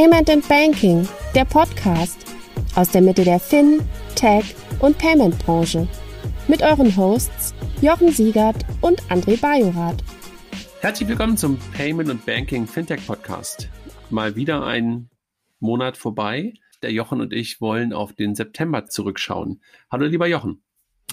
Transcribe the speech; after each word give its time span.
Payment 0.00 0.30
and 0.30 0.48
Banking, 0.48 1.06
der 1.34 1.44
Podcast 1.44 2.24
aus 2.74 2.88
der 2.88 3.02
Mitte 3.02 3.22
der 3.22 3.38
Fin, 3.38 3.82
Tech 4.14 4.54
und 4.80 4.96
Payment 4.96 5.38
Branche. 5.40 5.86
Mit 6.48 6.62
euren 6.62 6.96
Hosts 6.96 7.54
Jochen 7.82 8.10
Siegert 8.10 8.64
und 8.80 9.02
André 9.10 9.38
Bajorath. 9.38 10.02
Herzlich 10.80 11.06
willkommen 11.06 11.36
zum 11.36 11.58
Payment 11.76 12.08
und 12.08 12.24
Banking 12.24 12.66
Fintech 12.66 13.06
Podcast. 13.06 13.68
Mal 14.08 14.36
wieder 14.36 14.64
ein 14.64 15.10
Monat 15.58 15.98
vorbei. 15.98 16.54
Der 16.80 16.92
Jochen 16.92 17.20
und 17.20 17.34
ich 17.34 17.60
wollen 17.60 17.92
auf 17.92 18.14
den 18.14 18.34
September 18.34 18.86
zurückschauen. 18.86 19.60
Hallo 19.90 20.06
lieber 20.06 20.26
Jochen. 20.26 20.62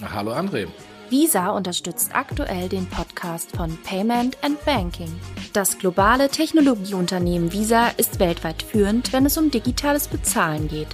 Hallo 0.00 0.32
André. 0.32 0.66
Visa 1.10 1.48
unterstützt 1.50 2.10
aktuell 2.12 2.68
den 2.68 2.86
Podcast 2.86 3.56
von 3.56 3.78
Payment 3.82 4.36
and 4.42 4.62
Banking. 4.66 5.10
Das 5.54 5.78
globale 5.78 6.28
Technologieunternehmen 6.28 7.50
Visa 7.50 7.88
ist 7.96 8.20
weltweit 8.20 8.62
führend, 8.62 9.10
wenn 9.14 9.24
es 9.24 9.38
um 9.38 9.50
digitales 9.50 10.08
Bezahlen 10.08 10.68
geht. 10.68 10.88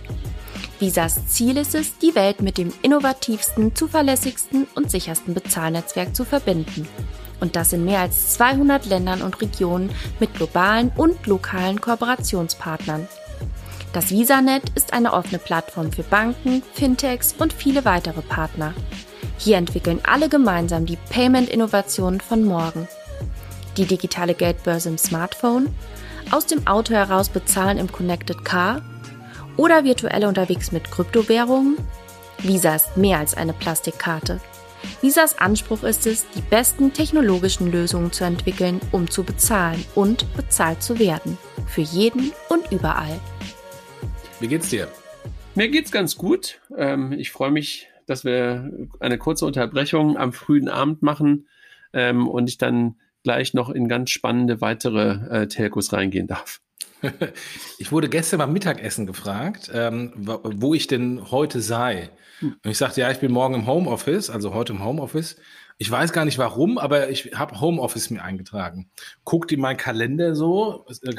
Visas 0.79 1.27
Ziel 1.27 1.57
ist 1.57 1.75
es, 1.75 1.99
die 1.99 2.15
Welt 2.15 2.43
mit 2.43 2.59
dem 2.59 2.73
innovativsten, 2.83 3.75
zuverlässigsten 3.75 4.69
und 4.77 4.89
sichersten 4.89 5.35
Bezahlnetzwerk 5.35 6.15
zu 6.15 6.25
verbinden. 6.25 6.87
Und 7.41 7.57
das 7.57 7.73
in 7.73 7.85
mehr 7.85 8.01
als 8.01 8.35
200 8.35 8.87
Ländern 8.87 9.21
und 9.21 9.41
Regionen 9.41 9.91
mit 10.21 10.35
globalen 10.35 10.93
und 10.97 11.27
lokalen 11.27 11.81
Kooperationspartnern. 11.81 13.09
Das 13.93 14.11
VisaNet 14.11 14.65
ist 14.77 14.93
eine 14.93 15.13
offene 15.13 15.39
Plattform 15.39 15.93
für 15.93 16.03
Banken, 16.05 16.63
Fintechs 16.73 17.35
und 17.37 17.53
viele 17.53 17.85
weitere 17.85 18.23
Partner. 18.23 18.75
Hier 19.45 19.59
entwickeln 19.59 20.01
alle 20.05 20.31
gemeinsam 20.31 20.87
die 20.87 20.97
Payment-Innovationen 21.11 22.23
von 22.23 22.45
morgen. 22.45 22.89
Die 23.77 23.85
digitale 23.85 24.33
Geldbörse 24.33 24.89
im 24.89 24.97
Smartphone, 24.97 25.69
aus 26.31 26.47
dem 26.47 26.67
Auto 26.67 26.95
heraus 26.95 27.29
bezahlen 27.29 27.77
im 27.77 27.93
Connected 27.93 28.43
Car 28.47 28.81
oder 29.59 29.85
virtuell 29.85 30.25
unterwegs 30.25 30.73
mit 30.73 30.91
Kryptowährungen? 30.91 31.77
Visa 32.39 32.75
ist 32.75 32.97
mehr 32.97 33.19
als 33.19 33.37
eine 33.37 33.53
Plastikkarte. 33.53 34.41
Visas 35.03 35.39
Anspruch 35.39 35.83
ist 35.83 36.07
es, 36.07 36.25
die 36.35 36.41
besten 36.41 36.95
technologischen 36.95 37.71
Lösungen 37.71 38.13
zu 38.13 38.25
entwickeln, 38.25 38.81
um 38.93 39.11
zu 39.11 39.25
bezahlen 39.25 39.85
und 39.95 40.25
bezahlt 40.37 40.83
zu 40.83 40.99
werden. 40.99 41.37
Für 41.67 41.83
jeden 41.83 42.33
und 42.49 42.73
überall. 42.73 43.21
Wie 44.41 44.49
geht's 44.49 44.71
dir? 44.71 44.89
Mir 45.55 45.69
geht's 45.69 45.93
ganz 45.93 46.17
gut. 46.17 46.61
Ähm, 46.77 47.13
ich 47.13 47.31
freue 47.31 47.51
mich 47.51 47.89
dass 48.07 48.25
wir 48.25 48.71
eine 49.01 49.19
kurze 49.19 49.47
Unterbrechung 49.47 50.17
am 50.17 50.33
frühen 50.33 50.69
Abend 50.69 51.03
machen 51.03 51.49
ähm, 51.93 52.29
und 52.29 52.49
ich 52.49 52.59
dann 52.59 52.97
gleich 53.23 53.55
noch 53.55 53.71
in 53.71 53.89
ganz 53.89 54.11
spannende 54.11 54.61
weitere 54.61 55.43
äh, 55.43 55.49
Telcos 55.49 55.93
reingehen 55.93 56.27
darf. 56.27 56.61
Ich 57.79 57.93
wurde 57.93 58.09
gestern 58.09 58.39
beim 58.39 58.53
Mittagessen 58.53 59.05
gefragt, 59.05 59.71
ähm, 59.75 60.13
wo 60.17 60.73
ich 60.73 60.87
denn 60.87 61.31
heute 61.31 61.61
sei. 61.61 62.09
Hm. 62.39 62.57
Und 62.65 62.71
ich 62.71 62.79
sagte, 62.79 63.03
ja, 63.03 63.11
ich 63.11 63.19
bin 63.19 63.31
morgen 63.31 63.55
im 63.55 63.67
Homeoffice, 63.67 64.31
also 64.31 64.55
heute 64.55 64.73
im 64.73 64.83
Homeoffice. 64.83 65.37
Ich 65.77 65.91
weiß 65.91 66.13
gar 66.13 66.25
nicht 66.25 66.39
warum, 66.39 66.79
aber 66.79 67.11
ich 67.11 67.33
habe 67.35 67.61
Homeoffice 67.61 68.11
mir 68.11 68.23
eingetragen. 68.23 68.91
Guckt 69.25 69.51
in 69.51 69.61
meinen 69.61 69.77
Kalender 69.77 70.37
so, 70.37 70.87
äh, 71.03 71.15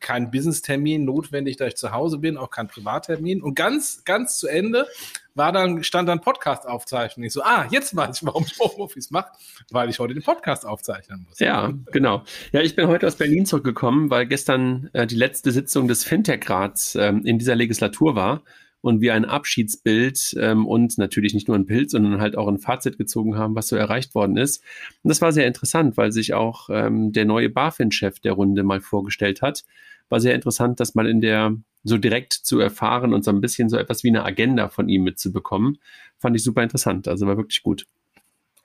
kein, 0.00 0.30
Business-Termin 0.32 1.04
notwendig, 1.04 1.58
da 1.58 1.66
ich 1.66 1.76
zu 1.76 1.92
Hause 1.92 2.18
bin, 2.18 2.36
auch 2.36 2.50
kein 2.50 2.66
Privattermin. 2.66 3.40
Und 3.40 3.54
ganz, 3.54 4.02
ganz 4.04 4.38
zu 4.38 4.48
Ende 4.48 4.88
war 5.36 5.52
dann, 5.52 5.84
stand 5.84 6.08
dann 6.08 6.20
Podcast 6.20 6.66
aufzeichnen. 6.66 7.24
Ich 7.24 7.32
so, 7.32 7.42
ah, 7.42 7.66
jetzt 7.70 7.94
weiß 7.94 8.18
ich, 8.18 8.26
warum 8.26 8.44
ich 8.44 8.58
Homeoffice 8.58 9.12
mache, 9.12 9.30
weil 9.70 9.88
ich 9.88 10.00
heute 10.00 10.14
den 10.14 10.24
Podcast 10.24 10.66
aufzeichnen 10.66 11.24
muss. 11.28 11.38
Ja, 11.38 11.72
genau. 11.92 12.24
Ja, 12.50 12.62
ich 12.62 12.74
bin 12.74 12.88
heute 12.88 13.06
aus 13.06 13.16
Berlin 13.16 13.46
zurückgekommen, 13.46 14.10
weil 14.10 14.26
gestern 14.26 14.90
äh, 14.92 15.06
die 15.06 15.16
letzte 15.16 15.52
Sitzung 15.52 15.86
des 15.86 16.02
Fintech-Rats 16.02 16.96
ähm, 16.96 17.24
in 17.24 17.38
dieser 17.38 17.54
Legislatur 17.54 18.16
war 18.16 18.42
und 18.84 19.00
wir 19.00 19.14
ein 19.14 19.24
Abschiedsbild 19.24 20.36
ähm, 20.38 20.66
und 20.66 20.98
natürlich 20.98 21.32
nicht 21.32 21.48
nur 21.48 21.56
ein 21.56 21.64
Bild, 21.64 21.90
sondern 21.90 22.20
halt 22.20 22.36
auch 22.36 22.48
ein 22.48 22.58
Fazit 22.58 22.98
gezogen 22.98 23.34
haben, 23.34 23.54
was 23.54 23.68
so 23.68 23.76
erreicht 23.76 24.14
worden 24.14 24.36
ist. 24.36 24.62
Und 25.02 25.08
das 25.08 25.22
war 25.22 25.32
sehr 25.32 25.46
interessant, 25.46 25.96
weil 25.96 26.12
sich 26.12 26.34
auch 26.34 26.68
ähm, 26.70 27.10
der 27.10 27.24
neue 27.24 27.48
BaFin-Chef 27.48 28.20
der 28.20 28.32
Runde 28.32 28.62
mal 28.62 28.80
vorgestellt 28.80 29.40
hat. 29.40 29.64
War 30.10 30.20
sehr 30.20 30.34
interessant, 30.34 30.80
das 30.80 30.94
mal 30.94 31.06
in 31.06 31.22
der 31.22 31.56
so 31.82 31.96
direkt 31.96 32.34
zu 32.34 32.60
erfahren 32.60 33.14
und 33.14 33.24
so 33.24 33.30
ein 33.30 33.40
bisschen 33.40 33.70
so 33.70 33.78
etwas 33.78 34.04
wie 34.04 34.08
eine 34.08 34.22
Agenda 34.22 34.68
von 34.68 34.90
ihm 34.90 35.02
mitzubekommen. 35.02 35.78
Fand 36.18 36.36
ich 36.36 36.44
super 36.44 36.62
interessant. 36.62 37.08
Also 37.08 37.26
war 37.26 37.38
wirklich 37.38 37.62
gut. 37.62 37.86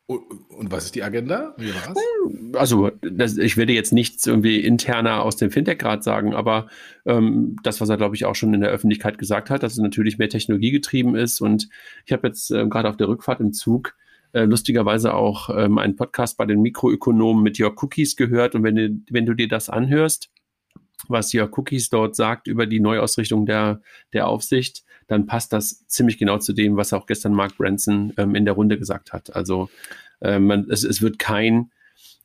Und 0.09 0.71
was 0.71 0.85
ist 0.85 0.95
die 0.95 1.03
Agenda? 1.03 1.53
Wie 1.57 1.69
war's? 1.69 1.95
Also, 2.55 2.89
das, 3.01 3.37
ich 3.37 3.57
werde 3.57 3.73
jetzt 3.73 3.93
nichts 3.93 4.25
irgendwie 4.25 4.59
interner 4.59 5.21
aus 5.21 5.35
dem 5.35 5.51
Fintech-Grad 5.51 6.03
sagen, 6.03 6.33
aber 6.33 6.67
ähm, 7.05 7.57
das, 7.61 7.79
was 7.79 7.89
er, 7.89 7.97
glaube 7.97 8.15
ich, 8.15 8.25
auch 8.25 8.33
schon 8.33 8.55
in 8.55 8.61
der 8.61 8.71
Öffentlichkeit 8.71 9.19
gesagt 9.19 9.51
hat, 9.51 9.61
dass 9.61 9.73
es 9.73 9.77
natürlich 9.77 10.17
mehr 10.17 10.29
technologiegetrieben 10.29 11.15
ist. 11.15 11.41
Und 11.41 11.69
ich 12.07 12.11
habe 12.11 12.27
jetzt 12.27 12.49
äh, 12.49 12.65
gerade 12.67 12.89
auf 12.89 12.97
der 12.97 13.07
Rückfahrt 13.07 13.39
im 13.39 13.53
Zug 13.53 13.95
äh, 14.31 14.45
lustigerweise 14.45 15.13
auch 15.13 15.51
ähm, 15.55 15.77
einen 15.77 15.95
Podcast 15.95 16.37
bei 16.37 16.47
den 16.47 16.63
Mikroökonomen 16.63 17.43
mit 17.43 17.59
Your 17.59 17.75
Cookies 17.83 18.15
gehört. 18.15 18.55
Und 18.55 18.63
wenn 18.63 18.75
du, 18.75 19.01
wenn 19.11 19.27
du 19.27 19.35
dir 19.35 19.47
das 19.47 19.69
anhörst, 19.69 20.31
was 21.07 21.35
Your 21.35 21.55
Cookies 21.55 21.89
dort 21.89 22.15
sagt 22.15 22.47
über 22.47 22.65
die 22.65 22.79
Neuausrichtung 22.79 23.45
der, 23.45 23.81
der 24.13 24.27
Aufsicht, 24.27 24.83
dann 25.09 25.25
passt 25.25 25.51
das 25.51 25.85
ziemlich 25.87 26.17
genau 26.17 26.37
zu 26.37 26.53
dem, 26.53 26.77
was 26.77 26.93
auch 26.93 27.07
gestern 27.07 27.33
Mark 27.33 27.57
Branson 27.57 28.13
ähm, 28.17 28.35
in 28.35 28.45
der 28.45 28.53
Runde 28.53 28.77
gesagt 28.77 29.11
hat. 29.11 29.35
Also 29.35 29.69
ähm, 30.21 30.45
man, 30.45 30.69
es, 30.69 30.83
es 30.83 31.01
wird 31.01 31.17
kein, 31.19 31.71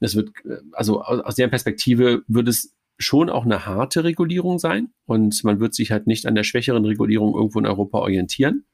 es 0.00 0.14
wird, 0.14 0.30
äh, 0.44 0.58
also 0.72 1.02
aus, 1.02 1.20
aus 1.20 1.34
der 1.34 1.48
Perspektive 1.48 2.22
wird 2.28 2.46
es 2.46 2.74
schon 2.98 3.30
auch 3.30 3.44
eine 3.44 3.66
harte 3.66 4.04
Regulierung 4.04 4.58
sein 4.58 4.92
und 5.06 5.42
man 5.44 5.60
wird 5.60 5.74
sich 5.74 5.90
halt 5.90 6.06
nicht 6.06 6.26
an 6.26 6.34
der 6.34 6.44
schwächeren 6.44 6.84
Regulierung 6.84 7.34
irgendwo 7.34 7.58
in 7.58 7.66
Europa 7.66 7.98
orientieren. 7.98 8.66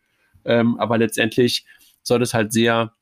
Ähm, 0.44 0.78
aber 0.78 0.98
letztendlich 0.98 1.64
soll 2.02 2.20
es 2.20 2.34
halt 2.34 2.52
sehr 2.52 2.92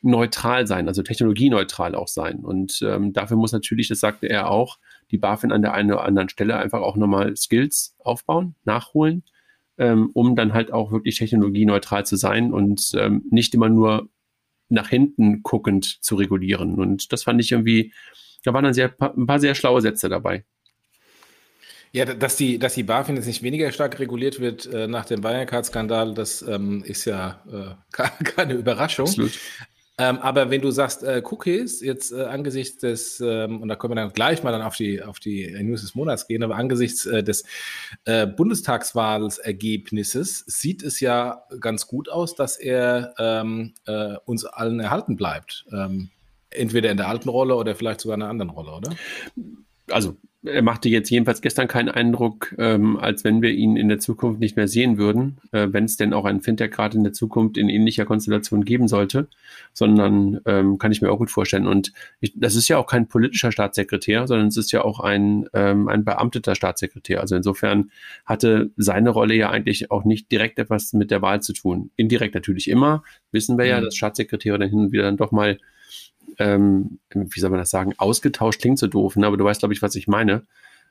neutral 0.00 0.66
sein, 0.66 0.88
also 0.88 1.02
technologieneutral 1.02 1.94
auch 1.94 2.08
sein. 2.08 2.40
Und 2.44 2.80
ähm, 2.82 3.12
dafür 3.12 3.36
muss 3.36 3.52
natürlich, 3.52 3.88
das 3.88 4.00
sagte 4.00 4.28
er 4.28 4.50
auch, 4.50 4.78
die 5.10 5.18
BaFin 5.18 5.52
an 5.52 5.62
der 5.62 5.74
einen 5.74 5.92
oder 5.92 6.04
anderen 6.04 6.28
Stelle 6.28 6.56
einfach 6.56 6.80
auch 6.80 6.96
nochmal 6.96 7.36
Skills 7.36 7.96
aufbauen, 7.98 8.54
nachholen, 8.64 9.24
ähm, 9.78 10.10
um 10.12 10.36
dann 10.36 10.52
halt 10.52 10.72
auch 10.72 10.92
wirklich 10.92 11.18
technologieneutral 11.18 12.06
zu 12.06 12.16
sein 12.16 12.52
und 12.52 12.92
ähm, 12.96 13.24
nicht 13.30 13.54
immer 13.54 13.68
nur 13.68 14.08
nach 14.68 14.88
hinten 14.88 15.42
guckend 15.42 16.02
zu 16.02 16.16
regulieren. 16.16 16.76
Und 16.76 17.12
das 17.12 17.24
fand 17.24 17.40
ich 17.40 17.52
irgendwie, 17.52 17.92
da 18.44 18.52
waren 18.52 18.64
dann 18.64 18.74
sehr, 18.74 18.94
ein 18.98 19.26
paar 19.26 19.40
sehr 19.40 19.54
schlaue 19.54 19.80
Sätze 19.80 20.08
dabei. 20.08 20.44
Ja, 21.92 22.06
dass 22.06 22.36
die, 22.36 22.58
dass 22.58 22.74
die 22.74 22.84
BaFin 22.84 23.16
jetzt 23.16 23.26
nicht 23.26 23.42
weniger 23.42 23.70
stark 23.70 23.98
reguliert 23.98 24.40
wird 24.40 24.64
äh, 24.72 24.88
nach 24.88 25.04
dem 25.04 25.22
Wirecard-Skandal, 25.22 26.14
das 26.14 26.40
ähm, 26.40 26.82
ist 26.84 27.04
ja 27.04 27.42
äh, 27.52 28.02
keine 28.24 28.54
Überraschung. 28.54 29.06
Absolut. 29.06 29.38
Ähm, 30.02 30.18
aber 30.18 30.50
wenn 30.50 30.60
du 30.60 30.72
sagst 30.72 31.04
äh, 31.04 31.22
Cookies, 31.24 31.80
jetzt 31.80 32.10
äh, 32.10 32.24
angesichts 32.24 32.78
des, 32.78 33.20
ähm, 33.20 33.62
und 33.62 33.68
da 33.68 33.76
können 33.76 33.92
wir 33.92 34.02
dann 34.02 34.12
gleich 34.12 34.42
mal 34.42 34.50
dann 34.50 34.62
auf 34.62 34.74
die, 34.74 35.00
auf 35.00 35.20
die 35.20 35.48
News 35.62 35.82
des 35.82 35.94
Monats 35.94 36.26
gehen, 36.26 36.42
aber 36.42 36.56
angesichts 36.56 37.06
äh, 37.06 37.22
des 37.22 37.44
äh, 38.04 38.26
Bundestagswahlergebnisses 38.26 40.42
sieht 40.48 40.82
es 40.82 40.98
ja 40.98 41.44
ganz 41.60 41.86
gut 41.86 42.08
aus, 42.08 42.34
dass 42.34 42.56
er 42.56 43.14
ähm, 43.16 43.74
äh, 43.86 44.16
uns 44.24 44.44
allen 44.44 44.80
erhalten 44.80 45.14
bleibt. 45.14 45.66
Ähm, 45.70 46.10
entweder 46.50 46.90
in 46.90 46.96
der 46.96 47.06
alten 47.06 47.28
Rolle 47.28 47.54
oder 47.54 47.76
vielleicht 47.76 48.00
sogar 48.00 48.16
in 48.16 48.22
einer 48.22 48.30
anderen 48.30 48.50
Rolle, 48.50 48.72
oder? 48.72 48.90
Also 49.88 50.16
er 50.44 50.62
machte 50.62 50.88
jetzt 50.88 51.08
jedenfalls 51.10 51.40
gestern 51.40 51.68
keinen 51.68 51.88
Eindruck, 51.88 52.54
ähm, 52.58 52.96
als 52.98 53.22
wenn 53.22 53.42
wir 53.42 53.50
ihn 53.50 53.76
in 53.76 53.88
der 53.88 54.00
Zukunft 54.00 54.40
nicht 54.40 54.56
mehr 54.56 54.66
sehen 54.66 54.98
würden, 54.98 55.38
äh, 55.52 55.68
wenn 55.70 55.84
es 55.84 55.96
denn 55.96 56.12
auch 56.12 56.24
einen 56.24 56.40
Fintech 56.40 56.72
gerade 56.72 56.96
in 56.96 57.04
der 57.04 57.12
Zukunft 57.12 57.56
in 57.56 57.68
ähnlicher 57.68 58.04
Konstellation 58.04 58.64
geben 58.64 58.88
sollte, 58.88 59.28
sondern 59.72 60.40
ähm, 60.44 60.78
kann 60.78 60.90
ich 60.90 61.00
mir 61.00 61.12
auch 61.12 61.18
gut 61.18 61.30
vorstellen. 61.30 61.66
Und 61.66 61.92
ich, 62.20 62.32
das 62.34 62.56
ist 62.56 62.66
ja 62.66 62.78
auch 62.78 62.86
kein 62.86 63.06
politischer 63.06 63.52
Staatssekretär, 63.52 64.26
sondern 64.26 64.48
es 64.48 64.56
ist 64.56 64.72
ja 64.72 64.82
auch 64.82 64.98
ein, 64.98 65.46
ähm, 65.54 65.88
ein 65.88 66.04
beamteter 66.04 66.56
Staatssekretär. 66.56 67.20
Also 67.20 67.36
insofern 67.36 67.90
hatte 68.24 68.70
seine 68.76 69.10
Rolle 69.10 69.34
ja 69.34 69.50
eigentlich 69.50 69.92
auch 69.92 70.04
nicht 70.04 70.32
direkt 70.32 70.58
etwas 70.58 70.92
mit 70.92 71.12
der 71.12 71.22
Wahl 71.22 71.40
zu 71.40 71.52
tun. 71.52 71.90
Indirekt 71.94 72.34
natürlich 72.34 72.68
immer, 72.68 73.04
wissen 73.30 73.58
wir 73.58 73.66
ja, 73.66 73.80
mhm. 73.80 73.84
dass 73.84 73.96
Staatssekretäre 73.96 74.58
dann 74.58 74.70
hin 74.70 74.80
und 74.80 74.92
wieder 74.92 75.04
dann 75.04 75.16
doch 75.16 75.30
mal 75.30 75.58
ähm, 76.38 76.98
wie 77.10 77.40
soll 77.40 77.50
man 77.50 77.58
das 77.58 77.70
sagen, 77.70 77.94
ausgetauscht 77.98 78.60
klingt 78.60 78.78
so 78.78 78.86
doof, 78.86 79.16
ne? 79.16 79.26
aber 79.26 79.36
du 79.36 79.44
weißt, 79.44 79.60
glaube 79.60 79.74
ich, 79.74 79.82
was 79.82 79.94
ich 79.94 80.08
meine. 80.08 80.46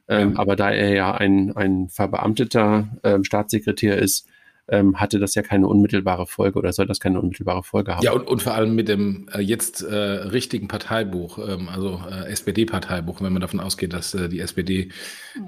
Ähm, 0.07 0.33
ja. 0.33 0.39
Aber 0.39 0.55
da 0.55 0.71
er 0.71 0.93
ja 0.93 1.13
ein, 1.13 1.55
ein 1.55 1.89
verbeamteter 1.89 2.87
ähm, 3.03 3.23
Staatssekretär 3.23 3.97
ist, 3.97 4.27
ähm, 4.67 4.99
hatte 4.99 5.19
das 5.19 5.35
ja 5.35 5.41
keine 5.41 5.67
unmittelbare 5.67 6.27
Folge 6.27 6.59
oder 6.59 6.71
soll 6.73 6.85
das 6.85 6.99
keine 6.99 7.19
unmittelbare 7.19 7.63
Folge 7.63 7.95
haben. 7.95 8.03
Ja, 8.03 8.13
und, 8.13 8.27
und 8.27 8.41
vor 8.41 8.53
allem 8.53 8.75
mit 8.75 8.87
dem 8.87 9.27
äh, 9.33 9.41
jetzt 9.41 9.81
äh, 9.81 9.95
richtigen 9.95 10.67
Parteibuch, 10.67 11.39
ähm, 11.39 11.69
also 11.69 12.01
äh, 12.09 12.29
SPD-Parteibuch, 12.31 13.21
wenn 13.21 13.33
man 13.33 13.41
davon 13.41 13.59
ausgeht, 13.59 13.93
dass 13.93 14.13
äh, 14.13 14.29
die 14.29 14.39
SPD 14.39 14.89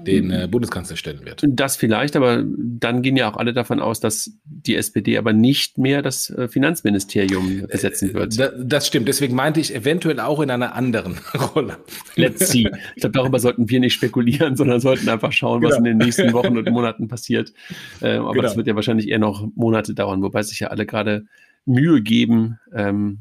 den 0.06 0.30
äh, 0.30 0.48
Bundeskanzler 0.50 0.96
stellen 0.96 1.24
wird. 1.24 1.42
Das 1.46 1.76
vielleicht, 1.76 2.16
aber 2.16 2.42
dann 2.44 3.02
gehen 3.02 3.16
ja 3.16 3.30
auch 3.30 3.36
alle 3.36 3.52
davon 3.52 3.80
aus, 3.80 4.00
dass 4.00 4.32
die 4.44 4.76
SPD 4.76 5.18
aber 5.18 5.32
nicht 5.32 5.78
mehr 5.78 6.02
das 6.02 6.30
äh, 6.30 6.48
Finanzministerium 6.48 7.66
besetzen 7.70 8.14
wird. 8.14 8.38
Da, 8.38 8.50
das 8.58 8.86
stimmt, 8.86 9.08
deswegen 9.08 9.34
meinte 9.34 9.60
ich 9.60 9.74
eventuell 9.74 10.20
auch 10.20 10.40
in 10.40 10.50
einer 10.50 10.74
anderen 10.74 11.18
Rolle. 11.54 11.78
Let's 12.16 12.50
see. 12.50 12.70
Ich 12.94 13.00
glaube, 13.00 13.12
darüber 13.12 13.38
sollten 13.38 13.68
wir 13.68 13.80
nicht 13.80 13.94
spekulieren, 13.94 14.56
sondern 14.56 14.80
sollten 14.80 15.08
einfach 15.08 15.32
schauen, 15.32 15.62
was 15.62 15.76
genau. 15.76 15.78
in 15.78 15.98
den 15.98 16.06
nächsten 16.06 16.32
Wochen 16.32 16.56
und 16.56 16.70
Monaten 16.70 17.08
passiert. 17.08 17.52
Äh, 18.00 18.16
aber 18.16 18.32
genau. 18.32 18.42
das 18.42 18.56
wird 18.56 18.66
ja 18.66 18.74
wahrscheinlich 18.74 19.03
eher 19.08 19.18
noch 19.18 19.48
Monate 19.54 19.94
dauern, 19.94 20.22
wobei 20.22 20.42
sich 20.42 20.60
ja 20.60 20.68
alle 20.68 20.86
gerade 20.86 21.26
Mühe 21.66 22.02
geben, 22.02 22.58
ähm, 22.74 23.20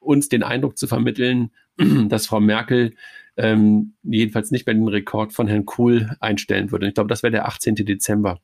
uns 0.00 0.28
den 0.28 0.42
Eindruck 0.42 0.78
zu 0.78 0.86
vermitteln, 0.86 1.50
dass 2.08 2.26
Frau 2.26 2.40
Merkel 2.40 2.94
ähm, 3.36 3.94
jedenfalls 4.02 4.50
nicht 4.50 4.66
mehr 4.66 4.74
den 4.74 4.88
Rekord 4.88 5.32
von 5.32 5.46
Herrn 5.46 5.64
Kohl 5.64 6.10
einstellen 6.20 6.72
würde. 6.72 6.88
Ich 6.88 6.94
glaube, 6.94 7.08
das 7.08 7.22
wäre 7.22 7.30
der 7.30 7.46
18. 7.46 7.76
Dezember. 7.76 8.40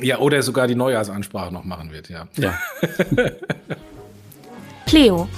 Ja, 0.00 0.18
oder 0.18 0.42
sogar 0.42 0.66
die 0.66 0.74
Neujahrsansprache 0.74 1.52
noch 1.52 1.64
machen 1.64 1.92
wird, 1.92 2.08
ja. 2.08 2.26
Ja. 2.36 2.58
Cleo, 4.86 5.28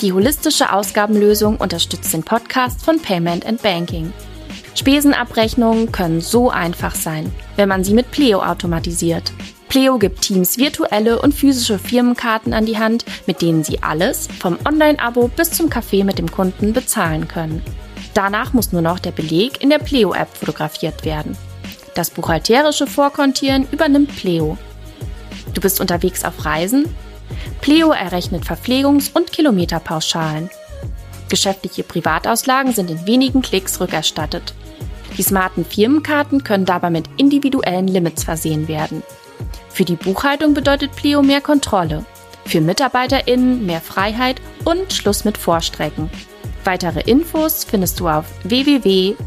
die 0.00 0.12
holistische 0.12 0.72
Ausgabenlösung 0.72 1.56
unterstützt 1.56 2.12
den 2.12 2.22
Podcast 2.22 2.84
von 2.84 3.00
Payment 3.00 3.46
and 3.46 3.62
Banking. 3.62 4.12
Spesenabrechnungen 4.76 5.90
können 5.90 6.20
so 6.20 6.50
einfach 6.50 6.94
sein, 6.94 7.32
wenn 7.56 7.68
man 7.68 7.82
sie 7.82 7.94
mit 7.94 8.10
Pleo 8.10 8.42
automatisiert. 8.42 9.32
Pleo 9.68 9.98
gibt 9.98 10.22
Teams 10.22 10.58
virtuelle 10.58 11.20
und 11.20 11.34
physische 11.34 11.78
Firmenkarten 11.78 12.52
an 12.52 12.66
die 12.66 12.78
Hand, 12.78 13.04
mit 13.26 13.42
denen 13.42 13.64
sie 13.64 13.82
alles, 13.82 14.28
vom 14.38 14.58
Online-Abo 14.64 15.28
bis 15.28 15.50
zum 15.50 15.70
Kaffee 15.70 16.04
mit 16.04 16.18
dem 16.18 16.30
Kunden, 16.30 16.72
bezahlen 16.72 17.26
können. 17.26 17.62
Danach 18.14 18.52
muss 18.52 18.72
nur 18.72 18.82
noch 18.82 18.98
der 18.98 19.10
Beleg 19.10 19.62
in 19.62 19.70
der 19.70 19.78
Pleo-App 19.78 20.28
fotografiert 20.36 21.04
werden. 21.04 21.36
Das 21.94 22.10
buchhalterische 22.10 22.86
Vorkontieren 22.86 23.66
übernimmt 23.72 24.14
Pleo. 24.14 24.56
Du 25.54 25.60
bist 25.60 25.80
unterwegs 25.80 26.24
auf 26.24 26.44
Reisen? 26.44 26.94
Pleo 27.60 27.90
errechnet 27.92 28.44
Verpflegungs- 28.44 29.10
und 29.12 29.32
Kilometerpauschalen. 29.32 30.50
Geschäftliche 31.28 31.82
Privatauslagen 31.82 32.72
sind 32.72 32.90
in 32.90 33.06
wenigen 33.06 33.42
Klicks 33.42 33.80
rückerstattet. 33.80 34.54
Die 35.16 35.22
smarten 35.22 35.64
Firmenkarten 35.64 36.44
können 36.44 36.66
dabei 36.66 36.90
mit 36.90 37.08
individuellen 37.16 37.88
Limits 37.88 38.24
versehen 38.24 38.68
werden. 38.68 39.02
Für 39.70 39.84
die 39.84 39.96
Buchhaltung 39.96 40.54
bedeutet 40.54 40.94
Pleo 40.96 41.22
mehr 41.22 41.40
Kontrolle. 41.40 42.04
Für 42.44 42.60
MitarbeiterInnen 42.60 43.66
mehr 43.66 43.80
Freiheit 43.80 44.40
und 44.64 44.92
Schluss 44.92 45.24
mit 45.24 45.38
Vorstrecken. 45.38 46.10
Weitere 46.64 47.00
Infos 47.00 47.64
findest 47.64 48.00
du 48.00 48.08
auf 48.08 48.26
www.pleo.io. 48.44 49.18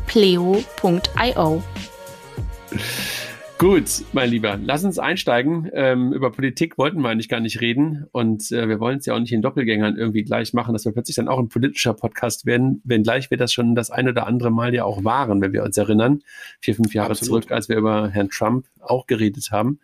Gut, 3.60 4.06
mein 4.14 4.30
Lieber, 4.30 4.58
lass 4.64 4.86
uns 4.86 5.00
einsteigen. 5.00 5.70
Ähm, 5.74 6.14
über 6.14 6.32
Politik 6.32 6.78
wollten 6.78 7.02
wir 7.02 7.10
eigentlich 7.10 7.28
gar 7.28 7.42
nicht 7.42 7.60
reden 7.60 8.08
und 8.14 8.54
äh, 8.54 8.70
wir 8.70 8.80
wollen 8.80 9.00
es 9.00 9.06
ja 9.06 9.14
auch 9.14 9.20
nicht 9.20 9.34
in 9.34 9.42
Doppelgängern 9.42 9.98
irgendwie 9.98 10.24
gleich 10.24 10.54
machen, 10.54 10.72
dass 10.72 10.86
wir 10.86 10.94
plötzlich 10.94 11.18
dann 11.18 11.28
auch 11.28 11.40
ein 11.40 11.50
politischer 11.50 11.94
Podcast 11.94 12.46
werden, 12.46 12.82
wenngleich 12.86 13.30
wir 13.30 13.38
das 13.38 13.52
schon 13.52 13.76
das 13.76 13.92
ein 13.92 14.08
oder 14.08 14.28
andere 14.28 14.50
Mal 14.50 14.74
ja 14.74 14.86
auch 14.86 15.04
waren, 15.04 15.42
wenn 15.42 15.52
wir 15.52 15.64
uns 15.64 15.76
erinnern, 15.76 16.22
vier, 16.62 16.74
fünf 16.74 16.94
Jahre 16.94 17.10
Absolut. 17.10 17.44
zurück, 17.44 17.52
als 17.52 17.68
wir 17.68 17.76
über 17.76 18.08
Herrn 18.08 18.30
Trump 18.30 18.66
auch 18.80 19.08
geredet 19.08 19.52
haben. 19.52 19.82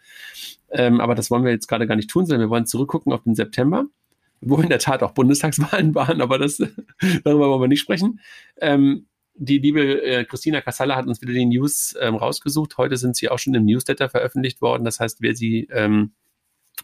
Ähm, 0.70 1.02
aber 1.02 1.14
das 1.14 1.30
wollen 1.30 1.44
wir 1.44 1.52
jetzt 1.52 1.68
gerade 1.68 1.86
gar 1.86 1.98
nicht 1.98 2.10
tun, 2.10 2.26
sondern 2.26 2.48
wir 2.48 2.52
wollen 2.52 2.68
zurückgucken 2.68 3.12
auf 3.12 3.24
den 3.24 3.36
September, 3.36 3.88
wo 4.40 4.56
in 4.56 4.70
der 4.70 4.80
Tat 4.80 5.04
auch 5.04 5.12
Bundestagswahlen 5.12 5.94
waren, 5.96 6.22
aber 6.22 6.40
das, 6.40 6.60
darüber 7.26 7.50
wollen 7.50 7.64
wir 7.64 7.68
nicht 7.68 7.82
sprechen. 7.82 8.22
Ähm, 8.62 9.08
die 9.36 9.58
liebe 9.58 10.02
äh, 10.02 10.26
Christina 10.26 10.62
Kassala 10.62 10.96
hat 10.96 11.08
uns 11.08 11.22
wieder 11.22 11.34
die 11.34 11.46
News 11.46 11.96
ähm, 12.00 12.16
rausgesucht. 12.16 12.78
Heute 12.78 12.98
sind 12.98 13.16
sie 13.16 13.30
auch 13.30 13.40
schon 13.40 13.54
im 13.54 13.66
Newsletter 13.66 14.10
veröffentlicht 14.10 14.62
worden. 14.62 14.86
Das 14.86 15.00
heißt, 15.00 15.22
wer 15.22 15.36
sie 15.36 15.68
ähm, 15.72 16.14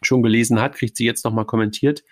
schon 0.01 0.21
gelesen 0.21 0.59
hat, 0.59 0.75
kriegt 0.75 0.97
sie 0.97 1.05
jetzt 1.05 1.23
nochmal 1.25 1.45
kommentiert 1.45 2.03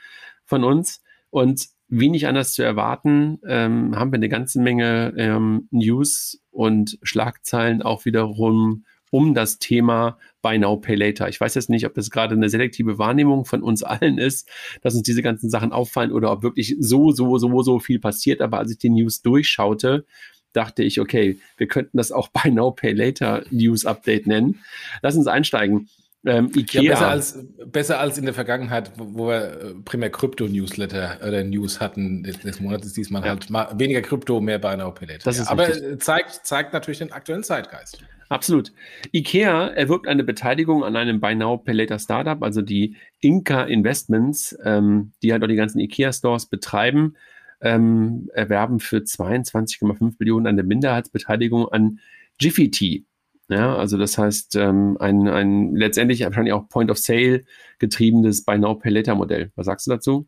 von 0.45 0.63
uns. 0.63 1.01
Und 1.29 1.67
wie 1.87 2.09
nicht 2.09 2.27
anders 2.27 2.53
zu 2.53 2.63
erwarten, 2.63 3.39
ähm, 3.45 3.95
haben 3.95 4.11
wir 4.11 4.17
eine 4.17 4.29
ganze 4.29 4.61
Menge 4.61 5.13
ähm, 5.17 5.67
News 5.71 6.41
und 6.51 6.97
Schlagzeilen 7.03 7.81
auch 7.81 8.05
wiederum 8.05 8.85
um 9.11 9.33
das 9.33 9.59
Thema 9.59 10.17
Buy 10.41 10.57
Now, 10.57 10.77
Pay 10.77 10.95
Later. 10.95 11.27
Ich 11.29 11.39
weiß 11.39 11.55
jetzt 11.55 11.69
nicht, 11.69 11.85
ob 11.85 11.93
das 11.93 12.09
gerade 12.09 12.35
eine 12.35 12.49
selektive 12.49 12.97
Wahrnehmung 12.97 13.45
von 13.45 13.63
uns 13.63 13.83
allen 13.83 14.17
ist, 14.17 14.49
dass 14.81 14.95
uns 14.95 15.03
diese 15.03 15.21
ganzen 15.21 15.49
Sachen 15.49 15.71
auffallen 15.71 16.11
oder 16.11 16.31
ob 16.31 16.43
wirklich 16.43 16.75
so, 16.79 17.11
so, 17.11 17.37
so, 17.37 17.61
so 17.61 17.79
viel 17.79 17.99
passiert. 17.99 18.41
Aber 18.41 18.59
als 18.59 18.71
ich 18.71 18.77
die 18.77 18.89
News 18.89 19.21
durchschaute, 19.21 20.05
dachte 20.53 20.83
ich, 20.83 20.99
okay, 20.99 21.39
wir 21.57 21.67
könnten 21.67 21.97
das 21.97 22.11
auch 22.11 22.29
Buy 22.29 22.51
Now, 22.51 22.71
Pay 22.71 22.93
Later 22.93 23.43
News 23.51 23.85
Update 23.85 24.27
nennen. 24.27 24.59
Lass 25.01 25.15
uns 25.15 25.27
einsteigen. 25.27 25.89
Ähm, 26.25 26.51
Ikea. 26.53 26.81
Ja, 26.81 26.91
besser, 26.91 27.07
als, 27.07 27.47
besser 27.65 27.99
als 27.99 28.17
in 28.17 28.25
der 28.25 28.33
Vergangenheit, 28.33 28.91
wo 28.97 29.27
wir 29.27 29.41
äh, 29.41 29.73
primär 29.85 30.09
Krypto-Newsletter 30.09 31.19
oder 31.25 31.43
News 31.43 31.79
hatten 31.79 32.23
des, 32.23 32.39
des 32.39 32.59
Monats, 32.59 32.91
diesmal 32.91 33.21
ja. 33.23 33.29
halt 33.29 33.49
mal 33.49 33.69
weniger 33.77 34.01
Krypto, 34.01 34.41
mehr 34.41 34.59
Buy 34.59 34.75
Now, 34.75 34.91
Pay 34.91 35.07
Later. 35.07 35.23
Das 35.23 35.39
ist 35.39 35.45
ja, 35.45 35.51
aber 35.51 35.97
zeigt, 35.99 36.45
zeigt 36.45 36.73
natürlich 36.73 36.99
den 36.99 37.13
aktuellen 37.13 37.43
Zeitgeist. 37.43 38.03
Absolut. 38.27 38.73
IKEA 39.11 39.69
erwirbt 39.69 40.07
eine 40.07 40.23
Beteiligung 40.23 40.83
an 40.83 40.95
einem 40.95 41.19
Buy 41.19 41.35
Now 41.35 41.57
Pay 41.57 41.73
Later 41.73 41.99
Startup, 41.99 42.43
also 42.43 42.61
die 42.61 42.95
Inca 43.21 43.63
Investments, 43.63 44.57
ähm, 44.63 45.13
die 45.23 45.31
halt 45.31 45.43
auch 45.43 45.47
die 45.47 45.55
ganzen 45.55 45.79
IKEA 45.79 46.11
Stores 46.11 46.45
betreiben, 46.45 47.15
ähm, 47.61 48.29
erwerben 48.33 48.79
für 48.79 48.97
22,5 48.97 50.15
Millionen 50.19 50.47
eine 50.47 50.63
Minderheitsbeteiligung 50.63 51.69
an 51.69 51.99
Jiffy 52.39 52.69
Tea. 52.69 53.05
Ja, 53.49 53.75
also 53.75 53.97
das 53.97 54.17
heißt, 54.17 54.55
ähm, 54.57 54.97
ein, 54.99 55.27
ein 55.27 55.75
letztendlich 55.75 56.21
wahrscheinlich 56.21 56.53
auch 56.53 56.69
Point 56.69 56.91
of 56.91 56.99
Sale 56.99 57.43
getriebenes 57.79 58.45
Buy 58.45 58.59
Now 58.59 58.75
Pay 58.75 58.91
Later 58.91 59.15
Modell. 59.15 59.51
Was 59.55 59.65
sagst 59.65 59.87
du 59.87 59.91
dazu? 59.91 60.27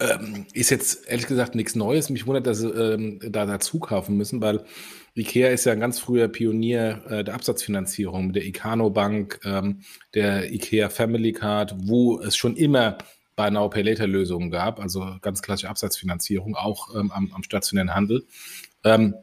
Ähm, 0.00 0.46
ist 0.52 0.70
jetzt 0.70 1.08
ehrlich 1.08 1.26
gesagt 1.26 1.54
nichts 1.54 1.76
Neues. 1.76 2.10
Mich 2.10 2.26
wundert, 2.26 2.46
dass 2.46 2.58
sie 2.58 2.68
ähm, 2.68 3.20
da 3.20 3.46
dazu 3.46 3.78
kaufen 3.78 4.16
müssen, 4.16 4.40
weil 4.40 4.64
IKEA 5.16 5.48
ist 5.48 5.64
ja 5.64 5.72
ein 5.72 5.80
ganz 5.80 5.98
früher 5.98 6.28
Pionier 6.28 7.02
äh, 7.08 7.24
der 7.24 7.34
Absatzfinanzierung 7.34 8.28
mit 8.28 8.36
der 8.36 8.46
Icano 8.46 8.90
Bank, 8.90 9.40
ähm, 9.44 9.82
der 10.14 10.52
IKEA 10.52 10.88
Family 10.88 11.32
Card, 11.32 11.74
wo 11.78 12.20
es 12.20 12.36
schon 12.36 12.56
immer 12.56 12.98
Buy 13.34 13.50
Now 13.50 13.68
Pay 13.70 13.82
Later 13.82 14.06
Lösungen 14.06 14.50
gab, 14.50 14.80
also 14.80 15.16
ganz 15.20 15.42
klassische 15.42 15.68
Absatzfinanzierung, 15.68 16.54
auch 16.56 16.94
ähm, 16.94 17.10
am, 17.12 17.32
am, 17.32 17.42
stationären 17.42 17.94
Handel. 17.94 18.26
Ähm, 18.84 19.14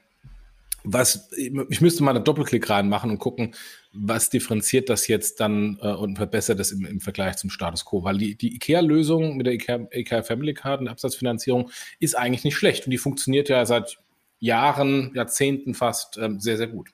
was, 0.85 1.29
ich 1.35 1.81
müsste 1.81 2.03
mal 2.03 2.15
einen 2.15 2.23
Doppelklick 2.23 2.69
reinmachen 2.69 3.09
und 3.09 3.19
gucken, 3.19 3.55
was 3.91 4.29
differenziert 4.29 4.89
das 4.89 5.07
jetzt 5.07 5.39
dann 5.39 5.79
äh, 5.81 5.87
und 5.87 6.17
verbessert 6.17 6.59
das 6.59 6.71
im, 6.71 6.85
im, 6.85 7.01
Vergleich 7.01 7.37
zum 7.37 7.49
Status 7.49 7.85
quo? 7.85 8.03
Weil 8.03 8.17
die, 8.17 8.35
die 8.35 8.55
IKEA-Lösung 8.55 9.37
mit 9.37 9.47
der 9.47 9.53
IKEA, 9.53 9.87
IKEA 9.91 10.23
Family 10.23 10.53
Card 10.53 10.81
und 10.81 10.87
Absatzfinanzierung 10.87 11.71
ist 11.99 12.17
eigentlich 12.17 12.43
nicht 12.43 12.55
schlecht 12.55 12.85
und 12.85 12.91
die 12.91 12.97
funktioniert 12.97 13.49
ja 13.49 13.65
seit 13.65 13.97
Jahren, 14.39 15.11
Jahrzehnten 15.15 15.73
fast 15.73 16.17
ähm, 16.17 16.39
sehr, 16.39 16.57
sehr 16.57 16.67
gut. 16.67 16.89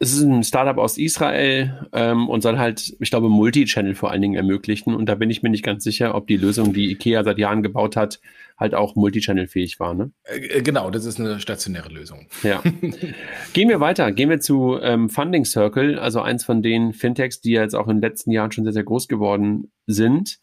Es 0.00 0.12
ist 0.12 0.22
ein 0.22 0.44
Startup 0.44 0.78
aus 0.78 0.96
Israel 0.96 1.88
ähm, 1.92 2.28
und 2.28 2.40
soll 2.42 2.56
halt, 2.56 2.94
ich 3.00 3.10
glaube, 3.10 3.28
Multi-Channel 3.28 3.96
vor 3.96 4.12
allen 4.12 4.22
Dingen 4.22 4.36
ermöglichen. 4.36 4.94
Und 4.94 5.06
da 5.06 5.16
bin 5.16 5.28
ich 5.28 5.42
mir 5.42 5.50
nicht 5.50 5.64
ganz 5.64 5.82
sicher, 5.82 6.14
ob 6.14 6.28
die 6.28 6.36
Lösung, 6.36 6.72
die 6.72 6.92
IKEA 6.92 7.24
seit 7.24 7.38
Jahren 7.38 7.64
gebaut 7.64 7.96
hat, 7.96 8.20
halt 8.56 8.76
auch 8.76 8.94
Multi-Channel-fähig 8.94 9.80
war. 9.80 9.94
Ne? 9.94 10.12
Äh, 10.22 10.58
äh 10.58 10.62
genau, 10.62 10.90
das 10.90 11.04
ist 11.04 11.18
eine 11.18 11.40
stationäre 11.40 11.88
Lösung. 11.88 12.28
Ja. 12.44 12.62
Gehen 13.54 13.68
wir 13.68 13.80
weiter. 13.80 14.12
Gehen 14.12 14.30
wir 14.30 14.38
zu 14.38 14.78
ähm, 14.80 15.08
Funding 15.08 15.44
Circle, 15.44 15.98
also 15.98 16.20
eins 16.20 16.44
von 16.44 16.62
den 16.62 16.92
Fintechs, 16.92 17.40
die 17.40 17.52
jetzt 17.52 17.74
auch 17.74 17.88
in 17.88 17.96
den 17.96 18.02
letzten 18.02 18.30
Jahren 18.30 18.52
schon 18.52 18.64
sehr, 18.64 18.72
sehr 18.72 18.84
groß 18.84 19.08
geworden 19.08 19.72
sind. 19.86 20.38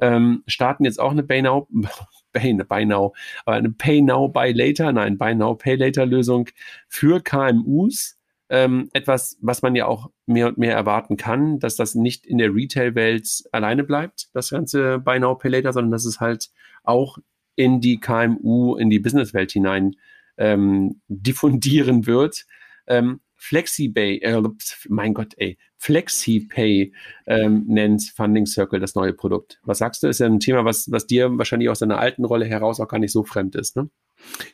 Ähm, 0.00 0.42
starten 0.46 0.84
jetzt 0.84 0.98
auch 0.98 1.12
eine 1.12 1.22
Pay 1.22 1.42
Now, 1.42 1.68
Pay, 2.32 2.54
Buy 2.54 2.86
Now, 2.86 3.14
aber 3.44 3.56
eine 3.56 3.70
Pay 3.70 4.00
Now, 4.00 4.28
Buy 4.28 4.52
Later, 4.52 4.92
nein, 4.92 5.18
Buy 5.18 5.34
Now, 5.34 5.54
Pay 5.54 5.76
Later 5.76 6.06
Lösung 6.06 6.48
für 6.88 7.20
KMUs. 7.20 8.18
Ähm, 8.54 8.88
etwas, 8.92 9.36
was 9.40 9.62
man 9.62 9.74
ja 9.74 9.86
auch 9.86 10.12
mehr 10.26 10.46
und 10.46 10.58
mehr 10.58 10.76
erwarten 10.76 11.16
kann, 11.16 11.58
dass 11.58 11.74
das 11.74 11.96
nicht 11.96 12.24
in 12.24 12.38
der 12.38 12.54
Retail-Welt 12.54 13.42
alleine 13.50 13.82
bleibt, 13.82 14.28
das 14.32 14.50
ganze 14.50 15.00
Buy 15.00 15.18
Now, 15.18 15.34
Pay 15.34 15.50
Later, 15.50 15.72
sondern 15.72 15.90
dass 15.90 16.04
es 16.04 16.20
halt 16.20 16.50
auch 16.84 17.18
in 17.56 17.80
die 17.80 17.98
KMU, 17.98 18.76
in 18.76 18.90
die 18.90 19.00
Businesswelt 19.00 19.50
hinein 19.50 19.96
ähm, 20.36 21.00
diffundieren 21.08 22.06
wird. 22.06 22.46
Ähm, 22.86 23.22
FlexiPay, 23.34 24.18
äh, 24.18 24.42
mein 24.88 25.14
Gott, 25.14 25.34
ey, 25.36 25.58
FlexiPay 25.78 26.92
ähm, 27.26 27.64
nennt 27.66 28.04
Funding 28.14 28.46
Circle 28.46 28.78
das 28.78 28.94
neue 28.94 29.14
Produkt. 29.14 29.58
Was 29.64 29.78
sagst 29.78 30.04
du? 30.04 30.06
Ist 30.06 30.20
ja 30.20 30.26
ein 30.26 30.38
Thema, 30.38 30.64
was, 30.64 30.92
was 30.92 31.08
dir 31.08 31.36
wahrscheinlich 31.38 31.70
aus 31.70 31.80
deiner 31.80 31.98
alten 31.98 32.24
Rolle 32.24 32.46
heraus 32.46 32.78
auch 32.78 32.86
gar 32.86 33.00
nicht 33.00 33.10
so 33.10 33.24
fremd 33.24 33.56
ist, 33.56 33.74
ne? 33.74 33.90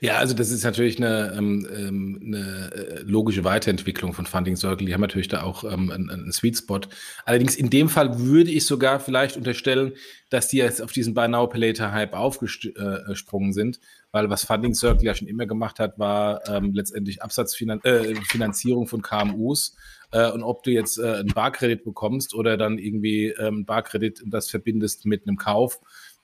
Ja, 0.01 0.19
also 0.19 0.35
das 0.35 0.51
ist 0.51 0.65
natürlich 0.65 0.99
eine, 0.99 1.35
ähm, 1.37 1.67
ähm, 1.75 2.21
eine 2.25 2.73
äh, 2.73 3.03
logische 3.03 3.45
Weiterentwicklung 3.45 4.13
von 4.13 4.27
Funding 4.27 4.57
Circle. 4.57 4.87
Die 4.87 4.95
haben 4.95 5.01
natürlich 5.01 5.29
da 5.29 5.43
auch 5.43 5.65
ähm, 5.65 5.91
einen, 5.91 6.11
einen 6.11 6.33
Sweet 6.33 6.59
Spot. 6.59 6.81
Allerdings 7.25 7.57
in 7.57 7.71
dem 7.71 7.89
Fall 7.89 8.19
würde 8.19 8.51
ich 8.51 8.67
sogar 8.67 9.01
vielleicht 9.01 9.37
unterstellen, 9.37 9.93
dass 10.29 10.49
die 10.49 10.59
jetzt 10.59 10.81
auf 10.83 10.93
diesen 10.93 11.15
Buy 11.15 11.29
Now 11.29 11.47
Pay 11.47 11.61
Later 11.61 11.93
Hype 11.93 12.15
aufgesprungen 12.15 13.53
sind, 13.53 13.81
weil 14.13 14.31
was 14.31 14.45
Funding 14.45 14.75
Circle 14.75 15.05
ja 15.05 15.15
schon 15.15 15.29
immer 15.29 15.47
gemacht 15.47 15.79
hat, 15.79 15.99
war 15.99 16.47
ähm, 16.49 16.73
letztendlich 16.75 17.23
Absatzfinanzierung 17.23 18.85
äh, 18.85 18.89
von 18.89 19.03
KMUs. 19.03 19.77
Äh, 20.13 20.31
und 20.31 20.43
ob 20.43 20.63
du 20.63 20.71
jetzt 20.71 20.99
äh, 20.99 21.15
einen 21.15 21.29
Barkredit 21.29 21.85
bekommst 21.85 22.35
oder 22.35 22.57
dann 22.57 22.79
irgendwie 22.79 23.29
ähm, 23.29 23.65
Barkredit 23.65 24.23
das 24.27 24.51
verbindest 24.51 25.07
mit 25.07 25.27
einem 25.27 25.37
Kauf, 25.37 25.81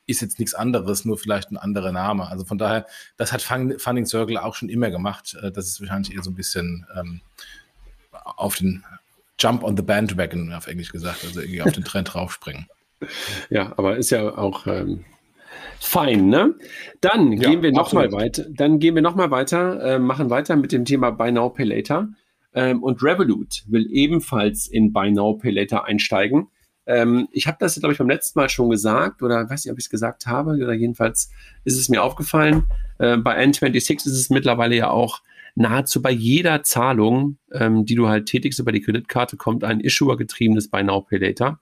ist 0.06 0.20
jetzt 0.20 0.38
nichts 0.38 0.54
anderes, 0.54 1.04
nur 1.04 1.18
vielleicht 1.18 1.50
ein 1.50 1.56
anderer 1.56 1.92
Name. 1.92 2.28
Also 2.28 2.44
von 2.44 2.58
daher, 2.58 2.86
das 3.16 3.32
hat 3.32 3.42
Funding 3.42 4.06
Circle 4.06 4.38
auch 4.38 4.54
schon 4.54 4.68
immer 4.68 4.90
gemacht. 4.90 5.36
Äh, 5.42 5.50
das 5.50 5.66
ist 5.66 5.80
wahrscheinlich 5.80 6.14
eher 6.14 6.22
so 6.22 6.30
ein 6.30 6.36
bisschen 6.36 6.86
ähm, 6.96 7.20
auf 8.12 8.56
den 8.56 8.84
Jump 9.38 9.62
on 9.62 9.76
the 9.76 9.82
Bandwagon, 9.82 10.52
auf 10.52 10.66
Englisch 10.66 10.92
gesagt, 10.92 11.24
also 11.24 11.40
irgendwie 11.40 11.62
auf 11.62 11.72
den 11.72 11.84
Trend 11.84 12.12
draufspringen. 12.14 12.66
Ja, 13.50 13.74
aber 13.76 13.96
ist 13.96 14.10
ja 14.10 14.36
auch 14.38 14.66
ähm, 14.66 15.04
fein, 15.78 16.28
ne? 16.28 16.54
Dann 17.00 17.32
ja, 17.32 17.50
gehen 17.50 17.62
wir 17.62 17.72
nochmal 17.72 18.10
weiter. 18.12 18.46
Dann 18.48 18.78
gehen 18.78 18.94
wir 18.94 19.02
nochmal 19.02 19.30
weiter, 19.30 19.96
äh, 19.96 19.98
machen 19.98 20.30
weiter 20.30 20.56
mit 20.56 20.72
dem 20.72 20.84
Thema 20.84 21.10
Buy 21.10 21.32
Now 21.32 21.50
Pay 21.50 21.66
Later. 21.66 22.08
Ähm, 22.54 22.82
und 22.82 23.02
Revolut 23.02 23.64
will 23.66 23.86
ebenfalls 23.90 24.66
in 24.66 24.92
Buy 24.92 25.10
Now 25.10 25.34
Pay 25.34 25.50
Later 25.50 25.84
einsteigen. 25.84 26.48
Ähm, 26.86 27.28
ich 27.32 27.46
habe 27.46 27.56
das, 27.60 27.78
glaube 27.78 27.92
ich, 27.92 27.98
beim 27.98 28.08
letzten 28.08 28.38
Mal 28.38 28.48
schon 28.48 28.70
gesagt 28.70 29.22
oder 29.22 29.48
weiß 29.48 29.64
nicht, 29.64 29.72
ob 29.72 29.78
ich 29.78 29.86
es 29.86 29.90
gesagt 29.90 30.26
habe, 30.26 30.52
oder 30.52 30.72
jedenfalls 30.72 31.30
ist 31.64 31.78
es 31.78 31.88
mir 31.88 32.02
aufgefallen. 32.02 32.64
Äh, 32.98 33.16
bei 33.16 33.42
N26 33.42 34.06
ist 34.06 34.06
es 34.06 34.30
mittlerweile 34.30 34.76
ja 34.76 34.90
auch 34.90 35.20
nahezu 35.56 36.00
bei 36.00 36.10
jeder 36.10 36.62
Zahlung, 36.62 37.38
ähm, 37.52 37.84
die 37.84 37.96
du 37.96 38.08
halt 38.08 38.26
tätigst 38.26 38.60
über 38.60 38.72
die 38.72 38.82
Kreditkarte, 38.82 39.36
kommt 39.36 39.64
ein 39.64 39.80
Issuer-getriebenes 39.80 40.68
Buy 40.68 40.84
Now 40.84 41.00
Pay 41.00 41.18
Later. 41.18 41.58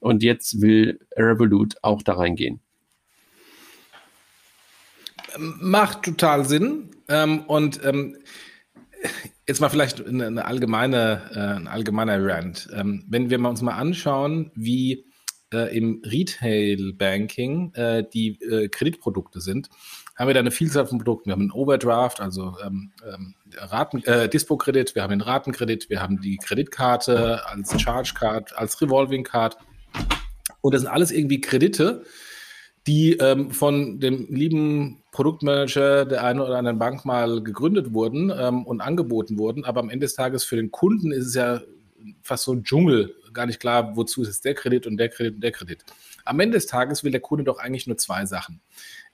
Und 0.00 0.22
jetzt 0.22 0.60
will 0.60 0.98
Revolut 1.16 1.76
auch 1.82 2.02
da 2.02 2.14
reingehen. 2.14 2.60
Macht 5.38 6.02
total 6.02 6.44
Sinn. 6.44 6.90
Ähm, 7.08 7.40
und 7.46 7.80
ähm, 7.84 8.16
Jetzt 9.46 9.60
mal 9.60 9.68
vielleicht 9.68 10.06
eine, 10.06 10.26
eine 10.26 10.44
allgemeine, 10.46 11.30
äh, 11.34 11.38
ein 11.60 11.68
allgemeiner 11.68 12.24
Rant. 12.24 12.68
Ähm, 12.72 13.04
wenn 13.08 13.28
wir 13.28 13.38
mal 13.38 13.50
uns 13.50 13.60
mal 13.60 13.74
anschauen, 13.74 14.50
wie 14.54 15.04
äh, 15.52 15.76
im 15.76 16.02
Retail-Banking 16.04 17.74
äh, 17.74 18.04
die 18.12 18.40
äh, 18.40 18.68
Kreditprodukte 18.68 19.42
sind, 19.42 19.68
haben 20.16 20.28
wir 20.28 20.34
da 20.34 20.40
eine 20.40 20.50
Vielzahl 20.50 20.86
von 20.86 20.96
Produkten. 20.96 21.26
Wir 21.26 21.32
haben 21.32 21.42
einen 21.42 21.50
Overdraft, 21.50 22.22
also 22.22 22.56
ähm, 22.64 22.92
ähm, 23.06 23.34
Raten, 23.56 24.02
äh, 24.04 24.30
Dispo-Kredit, 24.30 24.94
wir 24.94 25.02
haben 25.02 25.10
den 25.10 25.20
Ratenkredit, 25.20 25.90
wir 25.90 26.00
haben 26.00 26.22
die 26.22 26.38
Kreditkarte 26.38 27.46
als 27.46 27.78
Charge-Card, 27.80 28.56
als 28.56 28.80
Revolving-Card. 28.80 29.58
Und 30.62 30.72
das 30.72 30.82
sind 30.82 30.90
alles 30.90 31.10
irgendwie 31.10 31.42
Kredite, 31.42 32.04
die 32.86 33.14
ähm, 33.14 33.50
von 33.50 33.98
dem 34.00 34.26
lieben 34.28 35.02
Produktmanager 35.12 36.04
der 36.04 36.24
einen 36.24 36.40
oder 36.40 36.58
anderen 36.58 36.78
Bank 36.78 37.04
mal 37.04 37.42
gegründet 37.42 37.94
wurden 37.94 38.32
ähm, 38.36 38.66
und 38.66 38.80
angeboten 38.80 39.38
wurden. 39.38 39.64
Aber 39.64 39.80
am 39.80 39.90
Ende 39.90 40.04
des 40.04 40.14
Tages 40.14 40.44
für 40.44 40.56
den 40.56 40.70
Kunden 40.70 41.12
ist 41.12 41.26
es 41.26 41.34
ja 41.34 41.62
fast 42.22 42.44
so 42.44 42.52
ein 42.52 42.64
Dschungel, 42.64 43.14
gar 43.32 43.46
nicht 43.46 43.60
klar, 43.60 43.96
wozu 43.96 44.22
ist 44.22 44.28
es 44.28 44.40
der 44.40 44.54
Kredit 44.54 44.86
und 44.86 44.96
der 44.96 45.08
Kredit 45.08 45.34
und 45.36 45.40
der 45.40 45.52
Kredit. 45.52 45.84
Am 46.24 46.40
Ende 46.40 46.56
des 46.56 46.66
Tages 46.66 47.04
will 47.04 47.10
der 47.10 47.20
Kunde 47.20 47.44
doch 47.44 47.58
eigentlich 47.58 47.86
nur 47.86 47.96
zwei 47.96 48.26
Sachen. 48.26 48.60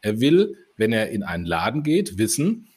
Er 0.02 0.20
will, 0.20 0.56
wenn 0.76 0.92
er 0.92 1.10
in 1.10 1.22
einen 1.22 1.44
Laden 1.44 1.82
geht, 1.82 2.18
wissen, 2.18 2.68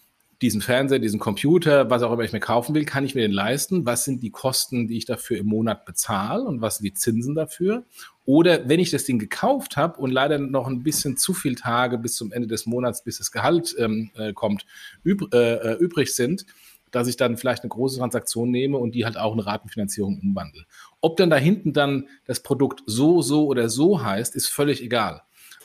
diesen 0.43 0.61
Fernseher, 0.61 0.99
diesen 0.99 1.19
Computer, 1.19 1.89
was 1.89 2.03
auch 2.03 2.11
immer 2.11 2.23
ich 2.23 2.33
mir 2.33 2.41
kaufen 2.41 2.75
will, 2.75 2.83
kann 2.83 3.05
ich 3.05 3.15
mir 3.15 3.21
den 3.21 3.31
leisten? 3.31 3.85
Was 3.85 4.03
sind 4.03 4.21
die 4.21 4.29
Kosten, 4.29 4.87
die 4.87 4.97
ich 4.97 5.05
dafür 5.05 5.37
im 5.37 5.47
Monat 5.47 5.85
bezahle 5.85 6.43
und 6.43 6.61
was 6.61 6.77
sind 6.77 6.85
die 6.85 6.93
Zinsen 6.93 7.33
dafür? 7.33 7.85
Oder 8.25 8.67
wenn 8.67 8.79
ich 8.79 8.91
das 8.91 9.05
Ding 9.05 9.19
gekauft 9.19 9.77
habe 9.77 9.99
und 9.99 10.11
leider 10.11 10.37
noch 10.37 10.67
ein 10.67 10.83
bisschen 10.83 11.17
zu 11.17 11.33
viele 11.33 11.55
Tage 11.55 11.97
bis 11.97 12.15
zum 12.15 12.31
Ende 12.33 12.47
des 12.47 12.65
Monats, 12.65 13.03
bis 13.03 13.17
das 13.17 13.31
Gehalt 13.31 13.73
ähm, 13.79 14.11
äh, 14.15 14.33
kommt, 14.33 14.65
üb 15.05 15.33
äh, 15.33 15.53
äh, 15.55 15.77
übrig 15.77 16.13
sind, 16.13 16.45
dass 16.91 17.07
ich 17.07 17.17
dann 17.17 17.37
vielleicht 17.37 17.63
eine 17.63 17.69
große 17.69 17.97
Transaktion 17.97 18.51
nehme 18.51 18.77
und 18.77 18.93
die 18.95 19.05
halt 19.05 19.17
auch 19.17 19.33
in 19.33 19.39
Ratenfinanzierung 19.39 20.19
umwandle. 20.21 20.65
Ob 21.01 21.17
dann 21.17 21.29
da 21.29 21.37
hinten 21.37 21.73
dann 21.73 22.07
das 22.25 22.41
Produkt 22.41 22.83
so, 22.85 23.21
so 23.21 23.47
oder 23.47 23.69
so 23.69 24.03
heißt, 24.03 24.35
ist 24.35 24.47
völlig 24.47 24.83
egal. 24.83 25.21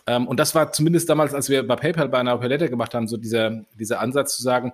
Ähm, 0.09 0.27
und 0.27 0.41
das 0.41 0.55
war 0.55 0.73
zumindest 0.73 1.09
damals, 1.11 1.35
als 1.35 1.51
wir 1.51 1.67
bei 1.67 1.77
PayPal 1.77 2.09
bei 2.09 2.19
einer 2.19 2.39
Palette 2.39 2.71
gemacht 2.71 2.95
haben, 2.95 3.07
so 3.09 3.19
dieser, 3.19 3.65
dieser 3.79 4.01
Ansatz 4.01 4.35
zu 4.35 4.43
sagen, 4.43 4.73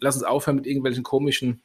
lass 0.00 0.16
uns 0.16 0.24
aufhören 0.24 0.56
mit 0.56 0.66
irgendwelchen 0.66 1.02
komischen 1.02 1.62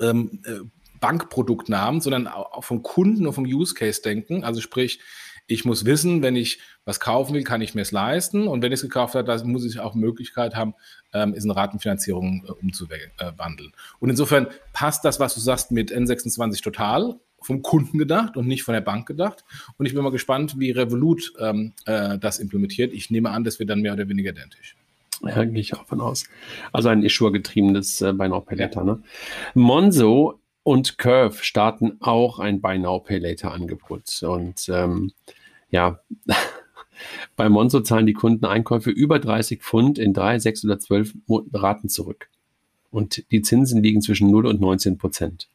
ähm, 0.00 0.40
äh, 0.46 0.60
Bankproduktnamen, 0.98 2.00
sondern 2.00 2.26
auch 2.28 2.64
vom 2.64 2.82
Kunden 2.82 3.26
und 3.26 3.34
vom 3.34 3.44
Use 3.44 3.74
Case 3.74 4.00
denken. 4.00 4.44
Also 4.44 4.62
sprich, 4.62 5.00
ich 5.46 5.66
muss 5.66 5.84
wissen, 5.84 6.22
wenn 6.22 6.34
ich 6.34 6.60
was 6.86 7.00
kaufen 7.00 7.34
will, 7.34 7.44
kann 7.44 7.60
ich 7.60 7.74
mir 7.74 7.82
es 7.82 7.92
leisten. 7.92 8.48
Und 8.48 8.62
wenn 8.62 8.72
ich 8.72 8.78
es 8.78 8.82
gekauft 8.82 9.14
habe, 9.14 9.24
dann 9.24 9.46
muss 9.50 9.66
ich 9.66 9.78
auch 9.78 9.94
Möglichkeit 9.94 10.54
haben, 10.54 10.74
ähm, 11.12 11.34
es 11.36 11.44
in 11.44 11.50
Ratenfinanzierung 11.50 12.46
äh, 12.48 12.52
umzuwandeln. 12.52 13.72
Und 13.98 14.08
insofern 14.08 14.46
passt 14.72 15.04
das, 15.04 15.20
was 15.20 15.34
du 15.34 15.40
sagst, 15.40 15.70
mit 15.70 15.92
N26 15.92 16.62
total 16.62 17.20
vom 17.44 17.62
Kunden 17.62 17.98
gedacht 17.98 18.36
und 18.36 18.46
nicht 18.46 18.62
von 18.62 18.74
der 18.74 18.80
Bank 18.80 19.06
gedacht. 19.06 19.44
Und 19.76 19.86
ich 19.86 19.94
bin 19.94 20.02
mal 20.02 20.10
gespannt, 20.10 20.58
wie 20.58 20.70
Revolut 20.70 21.32
ähm, 21.38 21.72
äh, 21.86 22.18
das 22.18 22.38
implementiert. 22.38 22.92
Ich 22.92 23.10
nehme 23.10 23.30
an, 23.30 23.44
das 23.44 23.58
wird 23.58 23.70
dann 23.70 23.80
mehr 23.80 23.92
oder 23.92 24.08
weniger 24.08 24.30
identisch. 24.30 24.76
Ja, 25.24 25.44
gehe 25.44 25.60
ich 25.60 25.74
auch 25.74 25.86
von 25.86 26.00
aus. 26.00 26.24
Also 26.72 26.88
ein 26.88 27.02
Issuer-getriebenes 27.02 28.00
äh, 28.00 28.12
Buy 28.12 28.28
Now 28.28 28.40
Pay 28.40 28.58
Later. 28.58 28.80
Ja. 28.80 28.84
Ne? 28.84 29.02
Monzo 29.54 30.40
und 30.64 30.98
Curve 30.98 31.42
starten 31.42 31.98
auch 32.00 32.38
ein 32.38 32.60
Buy 32.60 32.78
Now 32.78 33.00
Pay 33.00 33.18
Later 33.18 33.52
Angebot. 33.52 34.22
Und 34.22 34.68
ähm, 34.68 35.12
ja, 35.70 36.00
bei 37.36 37.48
Monzo 37.48 37.80
zahlen 37.80 38.06
die 38.06 38.12
Kunden 38.14 38.44
Einkäufe 38.46 38.90
über 38.90 39.18
30 39.18 39.60
Pfund 39.60 39.98
in 39.98 40.12
drei, 40.12 40.38
sechs 40.38 40.64
oder 40.64 40.78
zwölf 40.78 41.14
Raten 41.28 41.88
zurück. 41.88 42.28
Und 42.90 43.24
die 43.30 43.42
Zinsen 43.42 43.82
liegen 43.82 44.02
zwischen 44.02 44.30
0 44.30 44.46
und 44.46 44.60
19 44.60 44.98
Prozent. 44.98 45.48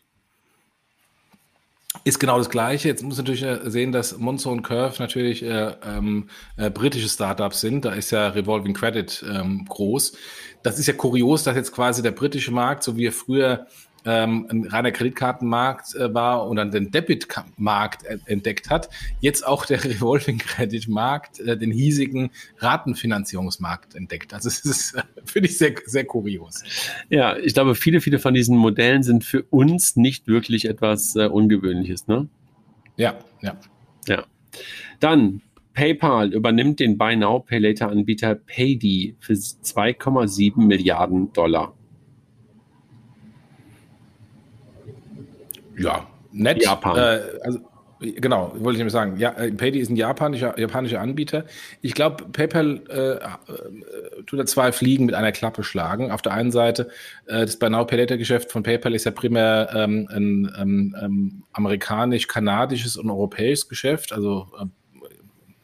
Ist 2.03 2.19
genau 2.19 2.37
das 2.37 2.49
Gleiche. 2.49 2.87
Jetzt 2.87 3.03
muss 3.03 3.17
natürlich 3.17 3.43
äh, 3.43 3.69
sehen, 3.69 3.91
dass 3.91 4.17
Monzo 4.17 4.51
und 4.51 4.63
Curve 4.63 4.95
natürlich 4.99 5.43
äh, 5.43 5.73
ähm, 5.85 6.29
äh, 6.55 6.69
britische 6.69 7.09
Startups 7.09 7.61
sind. 7.61 7.85
Da 7.85 7.93
ist 7.93 8.11
ja 8.11 8.29
Revolving 8.29 8.73
Credit 8.73 9.25
ähm, 9.29 9.65
groß. 9.67 10.13
Das 10.63 10.79
ist 10.79 10.87
ja 10.87 10.93
kurios, 10.93 11.43
dass 11.43 11.55
jetzt 11.55 11.71
quasi 11.71 12.01
der 12.01 12.11
britische 12.11 12.51
Markt, 12.51 12.83
so 12.83 12.95
wie 12.97 13.07
er 13.07 13.11
früher 13.11 13.67
ähm, 14.07 14.47
ein 14.49 14.65
reiner 14.65 14.91
Kreditkartenmarkt 14.91 15.95
äh, 15.95 16.13
war 16.13 16.47
und 16.47 16.55
dann 16.55 16.71
den 16.71 16.91
Debitmarkt 16.91 18.05
entdeckt 18.25 18.69
hat, 18.69 18.89
jetzt 19.19 19.45
auch 19.45 19.65
der 19.65 19.83
Revolving 19.83 20.37
Credit 20.37 20.87
Markt, 20.87 21.41
äh, 21.41 21.57
den 21.57 21.71
hiesigen 21.71 22.31
Ratenfinanzierungsmarkt 22.59 23.95
entdeckt. 23.95 24.33
Also 24.33 24.47
es 24.47 24.63
ist, 24.63 24.95
äh, 24.95 25.03
finde 25.25 25.49
ich, 25.49 25.57
sehr, 25.57 25.73
sehr 25.85 26.05
kurios. 26.05 26.63
Ja, 27.09 27.37
ich 27.37 27.53
glaube, 27.53 27.75
viele, 27.75 27.99
viele 27.99 28.17
von 28.17 28.33
diesen 28.33 28.57
Modellen 28.57 29.03
sind 29.03 29.25
für 29.25 29.43
uns 29.43 29.97
nicht 29.97 30.27
wirklich 30.27 30.65
etwas 30.65 31.15
äh, 31.15 31.27
Ungewöhnliches, 31.27 32.07
ne? 32.07 32.29
Ja, 32.95 33.19
ja. 33.41 33.57
Ja. 34.07 34.23
Dann 35.01 35.41
PayPal 35.73 36.33
übernimmt 36.33 36.79
den 36.79 36.97
Buy 36.97 37.15
Now 37.15 37.41
Pay 37.41 37.59
Later 37.59 37.89
Anbieter 37.89 38.35
Paydi 38.35 39.15
für 39.19 39.33
2,7 39.33 40.59
Milliarden 40.61 41.31
Dollar. 41.33 41.76
Ja, 45.77 46.07
nett. 46.31 46.63
Japan. 46.63 46.97
Äh, 46.97 47.21
also, 47.43 47.59
genau, 47.99 48.51
wollte 48.55 48.73
ich 48.73 48.77
nämlich 48.77 48.93
sagen. 48.93 49.17
Ja, 49.17 49.31
äh, 49.31 49.51
Payday 49.51 49.79
ist 49.79 49.89
ein 49.89 49.95
japanischer, 49.95 50.59
japanischer 50.59 51.01
Anbieter. 51.01 51.45
Ich 51.81 51.93
glaube, 51.93 52.25
PayPal 52.31 52.81
äh, 52.89 53.11
äh, 53.15 54.23
tut 54.25 54.39
da 54.39 54.45
zwei 54.45 54.71
Fliegen 54.71 55.05
mit 55.05 55.15
einer 55.15 55.31
Klappe 55.31 55.63
schlagen. 55.63 56.11
Auf 56.11 56.21
der 56.21 56.33
einen 56.33 56.51
Seite, 56.51 56.89
äh, 57.27 57.45
das 57.45 57.57
Buy 57.57 57.69
Now 57.69 57.85
Pay 57.85 57.99
Later 57.99 58.17
Geschäft 58.17 58.51
von 58.51 58.63
PayPal 58.63 58.93
ist 58.93 59.05
ja 59.05 59.11
primär 59.11 59.69
ähm, 59.73 60.07
ein 60.11 60.53
ähm, 60.59 60.95
ähm, 61.01 61.43
amerikanisch-kanadisches 61.53 62.97
und 62.97 63.09
europäisches 63.09 63.69
Geschäft, 63.69 64.13
also 64.13 64.47
äh, 64.59 64.65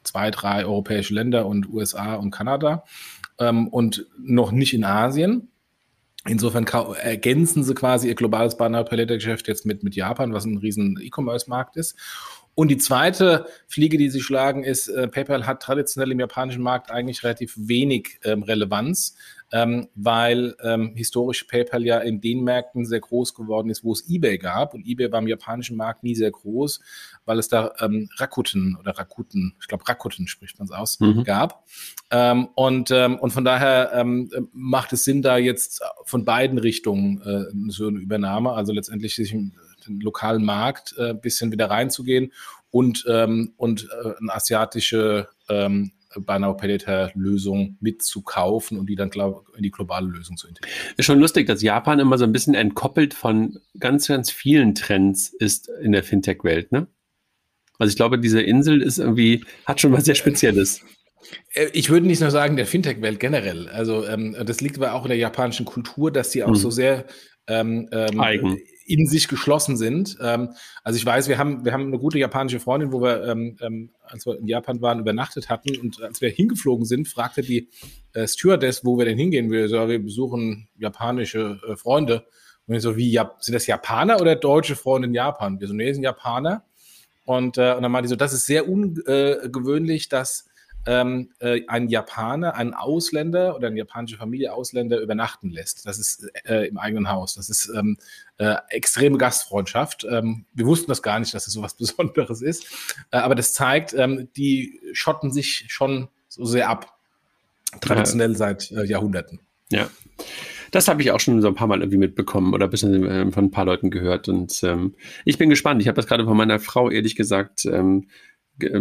zwei, 0.04 0.32
drei 0.32 0.66
europäische 0.66 1.14
Länder 1.14 1.46
und 1.46 1.70
USA 1.70 2.16
und 2.16 2.32
Kanada 2.32 2.84
ähm, 3.40 3.68
und 3.68 4.06
noch 4.18 4.52
nicht 4.52 4.74
in 4.74 4.84
Asien. 4.84 5.50
Insofern 6.26 6.66
ergänzen 6.66 7.64
sie 7.64 7.74
quasi 7.74 8.08
ihr 8.08 8.16
globales 8.16 8.56
Banner-Palette-Geschäft 8.56 9.48
jetzt 9.48 9.66
mit, 9.66 9.84
mit 9.84 9.96
Japan, 9.96 10.34
was 10.34 10.46
ein 10.46 10.58
riesen 10.58 10.98
E-Commerce-Markt 11.02 11.76
ist. 11.76 11.98
Und 12.56 12.70
die 12.70 12.78
zweite 12.78 13.48
Fliege, 13.68 13.98
die 13.98 14.10
sie 14.10 14.22
schlagen, 14.22 14.64
ist, 14.64 14.88
äh, 14.88 15.08
PayPal 15.08 15.48
hat 15.48 15.62
traditionell 15.62 16.12
im 16.12 16.20
japanischen 16.20 16.62
Markt 16.62 16.92
eigentlich 16.92 17.24
relativ 17.24 17.56
wenig 17.58 18.20
ähm, 18.24 18.44
Relevanz, 18.44 19.16
ähm, 19.54 19.88
weil 19.94 20.56
ähm, 20.64 20.94
historisch 20.96 21.44
PayPal 21.44 21.86
ja 21.86 22.00
in 22.00 22.20
den 22.20 22.44
Märkten 22.44 22.86
sehr 22.88 23.00
groß 23.00 23.36
geworden 23.36 23.70
ist, 23.70 23.84
wo 23.84 23.92
es 23.92 24.10
eBay 24.10 24.40
gab. 24.40 24.74
Und 24.74 24.88
eBay 24.88 25.12
war 25.12 25.20
im 25.20 25.28
japanischen 25.28 25.78
Markt 25.78 26.04
nie 26.04 26.16
sehr 26.16 26.32
groß, 26.32 26.80
weil 27.26 27.38
es 27.38 27.50
da 27.50 27.72
ähm, 27.80 28.10
Rakuten 28.18 28.76
oder 28.80 28.98
Rakuten, 28.98 29.56
ich 29.62 29.68
glaube 29.68 29.88
Rakuten 29.88 30.28
spricht 30.28 30.58
man 30.58 30.66
es 30.66 30.72
aus, 30.72 31.00
mhm. 31.00 31.24
gab. 31.24 31.66
Ähm, 32.10 32.50
und, 32.56 32.90
ähm, 32.90 33.20
und 33.20 33.30
von 33.30 33.46
daher 33.46 33.92
ähm, 33.94 34.28
macht 34.54 34.92
es 34.92 35.04
Sinn, 35.04 35.22
da 35.22 35.38
jetzt 35.38 35.84
von 36.04 36.26
beiden 36.26 36.58
Richtungen 36.58 37.22
äh, 37.22 37.72
so 37.72 37.88
eine 37.88 38.00
Übernahme, 38.00 38.54
also 38.54 38.74
letztendlich 38.74 39.16
sich 39.16 39.32
den 39.34 40.00
lokalen 40.00 40.44
Markt 40.44 40.96
äh, 40.98 41.14
bisschen 41.14 41.52
wieder 41.52 41.70
reinzugehen 41.70 42.32
und, 42.72 43.06
ähm, 43.08 43.54
und 43.58 43.84
äh, 43.84 44.14
eine 44.20 44.34
asiatische 44.34 45.28
ähm, 45.48 45.92
Buy 46.22 46.40
Now 46.40 46.56
Pay 46.56 46.72
Later 46.72 47.12
Lösung 47.16 47.78
mitzukaufen 47.80 48.78
und 48.78 48.88
die 48.88 48.96
dann 48.96 49.10
glaub, 49.10 49.46
in 49.56 49.64
die 49.64 49.72
globale 49.72 50.08
Lösung 50.08 50.38
zu 50.38 50.48
integrieren. 50.48 50.78
Ist 50.98 51.06
schon 51.06 51.20
lustig, 51.20 51.48
dass 51.48 51.62
Japan 51.62 52.00
immer 52.00 52.18
so 52.18 52.24
ein 52.24 52.32
bisschen 52.32 52.54
entkoppelt 52.54 53.14
von 53.14 53.60
ganz, 53.80 54.08
ganz 54.08 54.32
vielen 54.32 54.76
Trends 54.76 55.30
ist 55.30 55.70
in 55.82 55.92
der 55.92 56.04
Fintech-Welt, 56.04 56.72
ne? 56.72 56.88
Also 57.80 57.90
ich 57.90 57.96
glaube, 57.96 58.20
diese 58.20 58.42
Insel 58.42 58.82
ist 58.82 59.00
irgendwie, 59.00 59.44
hat 59.66 59.82
schon 59.82 59.92
was 59.92 60.06
sehr 60.06 60.16
Spezielles. 60.16 60.82
Äh, 61.54 61.68
ich 61.74 61.90
würde 61.90 62.08
nicht 62.08 62.22
nur 62.22 62.32
sagen, 62.32 62.56
der 62.56 62.68
Fintech-Welt 62.68 63.20
generell. 63.20 63.68
Also 63.70 64.06
ähm, 64.08 64.36
das 64.46 64.62
liegt 64.62 64.78
aber 64.78 64.94
auch 64.94 65.04
in 65.04 65.10
der 65.10 65.18
japanischen 65.18 65.66
Kultur, 65.66 66.12
dass 66.12 66.30
die 66.30 66.44
auch 66.44 66.50
hm. 66.50 66.56
so 66.56 66.70
sehr 66.70 67.06
ähm, 67.48 67.90
ähm, 67.92 68.20
Eigen 68.20 68.60
in 68.86 69.06
sich 69.06 69.28
geschlossen 69.28 69.78
sind. 69.78 70.18
Ähm, 70.22 70.50
also 70.84 70.98
ich 70.98 71.06
weiß, 71.06 71.28
wir 71.28 71.38
haben, 71.38 71.66
wir 71.66 71.74
haben 71.74 71.88
eine 71.88 72.00
gute 72.00 72.20
japanische 72.20 72.60
Freundin, 72.60 72.92
wo 72.92 73.02
wir, 73.02 73.26
ähm, 73.26 73.58
ähm, 73.62 73.90
als 74.04 74.26
wir 74.26 74.38
in 74.38 74.48
Japan 74.48 74.82
waren, 74.82 75.00
übernachtet 75.00 75.50
hatten 75.50 75.78
und 75.78 76.02
als 76.02 76.22
wir 76.22 76.30
hingeflogen 76.30 76.86
sind, 76.86 77.08
fragte 77.08 77.42
die 77.42 77.70
äh, 78.14 78.28
Stewardess, 78.28 78.86
wo 78.86 78.98
wir 78.98 79.06
denn 79.06 79.18
hingehen. 79.18 79.52
Wir 79.52 79.70
so, 79.70 79.88
wir 79.88 80.02
besuchen 80.02 80.68
japanische 80.78 81.60
äh, 81.68 81.76
Freunde. 81.76 82.26
Und 82.68 82.76
ich 82.76 82.82
so, 82.82 82.96
wie, 82.96 83.12
ja, 83.12 83.36
sind 83.40 83.54
das 83.54 83.68
Japaner 83.68 84.22
oder 84.22 84.36
deutsche 84.36 84.76
Freunde 84.76 85.08
in 85.08 85.14
Japan? 85.14 85.60
Wir 85.60 85.68
so, 85.68 85.74
nee, 85.74 85.92
sind 85.92 86.04
Japaner. 86.04 86.64
Und, 87.26 87.58
äh, 87.58 87.74
und 87.74 87.84
dann 87.84 87.92
meinte 87.92 88.08
die 88.08 88.10
so, 88.10 88.16
das 88.16 88.34
ist 88.34 88.46
sehr 88.46 88.68
ungewöhnlich, 88.68 90.10
dass 90.10 90.50
ähm, 90.86 91.32
äh, 91.40 91.62
ein 91.68 91.88
Japaner, 91.88 92.56
ein 92.56 92.74
Ausländer 92.74 93.56
oder 93.56 93.68
eine 93.68 93.78
japanische 93.78 94.18
Familie 94.18 94.54
Ausländer 94.54 95.00
übernachten 95.00 95.50
lässt. 95.50 95.86
Das 95.86 95.98
ist 95.98 96.28
äh, 96.46 96.68
im 96.68 96.78
eigenen 96.78 97.10
Haus. 97.10 97.36
Das 97.36 97.50
ist 97.50 97.72
ähm, 97.76 97.98
äh, 98.38 98.56
extreme 98.70 99.18
Gastfreundschaft. 99.18 100.06
Ähm, 100.10 100.46
wir 100.54 100.66
wussten 100.66 100.90
das 100.90 101.02
gar 101.02 101.20
nicht, 101.20 101.34
dass 101.34 101.48
es 101.48 101.54
so 101.54 101.62
was 101.62 101.74
Besonderes 101.78 102.42
ist. 102.42 102.66
Äh, 103.12 103.18
aber 103.18 103.36
das 103.36 103.54
zeigt, 103.54 103.94
ähm, 103.94 104.30
die 104.36 104.80
schotten 104.94 105.32
sich 105.32 105.66
schon 105.70 106.10
so 106.28 106.46
sehr 106.46 106.70
ab. 106.70 106.98
Traditionell 107.82 108.32
ja. 108.32 108.38
seit 108.38 108.72
äh, 108.72 108.84
Jahrhunderten. 108.84 109.40
Ja. 109.72 109.90
Das 110.72 110.88
habe 110.88 111.02
ich 111.02 111.12
auch 111.12 111.20
schon 111.20 111.42
so 111.42 111.48
ein 111.48 111.56
paar 111.56 111.68
Mal 111.68 111.82
irgendwie 111.82 111.98
mitbekommen 111.98 112.54
oder 112.54 112.66
ein 112.66 112.72
bisschen 112.72 113.06
äh, 113.06 113.32
von 113.32 113.46
ein 113.46 113.52
paar 113.52 113.66
Leuten 113.66 113.92
gehört. 113.92 114.28
Und 114.28 114.64
ähm, 114.64 114.96
ich 115.24 115.38
bin 115.38 115.50
gespannt. 115.50 115.82
Ich 115.82 115.88
habe 115.88 115.96
das 115.96 116.08
gerade 116.08 116.26
von 116.26 116.36
meiner 116.36 116.60
Frau 116.60 116.90
ehrlich 116.90 117.16
gesagt 117.16 117.66
ähm, 117.66 118.08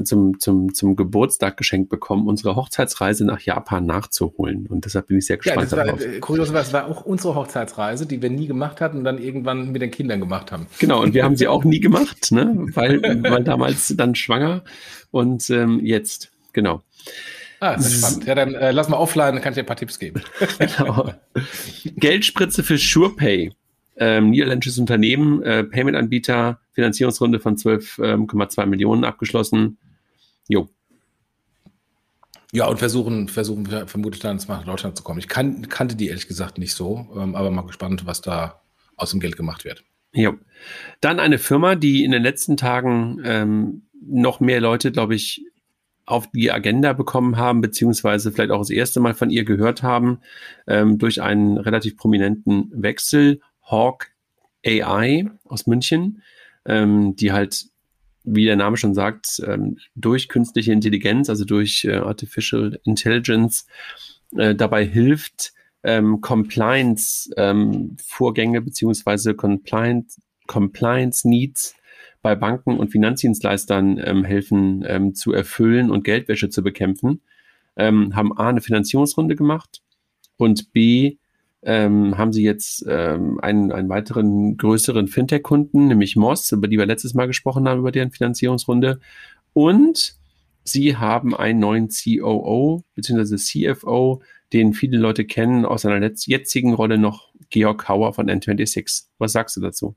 zum, 0.04 0.38
zum, 0.38 0.74
zum 0.74 0.96
Geburtstag 0.96 1.56
geschenkt 1.56 1.88
bekommen, 1.88 2.28
unsere 2.28 2.56
Hochzeitsreise 2.56 3.24
nach 3.24 3.40
Japan 3.40 3.86
nachzuholen. 3.86 4.66
Und 4.66 4.84
deshalb 4.84 5.06
bin 5.06 5.18
ich 5.18 5.26
sehr 5.26 5.38
gespannt 5.38 5.70
ja, 5.70 5.76
das 5.76 5.86
darauf. 5.86 6.00
War, 6.00 6.14
äh, 6.14 6.20
kurios, 6.20 6.52
das 6.52 6.72
war 6.72 6.86
auch 6.86 7.04
unsere 7.04 7.34
Hochzeitsreise, 7.34 8.06
die 8.06 8.20
wir 8.20 8.30
nie 8.30 8.46
gemacht 8.46 8.80
hatten 8.80 8.98
und 8.98 9.04
dann 9.04 9.18
irgendwann 9.18 9.72
mit 9.72 9.82
den 9.82 9.90
Kindern 9.90 10.20
gemacht 10.20 10.52
haben. 10.52 10.66
Genau, 10.78 11.02
und 11.02 11.14
wir 11.14 11.24
haben 11.24 11.36
sie 11.36 11.48
auch 11.48 11.64
nie 11.64 11.80
gemacht, 11.80 12.32
ne? 12.32 12.54
weil, 12.74 13.02
weil 13.02 13.44
damals 13.44 13.94
dann 13.96 14.14
schwanger 14.14 14.62
und 15.10 15.48
ähm, 15.50 15.80
jetzt, 15.82 16.30
genau. 16.52 16.82
Ah, 17.60 17.76
das 17.76 17.86
ist 17.86 17.98
spannend. 17.98 18.26
Ja, 18.26 18.34
dann 18.34 18.54
äh, 18.54 18.72
lass 18.72 18.88
mal 18.88 18.96
offline, 18.96 19.34
dann 19.34 19.42
kann 19.42 19.52
ich 19.52 19.56
dir 19.56 19.62
ein 19.62 19.66
paar 19.66 19.76
Tipps 19.76 19.98
geben. 19.98 20.20
genau. 20.58 21.12
Geldspritze 21.96 22.62
für 22.62 22.76
SurePay 22.76 23.52
ähm, 23.96 24.30
niederländisches 24.30 24.78
Unternehmen, 24.78 25.42
äh, 25.42 25.64
Payment-Anbieter, 25.64 26.60
Finanzierungsrunde 26.72 27.40
von 27.40 27.56
12,2 27.56 28.62
ähm, 28.62 28.70
Millionen 28.70 29.04
abgeschlossen. 29.04 29.78
Jo. 30.48 30.68
Ja, 32.52 32.66
und 32.66 32.78
versuchen, 32.78 33.28
versuchen 33.28 33.66
vermutlich 33.86 34.20
dann 34.20 34.38
nach 34.48 34.64
Deutschland 34.64 34.96
zu 34.96 35.02
kommen. 35.02 35.18
Ich 35.18 35.28
kan 35.28 35.68
kannte 35.68 35.96
die 35.96 36.08
ehrlich 36.08 36.28
gesagt 36.28 36.58
nicht 36.58 36.74
so, 36.74 37.08
ähm, 37.16 37.34
aber 37.34 37.50
mal 37.50 37.64
gespannt, 37.64 38.04
was 38.04 38.20
da 38.20 38.60
aus 38.96 39.10
dem 39.10 39.20
Geld 39.20 39.36
gemacht 39.36 39.64
wird. 39.64 39.84
Jo. 40.12 40.34
Dann 41.00 41.18
eine 41.18 41.38
Firma, 41.38 41.74
die 41.74 42.04
in 42.04 42.10
den 42.10 42.22
letzten 42.22 42.58
Tagen 42.58 43.22
ähm, 43.24 43.82
noch 44.00 44.40
mehr 44.40 44.60
Leute, 44.60 44.92
glaube 44.92 45.14
ich, 45.14 45.44
auf 46.04 46.30
die 46.30 46.50
Agenda 46.50 46.92
bekommen 46.92 47.36
haben, 47.36 47.60
beziehungsweise 47.60 48.32
vielleicht 48.32 48.50
auch 48.50 48.58
das 48.58 48.70
erste 48.70 49.00
Mal 49.00 49.14
von 49.14 49.30
ihr 49.30 49.44
gehört 49.44 49.82
haben, 49.82 50.20
ähm, 50.66 50.98
durch 50.98 51.22
einen 51.22 51.56
relativ 51.56 51.96
prominenten 51.96 52.70
Wechsel. 52.74 53.40
Hawk 53.62 54.08
AI 54.66 55.30
aus 55.44 55.66
München, 55.66 56.22
ähm, 56.66 57.16
die 57.16 57.32
halt, 57.32 57.64
wie 58.24 58.44
der 58.44 58.56
Name 58.56 58.76
schon 58.76 58.94
sagt, 58.94 59.42
ähm, 59.46 59.78
durch 59.94 60.28
künstliche 60.28 60.72
Intelligenz, 60.72 61.28
also 61.28 61.44
durch 61.44 61.84
äh, 61.84 61.96
Artificial 61.96 62.80
Intelligence, 62.84 63.66
äh, 64.36 64.54
dabei 64.54 64.86
hilft, 64.86 65.52
ähm, 65.82 66.20
Compliance-Vorgänge 66.20 68.58
ähm, 68.58 68.64
beziehungsweise 68.64 69.34
Compliance, 69.34 70.20
Compliance 70.46 71.28
Needs 71.28 71.74
bei 72.22 72.34
Banken 72.36 72.78
und 72.78 72.90
Finanzdienstleistern 72.90 74.00
ähm, 74.02 74.24
helfen 74.24 74.84
ähm, 74.86 75.14
zu 75.14 75.32
erfüllen 75.32 75.90
und 75.90 76.04
Geldwäsche 76.04 76.50
zu 76.50 76.62
bekämpfen. 76.62 77.20
Ähm, 77.74 78.14
haben 78.14 78.36
A 78.36 78.48
eine 78.48 78.60
Finanzierungsrunde 78.60 79.34
gemacht 79.34 79.80
und 80.36 80.72
B 80.72 81.16
ähm, 81.62 82.18
haben 82.18 82.32
sie 82.32 82.42
jetzt 82.42 82.84
ähm, 82.88 83.38
einen, 83.40 83.72
einen 83.72 83.88
weiteren 83.88 84.56
größeren 84.56 85.08
Fintech-Kunden, 85.08 85.88
nämlich 85.88 86.16
Moss, 86.16 86.50
über 86.52 86.68
die 86.68 86.78
wir 86.78 86.86
letztes 86.86 87.14
Mal 87.14 87.26
gesprochen 87.26 87.68
haben, 87.68 87.80
über 87.80 87.92
deren 87.92 88.10
Finanzierungsrunde. 88.10 89.00
Und 89.52 90.16
sie 90.64 90.96
haben 90.96 91.36
einen 91.36 91.60
neuen 91.60 91.88
COO 91.88 92.84
bzw. 92.94 93.36
CFO, 93.36 94.22
den 94.52 94.72
viele 94.72 94.98
Leute 94.98 95.24
kennen 95.24 95.64
aus 95.64 95.82
seiner 95.82 96.10
jetzigen 96.14 96.74
Rolle 96.74 96.98
noch, 96.98 97.32
Georg 97.50 97.88
Hauer 97.88 98.14
von 98.14 98.28
N26. 98.28 99.04
Was 99.18 99.32
sagst 99.32 99.56
du 99.56 99.60
dazu? 99.60 99.94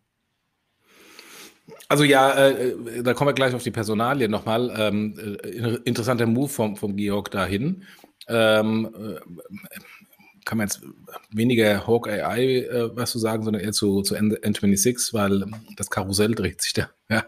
Also 1.87 2.03
ja, 2.03 2.31
äh, 2.31 2.71
äh, 2.71 3.03
da 3.03 3.13
kommen 3.13 3.29
wir 3.29 3.33
gleich 3.33 3.53
auf 3.53 3.63
die 3.63 3.71
Personalie 3.71 4.27
nochmal. 4.27 4.73
Ähm, 4.77 5.17
äh, 5.17 5.77
interessanter 5.85 6.25
Move 6.25 6.49
vom, 6.49 6.75
vom 6.75 6.95
Georg 6.95 7.31
dahin. 7.31 7.83
Ähm, 8.27 8.89
äh, 8.93 9.19
kann 10.45 10.59
man 10.59 10.67
jetzt 10.67 10.81
weniger 11.31 11.85
Hawk 11.87 12.07
AI 12.07 12.39
äh, 12.39 12.95
was 12.95 13.11
zu 13.11 13.19
sagen, 13.19 13.43
sondern 13.43 13.63
eher 13.63 13.71
zu, 13.71 14.03
zu 14.03 14.15
N26, 14.15 15.13
weil 15.13 15.45
das 15.75 15.89
Karussell 15.89 16.35
dreht 16.35 16.61
sich 16.61 16.73
da 16.73 16.89
ja, 17.09 17.25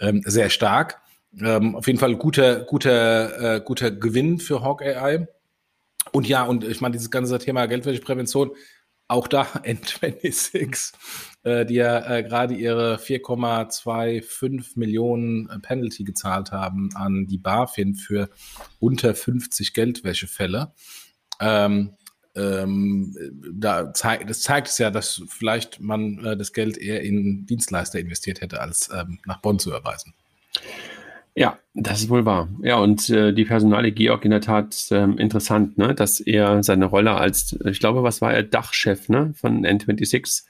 ähm, 0.00 0.22
sehr 0.24 0.50
stark. 0.50 1.00
Ähm, 1.38 1.76
auf 1.76 1.86
jeden 1.86 1.98
Fall 1.98 2.16
guter, 2.16 2.60
guter, 2.64 3.56
äh, 3.56 3.60
guter 3.60 3.90
Gewinn 3.90 4.38
für 4.38 4.62
Hawk 4.62 4.82
AI. 4.82 5.28
Und 6.12 6.26
ja, 6.26 6.44
und 6.44 6.64
ich 6.64 6.80
meine, 6.80 6.92
dieses 6.92 7.10
ganze 7.10 7.38
Thema 7.38 7.66
Geldwäscheprävention, 7.66 8.52
auch 9.08 9.28
da 9.28 9.42
N26, 9.62 10.94
äh, 11.42 11.66
die 11.66 11.74
ja 11.74 12.16
äh, 12.16 12.22
gerade 12.22 12.54
ihre 12.54 12.96
4,25 12.96 14.78
Millionen 14.78 15.50
äh, 15.50 15.58
Penalty 15.58 16.04
gezahlt 16.04 16.52
haben 16.52 16.90
an 16.94 17.26
die 17.26 17.38
BaFin 17.38 17.94
für 17.94 18.30
unter 18.78 19.14
50 19.14 19.74
Geldwäschefälle. 19.74 20.72
Ähm, 21.40 21.96
ähm, 22.36 23.16
da 23.52 23.92
zeigt, 23.94 24.28
das 24.28 24.40
zeigt 24.40 24.68
es 24.68 24.78
ja, 24.78 24.90
dass 24.90 25.22
vielleicht 25.28 25.80
man 25.80 26.24
äh, 26.24 26.36
das 26.36 26.52
Geld 26.52 26.76
eher 26.76 27.02
in 27.02 27.46
Dienstleister 27.46 27.98
investiert 27.98 28.40
hätte, 28.40 28.60
als 28.60 28.90
ähm, 28.94 29.18
nach 29.24 29.40
Bonn 29.40 29.58
zu 29.58 29.72
erweisen. 29.72 30.12
Ja, 31.34 31.58
das 31.74 32.00
ist 32.00 32.08
wohl 32.08 32.24
wahr. 32.24 32.48
Ja, 32.62 32.76
und 32.76 33.10
äh, 33.10 33.32
die 33.32 33.44
Personale 33.44 33.92
Georg 33.92 34.24
in 34.24 34.30
der 34.30 34.40
Tat 34.40 34.88
ähm, 34.90 35.18
interessant, 35.18 35.76
ne? 35.76 35.94
dass 35.94 36.20
er 36.20 36.62
seine 36.62 36.86
Rolle 36.86 37.12
als, 37.12 37.58
ich 37.64 37.78
glaube, 37.78 38.02
was 38.02 38.22
war 38.22 38.32
er, 38.32 38.42
Dachchef 38.42 39.08
ne? 39.08 39.34
von 39.36 39.66
N26 39.66 40.44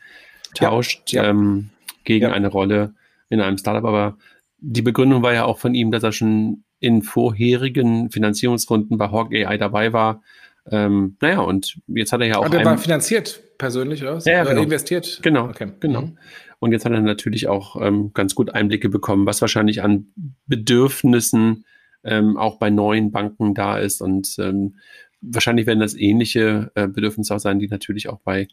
tauscht 0.54 1.12
ja, 1.12 1.24
ja. 1.24 1.30
Ähm, 1.30 1.70
gegen 2.04 2.26
ja. 2.26 2.32
eine 2.32 2.48
Rolle 2.48 2.94
in 3.28 3.40
einem 3.40 3.58
Startup. 3.58 3.84
Aber 3.84 4.16
die 4.58 4.82
Begründung 4.82 5.22
war 5.22 5.34
ja 5.34 5.44
auch 5.44 5.58
von 5.58 5.74
ihm, 5.74 5.90
dass 5.90 6.04
er 6.04 6.12
schon 6.12 6.62
in 6.78 7.02
vorherigen 7.02 8.10
Finanzierungsrunden 8.10 8.96
bei 8.96 9.10
Hawk 9.10 9.34
AI 9.34 9.58
dabei 9.58 9.92
war 9.92 10.22
ähm, 10.70 11.16
naja, 11.20 11.40
und 11.40 11.78
jetzt 11.86 12.12
hat 12.12 12.20
er 12.20 12.26
ja 12.26 12.38
auch. 12.38 12.44
Und 12.44 12.54
der 12.54 12.64
war 12.64 12.78
finanziert 12.78 13.40
persönlich, 13.58 14.02
oder? 14.02 14.18
Ja, 14.24 14.32
ja 14.32 14.44
genau. 14.44 14.62
investiert. 14.62 15.20
Genau. 15.22 15.48
Okay. 15.48 15.68
Genau. 15.80 16.02
Mhm. 16.02 16.18
Und 16.58 16.72
jetzt 16.72 16.84
hat 16.84 16.92
er 16.92 17.00
natürlich 17.00 17.48
auch 17.48 17.80
ähm, 17.80 18.12
ganz 18.14 18.34
gut 18.34 18.50
Einblicke 18.50 18.88
bekommen, 18.88 19.26
was 19.26 19.40
wahrscheinlich 19.40 19.82
an 19.82 20.06
Bedürfnissen 20.46 21.64
ähm, 22.02 22.36
auch 22.36 22.58
bei 22.58 22.70
neuen 22.70 23.12
Banken 23.12 23.54
da 23.54 23.78
ist. 23.78 24.00
Und 24.00 24.36
ähm, 24.38 24.76
wahrscheinlich 25.20 25.66
werden 25.66 25.80
das 25.80 25.94
ähnliche 25.94 26.70
äh, 26.74 26.88
Bedürfnisse 26.88 27.34
auch 27.34 27.40
sein, 27.40 27.58
die 27.58 27.68
natürlich 27.68 28.08
auch 28.08 28.20
bei, 28.20 28.48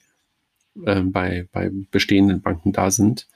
ähm, 0.86 1.12
bei, 1.12 1.48
bei 1.52 1.72
bestehenden 1.92 2.42
Banken 2.42 2.74
da 2.74 2.92
sind. 2.92 3.28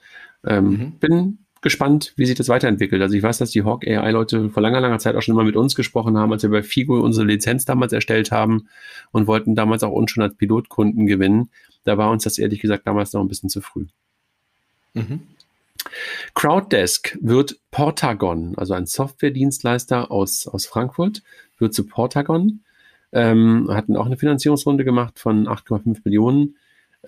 Ähm, 0.46 0.68
mhm. 0.68 0.92
Bin 0.98 1.38
gespannt, 1.60 2.12
wie 2.16 2.26
sich 2.26 2.36
das 2.36 2.48
weiterentwickelt. 2.48 3.02
Also 3.02 3.16
ich 3.16 3.22
weiß, 3.22 3.38
dass 3.38 3.50
die 3.50 3.64
Hawk 3.64 3.86
AI-Leute 3.86 4.50
vor 4.50 4.62
langer, 4.62 4.80
langer 4.80 4.98
Zeit 4.98 5.16
auch 5.16 5.22
schon 5.22 5.34
mal 5.34 5.44
mit 5.44 5.56
uns 5.56 5.74
gesprochen 5.74 6.16
haben, 6.16 6.32
als 6.32 6.42
wir 6.42 6.50
bei 6.50 6.62
Figo 6.62 7.00
unsere 7.00 7.26
Lizenz 7.26 7.64
damals 7.64 7.92
erstellt 7.92 8.30
haben 8.30 8.68
und 9.10 9.26
wollten 9.26 9.54
damals 9.54 9.82
auch 9.82 9.92
uns 9.92 10.10
schon 10.10 10.22
als 10.22 10.36
Pilotkunden 10.36 11.06
gewinnen. 11.06 11.50
Da 11.84 11.98
war 11.98 12.10
uns 12.10 12.24
das 12.24 12.38
ehrlich 12.38 12.60
gesagt 12.60 12.86
damals 12.86 13.12
noch 13.12 13.20
ein 13.20 13.28
bisschen 13.28 13.48
zu 13.48 13.60
früh. 13.60 13.86
Mhm. 14.94 15.20
Crowddesk 16.34 17.18
wird 17.20 17.58
Portagon, 17.70 18.54
also 18.56 18.74
ein 18.74 18.86
Softwaredienstleister 18.86 20.10
aus, 20.10 20.46
aus 20.46 20.66
Frankfurt, 20.66 21.22
wird 21.58 21.74
zu 21.74 21.86
Portagon. 21.86 22.60
Ähm, 23.10 23.68
hatten 23.70 23.96
auch 23.96 24.06
eine 24.06 24.18
Finanzierungsrunde 24.18 24.84
gemacht 24.84 25.18
von 25.18 25.48
8,5 25.48 26.00
Millionen. 26.04 26.56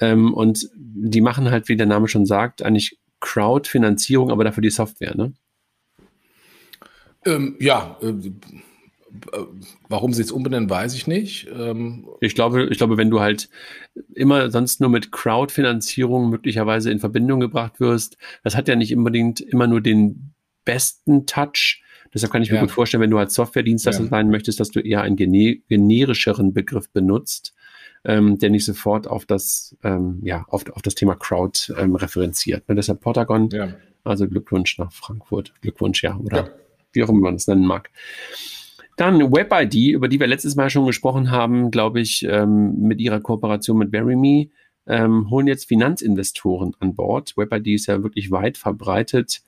Ähm, 0.01 0.33
und 0.33 0.71
die 0.75 1.21
machen 1.21 1.51
halt, 1.51 1.69
wie 1.69 1.77
der 1.77 1.87
Name 1.87 2.09
schon 2.09 2.25
sagt, 2.27 2.63
eigentlich 2.63 2.99
Crowdfinanzierung, 3.21 4.31
aber 4.31 4.45
dafür 4.45 4.63
die 4.63 4.71
Software, 4.71 5.15
ne? 5.17 5.33
Ähm, 7.27 7.57
ja, 7.61 7.99
äh, 8.03 8.15
warum 9.89 10.13
sie 10.13 10.23
es 10.23 10.33
umbenennen, 10.33 10.71
weiß 10.71 10.95
ich 10.95 11.07
nicht. 11.07 11.49
Ähm, 11.53 12.09
ich 12.21 12.35
glaube, 12.35 12.69
ich 12.71 12.79
glaube, 12.79 12.97
wenn 12.97 13.11
du 13.11 13.21
halt 13.21 13.49
immer 14.15 14.51
sonst 14.51 14.81
nur 14.81 14.91
mit 14.91 15.13
Crowdfinanzierung 15.13 16.31
möglicherweise 16.31 16.91
in 16.91 17.01
Verbindung 17.01 17.41
gebracht 17.41 17.81
wirst, 17.81 18.17
das 18.43 18.57
hat 18.57 18.69
ja 18.69 18.77
nicht 18.77 18.95
unbedingt 18.97 19.41
immer 19.41 19.67
nur 19.67 19.81
den 19.81 20.33
besten 20.65 21.27
Touch. 21.27 21.83
Deshalb 22.15 22.33
kann 22.33 22.43
ich 22.43 22.51
mir 22.51 22.57
ja. 22.57 22.63
gut 22.63 22.71
vorstellen, 22.71 23.03
wenn 23.03 23.11
du 23.11 23.19
als 23.19 23.35
Softwaredienstleister 23.35 24.05
ja. 24.05 24.11
sein 24.11 24.31
möchtest, 24.31 24.59
dass 24.59 24.71
du 24.71 24.81
eher 24.81 25.03
einen 25.03 25.17
generischeren 25.17 26.53
Begriff 26.53 26.91
benutzt 26.91 27.55
ähm, 28.05 28.39
der 28.39 28.51
nicht 28.51 28.65
sofort 28.65 29.07
auf 29.07 29.27
das, 29.27 29.77
ähm, 29.83 30.21
ja, 30.23 30.45
auf, 30.49 30.69
auf 30.71 30.83
das 30.83 30.95
Thema 30.95 31.17
Crowd 31.17 31.73
ähm, 31.77 31.95
referenziert. 31.95 32.69
Ne, 32.69 32.75
deshalb 32.75 33.01
Portagon, 33.01 33.51
ja. 33.51 33.75
also 34.05 34.27
Glückwunsch 34.27 34.79
nach 34.79 34.93
Frankfurt. 34.93 35.53
Glückwunsch, 35.61 36.03
ja, 36.03 36.17
oder 36.17 36.37
ja. 36.37 36.49
wie 36.93 37.05
auch 37.05 37.09
immer 37.09 37.21
man 37.21 37.35
es 37.35 37.47
nennen 37.47 37.67
mag. 37.67 37.91
Dann 38.97 39.33
WebID, 39.33 39.95
über 39.95 40.09
die 40.09 40.21
wir 40.21 40.27
letztes 40.27 40.57
Mal 40.57 40.69
schon 40.69 40.87
gesprochen 40.87 41.31
haben, 41.31 41.71
glaube 41.71 42.01
ich, 42.01 42.23
ähm, 42.29 42.81
mit 42.81 43.01
ihrer 43.01 43.21
Kooperation 43.21 43.79
mit 43.79 43.93
VeryMe, 43.93 44.51
ähm, 44.87 45.31
holen 45.31 45.47
jetzt 45.47 45.69
Finanzinvestoren 45.69 46.75
an 46.81 46.95
Bord. 46.95 47.35
WebID 47.37 47.69
ist 47.69 47.87
ja 47.87 48.03
wirklich 48.03 48.31
weit 48.31 48.59
verbreitet 48.59 49.43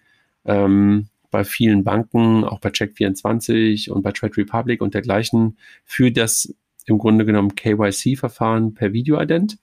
ähm, 0.45 1.09
bei 1.31 1.45
vielen 1.45 1.85
Banken, 1.85 2.45
auch 2.45 2.61
bei 2.61 2.69
Check24 2.69 3.91
und 3.91 4.03
bei 4.03 4.12
Trade 4.12 4.37
Republic 4.37 4.81
und 4.83 4.95
dergleichen, 4.95 5.59
für 5.85 6.12
das 6.12 6.55
im 6.87 6.99
Grunde 6.99 7.25
genommen 7.25 7.55
KYC-Verfahren 7.55 8.75
per 8.75 8.92
Videoident, 8.92 9.59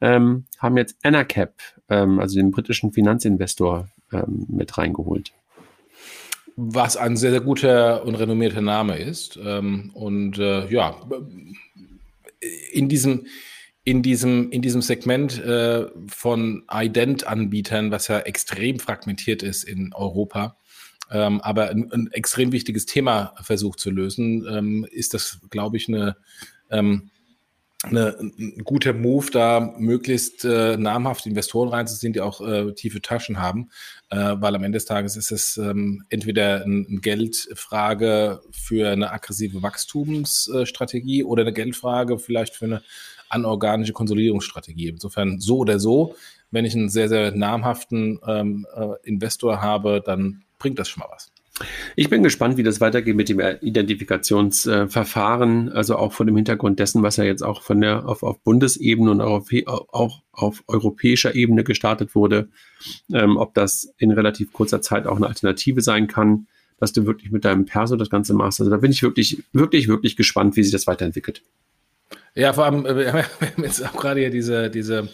ähm, 0.00 0.44
haben 0.58 0.76
jetzt 0.76 0.96
Anacap, 1.02 1.54
ähm, 1.88 2.18
also 2.20 2.36
den 2.36 2.50
britischen 2.50 2.92
Finanzinvestor, 2.92 3.88
ähm, 4.12 4.46
mit 4.48 4.76
reingeholt. 4.76 5.32
Was 6.56 6.96
ein 6.96 7.16
sehr, 7.16 7.30
sehr 7.30 7.40
guter 7.40 8.04
und 8.04 8.14
renommierter 8.14 8.62
Name 8.62 8.98
ist. 8.98 9.38
Ähm, 9.42 9.90
und 9.94 10.38
äh, 10.38 10.68
ja, 10.68 10.96
in 12.72 12.88
diesem, 12.88 13.26
in 13.84 14.02
diesem, 14.02 14.50
in 14.50 14.62
diesem 14.62 14.82
Segment 14.82 15.38
äh, 15.38 15.86
von 16.08 16.64
Ident-Anbietern, 16.70 17.90
was 17.90 18.08
ja 18.08 18.20
extrem 18.20 18.78
fragmentiert 18.78 19.42
ist 19.42 19.64
in 19.64 19.92
Europa, 19.92 20.56
ähm, 21.10 21.40
aber 21.40 21.70
ein, 21.70 21.92
ein, 21.92 22.10
extrem 22.12 22.52
wichtiges 22.52 22.86
Thema 22.86 23.34
versucht 23.40 23.78
zu 23.78 23.90
lösen, 23.90 24.44
ähm, 24.50 24.86
ist 24.90 25.14
das, 25.14 25.38
glaube 25.50 25.76
ich, 25.76 25.88
eine 25.88 26.16
ähm, 26.70 27.10
eine, 27.82 28.16
ein 28.18 28.62
guter 28.64 28.92
Move, 28.92 29.30
da 29.30 29.74
möglichst 29.78 30.44
äh, 30.44 30.76
namhafte 30.76 31.28
Investoren 31.28 31.68
reinzuziehen, 31.68 32.12
die 32.12 32.20
auch 32.20 32.40
äh, 32.40 32.72
tiefe 32.72 33.02
Taschen 33.02 33.38
haben, 33.38 33.70
äh, 34.10 34.34
weil 34.38 34.54
am 34.56 34.64
Ende 34.64 34.76
des 34.76 34.86
Tages 34.86 35.16
ist 35.16 35.30
es 35.30 35.56
ähm, 35.56 36.04
entweder 36.08 36.64
eine 36.64 36.86
ein 36.88 37.00
Geldfrage 37.00 38.40
für 38.50 38.90
eine 38.90 39.12
aggressive 39.12 39.62
Wachstumsstrategie 39.62 41.24
oder 41.24 41.42
eine 41.42 41.52
Geldfrage 41.52 42.18
vielleicht 42.18 42.54
für 42.54 42.64
eine 42.64 42.82
anorganische 43.28 43.92
Konsolidierungsstrategie. 43.92 44.88
Insofern 44.88 45.40
so 45.40 45.58
oder 45.58 45.78
so, 45.78 46.14
wenn 46.50 46.64
ich 46.64 46.74
einen 46.74 46.88
sehr, 46.88 47.08
sehr 47.08 47.32
namhaften 47.32 48.20
ähm, 48.26 48.66
äh, 48.74 48.94
Investor 49.02 49.60
habe, 49.60 50.02
dann 50.04 50.44
bringt 50.58 50.78
das 50.78 50.88
schon 50.88 51.00
mal 51.00 51.10
was. 51.12 51.30
Ich 51.94 52.10
bin 52.10 52.22
gespannt, 52.22 52.58
wie 52.58 52.62
das 52.62 52.82
weitergeht 52.82 53.16
mit 53.16 53.30
dem 53.30 53.40
Identifikationsverfahren, 53.40 55.70
also 55.70 55.96
auch 55.96 56.12
vor 56.12 56.26
dem 56.26 56.36
Hintergrund 56.36 56.78
dessen, 56.78 57.02
was 57.02 57.16
ja 57.16 57.24
jetzt 57.24 57.42
auch 57.42 57.62
von 57.62 57.80
der 57.80 58.06
auf, 58.06 58.22
auf 58.22 58.38
Bundesebene 58.40 59.10
und 59.10 59.22
auch 59.22 59.40
auf, 59.40 59.48
auch 59.92 60.22
auf 60.32 60.62
europäischer 60.66 61.34
Ebene 61.34 61.64
gestartet 61.64 62.14
wurde, 62.14 62.50
ähm, 63.12 63.38
ob 63.38 63.54
das 63.54 63.90
in 63.96 64.10
relativ 64.10 64.52
kurzer 64.52 64.82
Zeit 64.82 65.06
auch 65.06 65.16
eine 65.16 65.28
Alternative 65.28 65.80
sein 65.80 66.08
kann, 66.08 66.46
dass 66.78 66.92
du 66.92 67.06
wirklich 67.06 67.32
mit 67.32 67.46
deinem 67.46 67.64
Perso 67.64 67.96
das 67.96 68.10
Ganze 68.10 68.34
machst. 68.34 68.60
Also 68.60 68.70
da 68.70 68.76
bin 68.76 68.92
ich 68.92 69.02
wirklich, 69.02 69.42
wirklich, 69.52 69.88
wirklich 69.88 70.14
gespannt, 70.16 70.56
wie 70.56 70.62
sich 70.62 70.72
das 70.72 70.86
weiterentwickelt. 70.86 71.42
Ja, 72.34 72.52
vor 72.52 72.66
allem, 72.66 72.84
äh, 72.84 72.94
wir 72.96 73.14
haben 73.14 73.62
jetzt 73.62 73.82
auch 73.82 73.96
gerade 73.96 74.20
hier 74.20 74.28
diese, 74.30 74.68
diese 74.70 75.08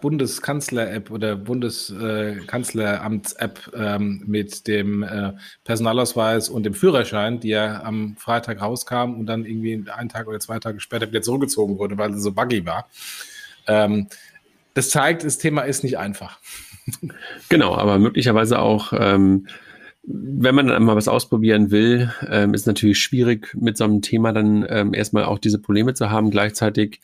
Bundeskanzler-App 0.00 1.10
oder 1.10 1.36
Bundeskanzleramts-App 1.36 3.72
ähm, 3.74 4.22
mit 4.26 4.66
dem 4.66 5.02
äh, 5.02 5.32
Personalausweis 5.64 6.48
und 6.48 6.64
dem 6.64 6.72
Führerschein, 6.74 7.40
die 7.40 7.48
ja 7.48 7.82
am 7.82 8.16
Freitag 8.18 8.60
rauskam 8.60 9.14
und 9.14 9.26
dann 9.26 9.44
irgendwie 9.44 9.84
einen 9.90 10.08
Tag 10.08 10.28
oder 10.28 10.40
zwei 10.40 10.58
Tage 10.58 10.80
später 10.80 11.08
wieder 11.08 11.22
zurückgezogen 11.22 11.78
wurde, 11.78 11.98
weil 11.98 12.12
sie 12.12 12.20
so 12.20 12.32
buggy 12.32 12.66
war. 12.66 12.88
Ähm, 13.66 14.08
das 14.74 14.90
zeigt, 14.90 15.24
das 15.24 15.38
Thema 15.38 15.62
ist 15.62 15.84
nicht 15.84 15.98
einfach. 15.98 16.38
Genau, 17.48 17.76
aber 17.76 17.98
möglicherweise 17.98 18.58
auch 18.58 18.92
ähm, 18.94 19.46
wenn 20.06 20.54
man 20.54 20.66
dann 20.66 20.84
mal 20.84 20.96
was 20.96 21.08
ausprobieren 21.08 21.70
will, 21.70 22.12
ähm, 22.28 22.52
ist 22.52 22.66
natürlich 22.66 22.98
schwierig, 22.98 23.54
mit 23.54 23.76
so 23.76 23.84
einem 23.84 24.02
Thema 24.02 24.32
dann 24.32 24.66
ähm, 24.68 24.92
erstmal 24.92 25.24
auch 25.24 25.38
diese 25.38 25.58
Probleme 25.58 25.94
zu 25.94 26.10
haben. 26.10 26.30
Gleichzeitig 26.30 27.00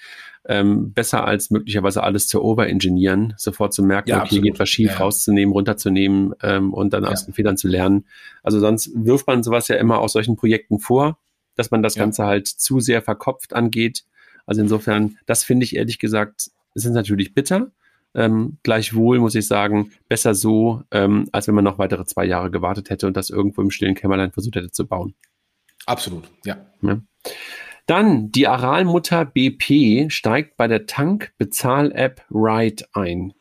ähm, 0.47 0.93
besser 0.93 1.25
als 1.25 1.51
möglicherweise 1.51 2.03
alles 2.03 2.27
zu 2.27 2.43
overengineeren, 2.43 3.35
sofort 3.37 3.73
zu 3.73 3.83
merken, 3.83 4.11
ja, 4.11 4.21
okay, 4.21 4.29
hier 4.31 4.43
geht 4.43 4.59
was 4.59 4.69
schief, 4.69 4.91
ja, 4.91 4.99
rauszunehmen, 4.99 5.53
runterzunehmen 5.53 6.35
ähm, 6.43 6.73
und 6.73 6.93
dann 6.93 7.05
ja. 7.05 7.11
aus 7.11 7.25
den 7.25 7.35
Fehlern 7.35 7.57
zu 7.57 7.69
lernen. 7.69 8.07
Also 8.43 8.59
sonst 8.61 8.91
wirft 8.95 9.27
man 9.27 9.43
sowas 9.43 9.69
ja 9.69 9.77
immer 9.77 9.99
aus 9.99 10.13
solchen 10.13 10.37
Projekten 10.37 10.79
vor, 10.79 11.19
dass 11.57 11.71
man 11.71 11.83
das 11.83 11.95
Ganze 11.95 12.25
halt 12.25 12.49
zu 12.49 12.81
sehr 12.81 13.03
verkopft 13.03 13.55
angeht. 13.55 14.05
Also 14.47 14.63
insofern, 14.63 15.19
das 15.27 15.45
finde 15.45 15.65
ich 15.65 15.77
ehrlich 15.77 15.99
gesagt, 15.99 16.51
sind 16.75 16.95
natürlich 16.95 17.35
bitter. 17.35 17.71
Ähm, 18.15 18.59
gleichwohl 18.63 19.21
muss 19.21 19.35
ich 19.35 19.47
sagen, 19.47 19.93
besser 20.09 20.35
so, 20.35 20.83
ähm, 20.91 21.29
als 21.33 21.47
wenn 21.47 21.55
man 21.55 21.65
noch 21.65 21.79
weitere 21.79 22.05
zwei 22.05 22.25
Jahre 22.25 22.51
gewartet 22.51 22.91
hätte 22.91 23.07
und 23.07 23.17
das 23.17 23.31
irgendwo 23.31 23.63
im 23.63 23.71
stillen 23.71 23.95
Kämmerlein 23.95 24.33
versucht 24.33 24.57
hätte 24.57 24.71
zu 24.71 24.87
bauen. 24.87 25.15
Absolut, 25.87 26.25
ja. 26.45 26.57
ja. 26.83 27.01
Dann 27.87 28.31
die 28.31 28.47
Aralmutter 28.47 29.25
BP 29.25 30.11
steigt 30.11 30.57
bei 30.57 30.69
der 30.69 30.87
Tank-Bezahl-App 30.87 32.23
Ride 32.31 32.85
ein. 32.93 33.33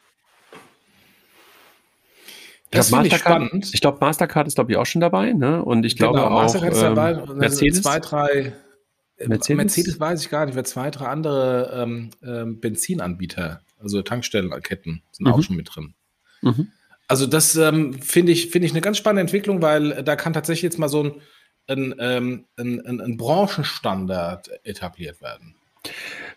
Das 2.71 2.89
finde 2.89 3.07
ich 3.07 3.15
spannend. 3.15 3.71
Ich 3.73 3.81
glaube, 3.81 3.97
Mastercard 4.01 4.47
ist, 4.47 4.55
glaube 4.55 4.71
ich, 4.71 4.77
auch 4.77 4.85
schon 4.85 5.01
dabei. 5.01 5.33
Ne? 5.33 5.63
Und 5.63 5.85
ich 5.85 5.97
genau, 5.97 6.13
glaube 6.13 6.29
Mastercard 6.29 6.71
auch, 6.71 6.75
ist 6.75 6.83
dabei. 6.83 7.11
Ähm, 7.11 7.37
Mercedes. 7.37 7.81
Zwei, 7.81 7.99
drei, 7.99 8.53
Mercedes? 9.17 9.57
Mercedes 9.57 9.99
weiß 9.99 10.21
ich 10.23 10.29
gar 10.29 10.45
nicht, 10.45 10.55
wer 10.55 10.63
zwei, 10.63 10.91
drei 10.91 11.07
andere 11.07 11.71
ähm, 11.83 12.09
ähm, 12.23 12.59
Benzinanbieter, 12.59 13.61
also 13.79 14.01
Tankstellenketten, 14.01 15.01
sind 15.11 15.27
mhm. 15.27 15.33
auch 15.33 15.41
schon 15.41 15.55
mit 15.55 15.69
drin. 15.73 15.95
Mhm. 16.41 16.71
Also 17.07 17.25
das 17.25 17.55
ähm, 17.55 17.93
finde 17.93 18.31
ich, 18.31 18.51
finde 18.51 18.67
ich 18.67 18.71
eine 18.73 18.81
ganz 18.81 18.97
spannende 18.97 19.21
Entwicklung, 19.21 19.61
weil 19.61 20.03
da 20.03 20.15
kann 20.15 20.33
tatsächlich 20.33 20.63
jetzt 20.63 20.77
mal 20.77 20.89
so 20.89 21.03
ein 21.03 21.21
ein, 21.69 21.95
ähm, 21.99 22.45
ein, 22.57 23.01
ein 23.01 23.17
Branchenstandard 23.17 24.49
etabliert 24.63 25.21
werden. 25.21 25.55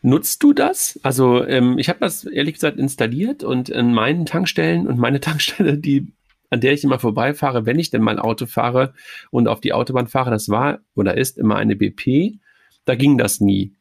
Nutzt 0.02 0.42
du 0.42 0.52
das? 0.52 1.00
Also 1.02 1.44
ähm, 1.44 1.78
ich 1.78 1.88
habe 1.88 2.00
das 2.00 2.24
ehrlich 2.24 2.54
gesagt 2.54 2.78
installiert 2.78 3.42
und 3.42 3.68
in 3.68 3.92
meinen 3.92 4.26
Tankstellen 4.26 4.86
und 4.86 4.98
meine 4.98 5.20
Tankstelle, 5.20 5.78
die 5.78 6.12
an 6.50 6.60
der 6.60 6.74
ich 6.74 6.84
immer 6.84 6.98
vorbeifahre, 6.98 7.64
wenn 7.64 7.78
ich 7.78 7.88
denn 7.88 8.02
mal 8.02 8.18
Auto 8.18 8.44
fahre 8.44 8.92
und 9.30 9.48
auf 9.48 9.60
die 9.60 9.72
Autobahn 9.72 10.06
fahre, 10.06 10.30
das 10.30 10.50
war 10.50 10.80
oder 10.94 11.16
ist 11.16 11.38
immer 11.38 11.56
eine 11.56 11.76
BP. 11.76 12.40
Da 12.84 12.94
ging 12.94 13.16
das 13.16 13.40
nie. 13.40 13.72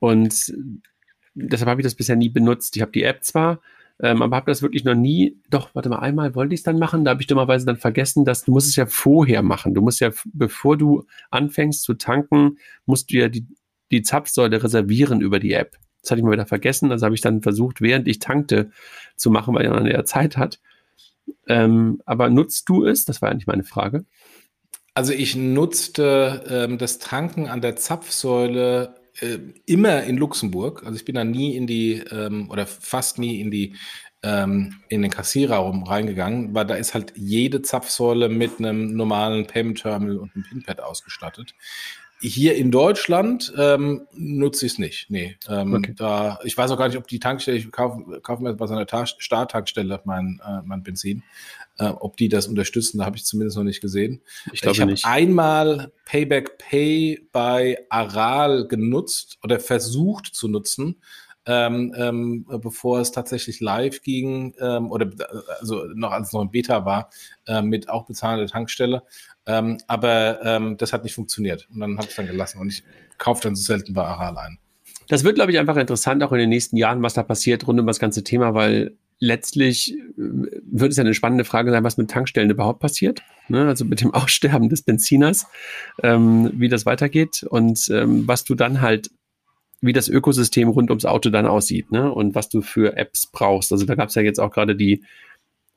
Und 0.00 0.52
deshalb 1.34 1.68
habe 1.68 1.80
ich 1.80 1.84
das 1.84 1.94
bisher 1.94 2.16
nie 2.16 2.28
benutzt. 2.28 2.76
Ich 2.76 2.82
habe 2.82 2.92
die 2.92 3.02
App 3.02 3.24
zwar, 3.24 3.60
ähm, 4.00 4.22
aber 4.22 4.36
habe 4.36 4.50
das 4.50 4.62
wirklich 4.62 4.84
noch 4.84 4.94
nie, 4.94 5.40
doch, 5.50 5.74
warte 5.74 5.88
mal, 5.88 6.00
einmal 6.00 6.34
wollte 6.34 6.54
ich 6.54 6.60
es 6.60 6.64
dann 6.64 6.78
machen, 6.78 7.04
da 7.04 7.12
habe 7.12 7.22
ich 7.22 7.26
dummerweise 7.26 7.66
dann 7.66 7.76
vergessen, 7.76 8.24
dass 8.24 8.44
du 8.44 8.52
musst 8.52 8.68
es 8.68 8.76
ja 8.76 8.86
vorher 8.86 9.42
machen. 9.42 9.74
Du 9.74 9.82
musst 9.82 10.00
ja, 10.00 10.10
bevor 10.32 10.76
du 10.76 11.04
anfängst 11.30 11.82
zu 11.82 11.94
tanken, 11.94 12.58
musst 12.86 13.12
du 13.12 13.18
ja 13.18 13.28
die, 13.28 13.46
die 13.90 14.02
Zapfsäule 14.02 14.62
reservieren 14.62 15.20
über 15.20 15.38
die 15.38 15.52
App. 15.52 15.76
Das 16.02 16.10
hatte 16.10 16.20
ich 16.20 16.24
mal 16.24 16.32
wieder 16.32 16.46
vergessen, 16.46 16.90
also 16.90 17.04
habe 17.06 17.14
ich 17.14 17.20
dann 17.20 17.40
versucht, 17.40 17.80
während 17.80 18.08
ich 18.08 18.18
tankte, 18.18 18.70
zu 19.16 19.30
machen, 19.30 19.54
weil 19.54 19.68
man 19.70 19.86
ja 19.86 20.04
Zeit 20.04 20.36
hat. 20.36 20.60
Ähm, 21.46 22.02
aber 22.04 22.30
nutzt 22.30 22.68
du 22.68 22.84
es? 22.84 23.04
Das 23.04 23.22
war 23.22 23.30
eigentlich 23.30 23.46
meine 23.46 23.64
Frage. 23.64 24.04
Also 24.94 25.12
ich 25.12 25.34
nutzte 25.34 26.44
ähm, 26.48 26.78
das 26.78 26.98
Tanken 26.98 27.48
an 27.48 27.60
der 27.60 27.76
Zapfsäule 27.76 28.94
äh, 29.20 29.38
immer 29.66 30.02
in 30.04 30.16
Luxemburg. 30.16 30.82
Also 30.84 30.96
ich 30.96 31.04
bin 31.04 31.14
da 31.14 31.24
nie 31.24 31.56
in 31.56 31.66
die, 31.66 32.02
ähm, 32.10 32.50
oder 32.50 32.66
fast 32.66 33.18
nie 33.18 33.40
in 33.40 33.50
die, 33.50 33.76
ähm, 34.22 34.76
in 34.88 35.02
den 35.02 35.10
Kassierraum 35.10 35.84
reingegangen, 35.84 36.54
weil 36.54 36.66
da 36.66 36.74
ist 36.74 36.94
halt 36.94 37.12
jede 37.14 37.62
Zapfsäule 37.62 38.28
mit 38.28 38.58
einem 38.58 38.96
normalen 38.96 39.46
Payment 39.46 39.78
Terminal 39.78 40.16
und 40.16 40.34
einem 40.34 40.44
Pinpad 40.44 40.80
ausgestattet. 40.80 41.54
Hier 42.20 42.56
in 42.56 42.70
Deutschland 42.70 43.52
ähm, 43.58 44.06
nutze 44.14 44.64
ich 44.64 44.72
es 44.72 44.78
nicht. 44.78 45.10
Nee. 45.10 45.36
Ähm, 45.46 45.74
okay. 45.74 45.92
da, 45.94 46.38
ich 46.44 46.56
weiß 46.56 46.70
auch 46.70 46.78
gar 46.78 46.88
nicht, 46.88 46.96
ob 46.96 47.06
die 47.06 47.18
Tankstelle, 47.18 47.58
ich 47.58 47.70
kaufe, 47.70 48.20
kaufe 48.22 48.42
mir 48.42 48.54
bei 48.54 48.66
so 48.66 48.74
einer 48.74 49.06
Starttankstelle 49.06 50.00
mein, 50.04 50.40
äh, 50.42 50.62
mein 50.64 50.82
Benzin. 50.82 51.22
Äh, 51.78 51.86
ob 51.86 52.16
die 52.16 52.28
das 52.28 52.46
unterstützen, 52.46 52.98
da 52.98 53.04
habe 53.04 53.16
ich 53.16 53.24
zumindest 53.24 53.56
noch 53.56 53.64
nicht 53.64 53.80
gesehen. 53.80 54.22
Ich, 54.52 54.62
ich 54.62 54.80
habe 54.80 54.94
einmal 55.02 55.92
Payback 56.04 56.58
Pay 56.58 57.28
bei 57.32 57.78
Aral 57.88 58.68
genutzt 58.68 59.38
oder 59.42 59.58
versucht 59.58 60.26
zu 60.26 60.48
nutzen. 60.48 61.02
Ähm, 61.46 61.94
ähm, 61.98 62.46
bevor 62.62 63.00
es 63.00 63.12
tatsächlich 63.12 63.60
live 63.60 64.00
ging 64.00 64.54
ähm, 64.60 64.90
oder 64.90 65.10
also 65.60 65.84
noch 65.94 66.12
als 66.12 66.28
es 66.28 66.32
noch 66.32 66.40
ein 66.40 66.50
Beta 66.50 66.86
war, 66.86 67.10
äh, 67.46 67.60
mit 67.60 67.90
auch 67.90 68.06
bezahlender 68.06 68.46
Tankstelle. 68.46 69.02
Ähm, 69.44 69.76
aber 69.86 70.42
ähm, 70.42 70.78
das 70.78 70.94
hat 70.94 71.04
nicht 71.04 71.14
funktioniert. 71.14 71.68
Und 71.70 71.80
dann 71.80 71.98
habe 71.98 72.04
ich 72.04 72.10
es 72.10 72.16
dann 72.16 72.26
gelassen 72.26 72.60
und 72.60 72.68
ich 72.68 72.82
kaufe 73.18 73.42
dann 73.42 73.56
so 73.56 73.62
selten 73.62 73.92
bei 73.92 74.04
Aral 74.04 74.38
ein. 74.38 74.58
Das 75.08 75.22
wird, 75.22 75.34
glaube 75.34 75.52
ich, 75.52 75.58
einfach 75.58 75.76
interessant, 75.76 76.22
auch 76.22 76.32
in 76.32 76.38
den 76.38 76.48
nächsten 76.48 76.76
Jahren, 76.78 77.02
was 77.02 77.14
da 77.14 77.22
passiert 77.22 77.66
rund 77.66 77.78
um 77.78 77.86
das 77.86 77.98
ganze 77.98 78.24
Thema, 78.24 78.54
weil 78.54 78.96
letztlich 79.24 79.92
äh, 79.92 79.98
wird 80.16 80.92
es 80.92 80.96
ja 80.96 81.02
eine 81.02 81.14
spannende 81.14 81.44
Frage 81.44 81.70
sein, 81.70 81.84
was 81.84 81.96
mit 81.96 82.10
Tankstellen 82.10 82.50
überhaupt 82.50 82.80
passiert. 82.80 83.22
Ne? 83.48 83.66
Also 83.66 83.84
mit 83.84 84.00
dem 84.00 84.10
Aussterben 84.14 84.68
des 84.68 84.82
Benziners, 84.82 85.46
ähm, 86.02 86.52
wie 86.54 86.68
das 86.68 86.86
weitergeht 86.86 87.44
und 87.48 87.88
ähm, 87.90 88.28
was 88.28 88.44
du 88.44 88.54
dann 88.54 88.80
halt, 88.80 89.10
wie 89.80 89.92
das 89.92 90.08
Ökosystem 90.08 90.68
rund 90.68 90.90
ums 90.90 91.04
Auto 91.04 91.30
dann 91.30 91.46
aussieht 91.46 91.90
ne? 91.90 92.12
und 92.12 92.34
was 92.34 92.48
du 92.48 92.62
für 92.62 92.96
Apps 92.96 93.26
brauchst. 93.26 93.72
Also 93.72 93.84
da 93.84 93.94
gab 93.94 94.08
es 94.08 94.14
ja 94.14 94.22
jetzt 94.22 94.40
auch 94.40 94.50
gerade 94.50 94.76
die 94.76 95.04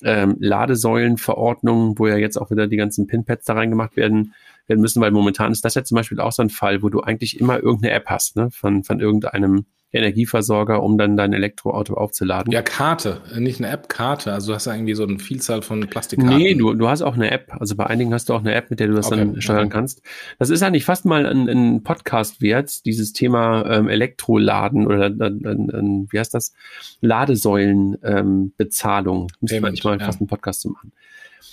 ähm, 0.04 0.36
Ladesäulenverordnung, 0.40 1.98
wo 1.98 2.08
ja 2.08 2.18
jetzt 2.18 2.38
auch 2.38 2.52
wieder 2.52 2.68
die 2.68 2.78
ganzen 2.78 3.08
Pinpads 3.08 3.46
da 3.46 3.54
reingemacht 3.54 3.98
werden, 3.98 4.34
werden 4.68 4.82
müssen, 4.82 5.02
weil 5.02 5.12
momentan 5.12 5.52
ist 5.52 5.66
das 5.66 5.76
ja 5.76 5.84
zum 5.84 5.96
Beispiel 5.96 6.20
auch 6.20 6.32
so 6.32 6.44
ein 6.44 6.50
Fall, 6.50 6.84
wo 6.84 6.90
du 6.90 7.02
eigentlich 7.02 7.40
immer 7.40 7.62
irgendeine 7.62 7.94
App 7.94 8.06
hast, 8.08 8.36
ne, 8.36 8.52
von, 8.52 8.84
von 8.84 9.00
irgendeinem 9.00 9.66
Energieversorger, 9.94 10.84
um 10.84 10.98
dann 10.98 11.16
dein 11.16 11.32
Elektroauto 11.32 11.94
aufzuladen. 11.94 12.52
Ja, 12.52 12.62
Karte, 12.62 13.22
nicht 13.38 13.60
eine 13.60 13.70
App, 13.70 13.88
Karte. 13.88 14.34
Also 14.34 14.52
du 14.52 14.56
hast 14.56 14.66
ja 14.66 14.74
irgendwie 14.74 14.96
so 14.96 15.04
eine 15.04 15.20
Vielzahl 15.20 15.62
von 15.62 15.88
Plastikkarten. 15.88 16.38
Nee, 16.38 16.56
du, 16.56 16.74
du 16.74 16.90
hast 16.90 17.02
auch 17.02 17.16
eine 17.16 17.32
App. 17.32 17.54
Also 17.58 17.76
bei 17.76 17.88
einigen 17.88 18.14
hast 18.14 18.28
du 18.28 18.34
auch 18.34 18.42
eine 18.42 18.54
App, 18.54 18.70
mit 18.70 18.82
der 18.82 18.88
du 18.88 18.96
das 18.96 19.08
okay. 19.08 19.16
dann 19.18 19.42
steuern 19.42 19.70
kannst. 19.70 20.02
Das 20.40 20.50
ist 20.50 20.62
eigentlich 20.62 20.84
fast 20.84 21.06
mal 21.06 21.26
ein, 21.26 21.48
ein 21.48 21.84
Podcast 21.84 22.42
wert, 22.42 22.86
dieses 22.86 23.14
Thema 23.14 23.66
ähm, 23.66 23.88
Elektroladen 23.88 24.88
oder 24.88 25.06
äh, 25.08 25.28
äh, 25.28 26.06
wie 26.10 26.20
heißt 26.20 26.34
das? 26.34 26.54
Ladesäulenbezahlung. 27.00 29.22
Ähm, 29.22 29.28
Müsste 29.40 29.62
man 29.62 29.74
mal 29.84 30.00
ja. 30.00 30.06
fast 30.06 30.20
einen 30.20 30.28
Podcast 30.28 30.60
zu 30.62 30.70
machen. 30.70 30.92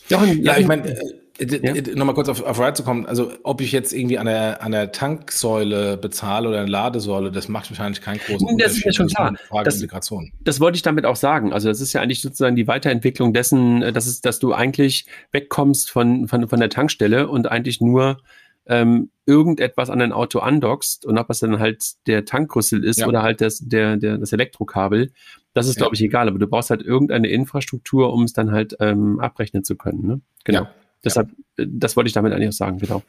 Jochen, 0.08 0.42
ja, 0.42 0.56
ich 0.58 0.66
meine, 0.66 0.88
äh, 0.88 1.14
ja? 1.38 1.74
Nochmal 1.94 2.14
kurz 2.14 2.28
auf, 2.28 2.42
auf 2.42 2.60
Ride 2.60 2.74
zu 2.74 2.84
kommen. 2.84 3.06
Also, 3.06 3.32
ob 3.42 3.60
ich 3.60 3.72
jetzt 3.72 3.92
irgendwie 3.92 4.18
an 4.18 4.26
der, 4.26 4.62
an 4.62 4.72
der 4.72 4.92
Tanksäule 4.92 5.96
bezahle 5.96 6.48
oder 6.48 6.60
eine 6.60 6.70
Ladesäule, 6.70 7.32
das 7.32 7.48
macht 7.48 7.70
wahrscheinlich 7.70 8.00
keinen 8.00 8.18
großen 8.18 8.46
Unterschied. 8.46 8.64
Das 8.64 8.72
ist 8.76 8.84
ja 8.84 8.92
schon 8.92 9.08
klar. 9.08 9.34
Frage 9.48 9.64
das, 9.64 9.76
Integration. 9.76 10.32
das 10.42 10.60
wollte 10.60 10.76
ich 10.76 10.82
damit 10.82 11.06
auch 11.06 11.16
sagen. 11.16 11.52
Also, 11.52 11.68
das 11.68 11.80
ist 11.80 11.92
ja 11.92 12.00
eigentlich 12.00 12.22
sozusagen 12.22 12.56
die 12.56 12.68
Weiterentwicklung 12.68 13.32
dessen, 13.32 13.82
äh, 13.82 13.92
dass, 13.92 14.06
es, 14.06 14.20
dass 14.20 14.38
du 14.38 14.52
eigentlich 14.52 15.06
wegkommst 15.32 15.90
von, 15.90 16.28
von, 16.28 16.48
von 16.48 16.60
der 16.60 16.70
Tankstelle 16.70 17.28
und 17.28 17.50
eigentlich 17.50 17.80
nur 17.80 18.18
ähm, 18.66 19.10
irgendetwas 19.26 19.90
an 19.90 19.98
dein 19.98 20.12
Auto 20.12 20.38
andockst 20.38 21.04
und 21.04 21.18
ob 21.18 21.28
es 21.30 21.40
dann 21.40 21.58
halt 21.58 21.84
der 22.06 22.24
Tankrüssel 22.24 22.84
ist 22.84 23.00
ja. 23.00 23.06
oder 23.06 23.22
halt 23.22 23.40
das, 23.40 23.58
der, 23.58 23.96
der, 23.96 24.18
das 24.18 24.32
Elektrokabel, 24.32 25.12
das 25.52 25.68
ist, 25.68 25.76
ja. 25.76 25.80
glaube 25.80 25.94
ich, 25.94 26.02
egal. 26.02 26.28
Aber 26.28 26.38
du 26.38 26.46
brauchst 26.46 26.70
halt 26.70 26.82
irgendeine 26.82 27.28
Infrastruktur, 27.28 28.12
um 28.12 28.24
es 28.24 28.32
dann 28.32 28.52
halt 28.52 28.76
ähm, 28.80 29.20
abrechnen 29.20 29.64
zu 29.64 29.76
können. 29.76 30.06
Ne? 30.06 30.20
Genau. 30.44 30.62
Ja. 30.62 30.74
Deshalb, 31.04 31.30
ja. 31.58 31.64
Äh, 31.64 31.68
das 31.70 31.96
wollte 31.96 32.08
ich 32.08 32.14
damit 32.14 32.32
eigentlich 32.32 32.48
auch 32.48 32.52
sagen, 32.52 32.78
genau. 32.78 33.02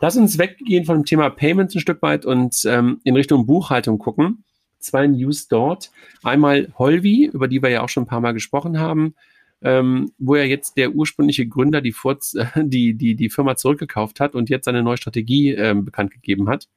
Lass 0.00 0.16
uns 0.16 0.38
weggehen 0.38 0.84
von 0.84 0.98
dem 0.98 1.04
Thema 1.04 1.30
Payments 1.30 1.74
ein 1.74 1.80
Stück 1.80 2.02
weit 2.02 2.26
und 2.26 2.62
ähm, 2.66 3.00
in 3.04 3.16
Richtung 3.16 3.46
Buchhaltung 3.46 3.98
gucken. 3.98 4.44
Zwei 4.78 5.06
News 5.06 5.48
dort. 5.48 5.90
Einmal 6.22 6.72
Holvi, 6.78 7.30
über 7.32 7.48
die 7.48 7.62
wir 7.62 7.70
ja 7.70 7.82
auch 7.82 7.88
schon 7.88 8.04
ein 8.04 8.08
paar 8.08 8.20
Mal 8.20 8.32
gesprochen 8.32 8.78
haben, 8.78 9.14
ähm, 9.62 10.12
wo 10.18 10.36
ja 10.36 10.44
jetzt 10.44 10.76
der 10.76 10.94
ursprüngliche 10.94 11.46
Gründer 11.46 11.80
die, 11.80 11.92
Furz, 11.92 12.34
äh, 12.34 12.46
die, 12.64 12.94
die, 12.94 13.14
die 13.14 13.30
Firma 13.30 13.56
zurückgekauft 13.56 14.20
hat 14.20 14.34
und 14.34 14.48
jetzt 14.48 14.64
seine 14.64 14.82
neue 14.82 14.96
Strategie 14.96 15.50
ähm, 15.50 15.84
bekannt 15.84 16.12
gegeben 16.12 16.48
hat. 16.48 16.68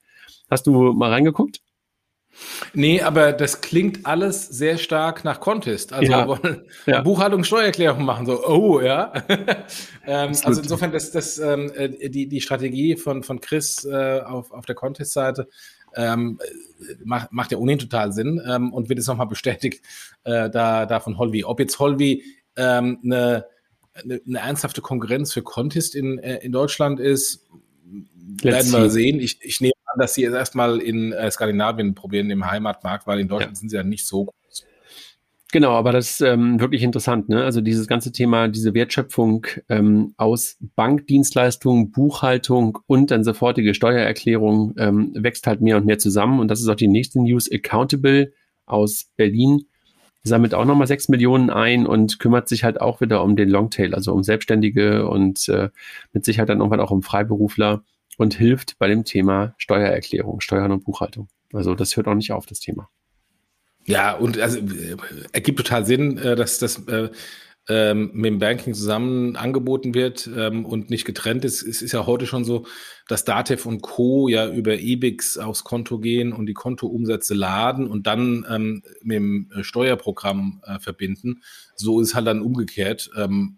Hast 0.49 0.67
du 0.67 0.93
mal 0.93 1.10
reingeguckt? 1.10 1.62
Nee, 2.73 3.01
aber 3.01 3.31
das 3.31 3.61
klingt 3.61 4.05
alles 4.05 4.47
sehr 4.47 4.77
stark 4.77 5.23
nach 5.23 5.39
Contest. 5.39 5.93
Also 5.93 6.11
ja. 6.11 6.27
wollen 6.27 6.63
ja. 6.85 7.01
Buchhaltung, 7.01 7.43
Steuererklärung 7.43 8.03
machen, 8.03 8.25
so, 8.25 8.45
oh 8.47 8.81
ja. 8.81 9.13
ähm, 10.07 10.31
also 10.43 10.61
insofern, 10.61 10.91
das, 10.91 11.11
das, 11.11 11.37
ähm, 11.39 11.71
äh, 11.75 12.09
die, 12.09 12.27
die 12.27 12.41
Strategie 12.41 12.95
von, 12.95 13.23
von 13.23 13.39
Chris 13.39 13.85
äh, 13.85 14.21
auf, 14.21 14.51
auf 14.51 14.65
der 14.65 14.75
Contest-Seite 14.75 15.47
ähm, 15.95 16.39
macht, 17.03 17.31
macht 17.31 17.51
ja 17.51 17.57
ohnehin 17.57 17.79
total 17.79 18.11
Sinn 18.11 18.41
ähm, 18.47 18.73
und 18.73 18.89
wird 18.89 18.99
jetzt 18.99 19.07
nochmal 19.07 19.27
bestätigt 19.27 19.83
äh, 20.23 20.49
da, 20.49 20.85
da 20.85 20.99
von 20.99 21.17
Holvi. 21.17 21.43
Ob 21.43 21.59
jetzt 21.59 21.77
Holvi 21.79 22.23
ähm, 22.55 22.99
eine, 23.03 23.45
eine, 23.93 24.21
eine, 24.25 24.39
ernsthafte 24.39 24.81
Konkurrenz 24.81 25.33
für 25.33 25.43
Contest 25.43 25.95
in, 25.95 26.17
äh, 26.19 26.37
in 26.37 26.51
Deutschland 26.51 26.99
ist, 26.99 27.47
werden 28.41 28.71
wir 28.71 28.89
sehen. 28.89 29.19
Ich, 29.19 29.39
ich 29.41 29.61
nehme 29.61 29.73
dass 29.97 30.13
sie 30.13 30.23
es 30.23 30.34
erstmal 30.34 30.79
in 30.79 31.12
äh, 31.12 31.29
Skandinavien 31.32 31.95
probieren, 31.95 32.29
im 32.29 32.49
Heimatmarkt, 32.49 33.08
weil 33.08 33.19
in 33.19 33.27
Deutschland 33.27 33.58
ja. 33.58 33.60
sind 33.60 33.69
sie 33.69 33.75
ja 33.75 33.84
nicht 33.84 34.06
so 34.06 34.25
groß. 34.25 34.65
Genau, 35.53 35.73
aber 35.73 35.91
das 35.91 36.13
ist 36.13 36.21
ähm, 36.21 36.60
wirklich 36.60 36.82
interessant. 36.82 37.29
Ne? 37.29 37.43
Also 37.43 37.62
dieses 37.62 37.88
ganze 37.88 38.12
Thema, 38.12 38.47
diese 38.47 38.73
Wertschöpfung 38.73 39.45
ähm, 39.69 40.15
aus 40.17 40.58
Bankdienstleistungen, 40.75 41.91
Buchhaltung 41.91 42.79
und 42.88 43.12
dann 43.12 43.23
sofortige 43.23 43.75
Steuererklärung 43.75 44.73
ähm, 44.79 45.12
wächst 45.13 45.45
halt 45.45 45.62
mehr 45.62 45.77
und 45.77 45.86
mehr 45.86 45.99
zusammen. 45.99 46.39
Und 46.39 46.47
das 46.47 46.60
ist 46.60 46.67
auch 46.69 46.75
die 46.75 46.88
nächste 46.88 47.21
News. 47.21 47.51
Accountable 47.51 48.34
aus 48.65 49.12
Berlin 49.15 49.65
sammelt 50.23 50.56
auch 50.56 50.65
nochmal 50.65 50.88
sechs 50.88 51.08
Millionen 51.08 51.51
ein 51.51 51.86
und 51.86 52.17
kümmert 52.17 52.49
sich 52.49 52.63
halt 52.63 52.82
auch 52.82 52.99
wieder 52.99 53.23
um 53.23 53.36
den 53.36 53.49
Longtail, 53.49 53.93
also 53.93 54.12
um 54.12 54.23
Selbstständige 54.23 55.08
und 55.08 55.47
äh, 55.49 55.69
mit 56.13 56.25
Sicherheit 56.25 56.49
dann 56.49 56.60
irgendwann 56.60 56.79
auch 56.79 56.91
um 56.91 57.03
Freiberufler 57.03 57.84
und 58.17 58.34
hilft 58.36 58.78
bei 58.80 58.88
dem 58.88 59.04
Thema 59.04 59.56
Steuererklärung, 59.58 60.41
Steuern 60.41 60.71
und 60.71 60.84
Buchhaltung. 60.84 61.30
Also 61.52 61.76
das 61.76 61.95
hört 61.95 62.08
auch 62.08 62.15
nicht 62.15 62.32
auf, 62.32 62.45
das 62.45 62.60
Thema. 62.60 62.89
Ja, 63.86 64.13
und 64.15 64.39
also 64.39 64.60
äh, 64.60 64.97
ergibt 65.34 65.60
total 65.60 65.86
Sinn, 65.86 66.17
äh, 66.17 66.36
dass 66.36 66.58
das 66.58 66.88
äh, 66.88 67.10
ähm, 67.69 68.12
mit 68.13 68.26
dem 68.26 68.39
Banking 68.39 68.73
zusammen 68.73 69.36
angeboten 69.36 69.93
wird 69.93 70.30
ähm, 70.36 70.65
und 70.65 70.89
nicht 70.89 71.06
getrennt 71.06 71.45
ist. 71.45 71.62
Es 71.62 71.82
ist 71.82 71.93
ja 71.93 72.06
heute 72.06 72.26
schon 72.26 72.43
so, 72.43 72.65
dass 73.08 73.23
Datev 73.23 73.65
und 73.67 73.82
Co. 73.82 74.28
ja 74.28 74.49
über 74.49 74.78
EBIX 74.80 75.38
aufs 75.38 75.63
Konto 75.63 75.99
gehen 75.99 76.34
und 76.34 76.45
die 76.45 76.54
Kontoumsätze 76.54 77.34
laden 77.34 77.88
und 77.88 78.06
dann 78.08 78.45
ähm, 78.49 78.84
mit 79.02 79.15
dem 79.15 79.52
Steuerprogramm 79.62 80.62
äh, 80.65 80.80
verbinden. 80.80 81.41
So 81.76 82.02
ist 82.02 82.15
halt 82.15 82.28
dann 82.28 82.41
umgekehrt. 82.41 83.10
Ähm, 83.17 83.58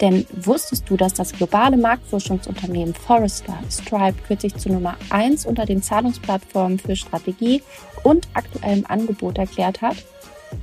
Denn 0.00 0.26
wusstest 0.32 0.90
du, 0.90 0.96
dass 0.96 1.14
das 1.14 1.32
globale 1.32 1.76
Marktforschungsunternehmen 1.76 2.92
Forrester 2.92 3.56
Stripe 3.70 4.20
kürzlich 4.26 4.56
zu 4.56 4.68
Nummer 4.68 4.96
1 5.10 5.46
unter 5.46 5.64
den 5.64 5.80
Zahlungsplattformen 5.80 6.80
für 6.80 6.96
Strategie 6.96 7.62
und 8.02 8.26
aktuellem 8.34 8.84
Angebot 8.88 9.38
erklärt 9.38 9.80
hat? 9.80 9.96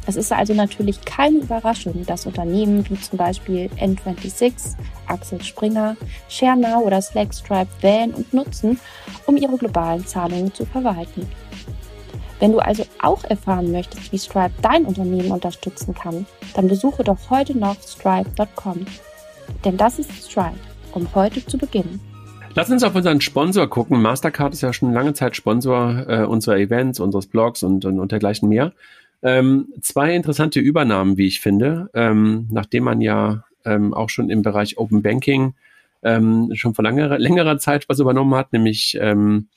Es 0.07 0.17
ist 0.17 0.33
also 0.33 0.53
natürlich 0.53 0.99
keine 1.05 1.37
Überraschung, 1.37 2.05
dass 2.05 2.25
Unternehmen 2.25 2.85
wie 2.89 2.99
zum 2.99 3.17
Beispiel 3.17 3.69
N26, 3.77 4.75
Axel 5.07 5.41
Springer, 5.41 5.95
ShareNow 6.27 6.83
oder 6.83 7.01
Slack 7.01 7.33
Stripe 7.33 7.71
wählen 7.79 8.13
und 8.13 8.33
nutzen, 8.33 8.77
um 9.25 9.37
ihre 9.37 9.55
globalen 9.55 10.05
Zahlungen 10.05 10.53
zu 10.53 10.65
verwalten. 10.65 11.27
Wenn 12.39 12.51
du 12.51 12.59
also 12.59 12.85
auch 13.01 13.23
erfahren 13.23 13.71
möchtest, 13.71 14.11
wie 14.11 14.17
Stripe 14.17 14.53
dein 14.61 14.85
Unternehmen 14.85 15.31
unterstützen 15.31 15.93
kann, 15.93 16.25
dann 16.53 16.67
besuche 16.67 17.03
doch 17.03 17.29
heute 17.29 17.57
noch 17.57 17.77
stripe.com. 17.81 18.85
Denn 19.63 19.77
das 19.77 19.99
ist 19.99 20.29
Stride, 20.29 20.59
um 20.93 21.07
heute 21.15 21.45
zu 21.45 21.57
beginnen. 21.57 21.99
Lass 22.55 22.69
uns 22.69 22.83
auf 22.83 22.95
unseren 22.95 23.19
Sponsor 23.21 23.69
gucken. 23.69 24.01
Mastercard 24.01 24.53
ist 24.53 24.61
ja 24.61 24.71
schon 24.71 24.93
lange 24.93 25.13
Zeit 25.13 25.35
Sponsor 25.35 26.05
äh, 26.07 26.23
unserer 26.23 26.57
Events, 26.57 26.99
unseres 26.99 27.27
Blogs 27.27 27.63
und, 27.63 27.83
und, 27.85 27.99
und 27.99 28.11
dergleichen 28.11 28.47
mehr. 28.47 28.73
Ähm, 29.21 29.67
zwei 29.81 30.15
interessante 30.15 30.59
Übernahmen, 30.59 31.17
wie 31.17 31.27
ich 31.27 31.41
finde, 31.41 31.89
ähm, 31.93 32.47
nachdem 32.51 32.83
man 32.83 33.01
ja 33.01 33.43
ähm, 33.65 33.93
auch 33.93 34.09
schon 34.09 34.29
im 34.29 34.41
Bereich 34.41 34.77
Open 34.77 35.01
Banking 35.01 35.53
ähm, 36.03 36.51
schon 36.53 36.75
vor 36.75 36.83
langer, 36.83 37.17
längerer 37.17 37.57
Zeit 37.57 37.89
was 37.89 37.99
übernommen 37.99 38.35
hat, 38.35 38.53
nämlich 38.53 38.97
ähm, 39.01 39.47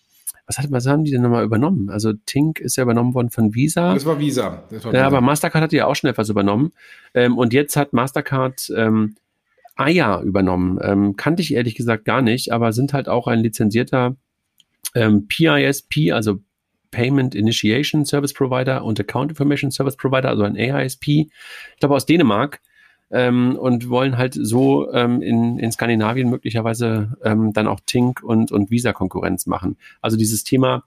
was, 0.49 0.59
hat, 0.59 0.71
was 0.71 0.87
haben 0.87 1.05
die 1.05 1.11
denn 1.11 1.21
nochmal 1.21 1.45
übernommen? 1.45 1.91
Also 1.91 2.15
Tink 2.25 2.59
ist 2.59 2.77
ja 2.77 2.83
übernommen 2.83 3.13
worden 3.13 3.29
von 3.31 3.55
Visa. 3.55 3.93
Das 3.93 4.07
war 4.07 4.19
Visa. 4.19 4.65
Das 4.71 4.83
war 4.83 4.93
Visa. 4.93 5.03
Ja, 5.03 5.07
aber 5.07 5.21
Mastercard 5.21 5.63
hat 5.63 5.73
ja 5.75 5.87
auch 5.87 5.95
schon 5.95 6.09
etwas 6.09 6.31
übernommen. 6.31 6.73
Ähm, 7.13 7.37
und 7.37 7.53
jetzt 7.53 7.77
hat 7.77 7.93
Mastercard 7.93 8.73
ähm, 8.75 9.17
Aya 9.77 10.23
übernommen. 10.23 10.79
Ähm, 10.83 11.17
kannte 11.17 11.43
ich 11.43 11.53
ehrlich 11.53 11.75
gesagt 11.75 12.07
gar 12.07 12.23
nicht, 12.23 12.51
aber 12.51 12.73
sind 12.73 12.95
halt 12.95 13.11
auch 13.11 13.27
ein 13.27 13.41
lizenzierter 13.41 14.17
ähm, 14.95 15.29
PISP, 15.29 16.13
also 16.13 16.39
Payment 16.91 17.35
Initiation 17.35 18.07
Service 18.07 18.33
Provider 18.33 18.83
und 18.85 18.99
Account 18.99 19.31
Information 19.31 19.71
Service 19.71 19.97
Provider, 19.97 20.31
also 20.31 20.45
ein 20.45 20.57
AISP, 20.57 21.09
ich 21.09 21.31
glaube 21.79 21.95
aus 21.95 22.07
Dänemark, 22.07 22.61
ähm, 23.11 23.57
und 23.57 23.89
wollen 23.89 24.19
halt 24.19 24.35
so 24.35 24.93
ähm, 24.93 25.23
in, 25.23 25.59
in 25.59 25.73
Skandinavien 25.73 26.29
möglicherweise 26.29 27.17
ähm, 27.23 27.53
dann 27.53 27.67
auch 27.67 27.81
Tink 27.87 28.23
und, 28.23 28.53
und 28.53 28.71
Visa-Konkurrenz 28.71 29.47
machen. 29.47 29.77
Also 30.01 30.17
dieses 30.17 30.45
Thema 30.45 30.85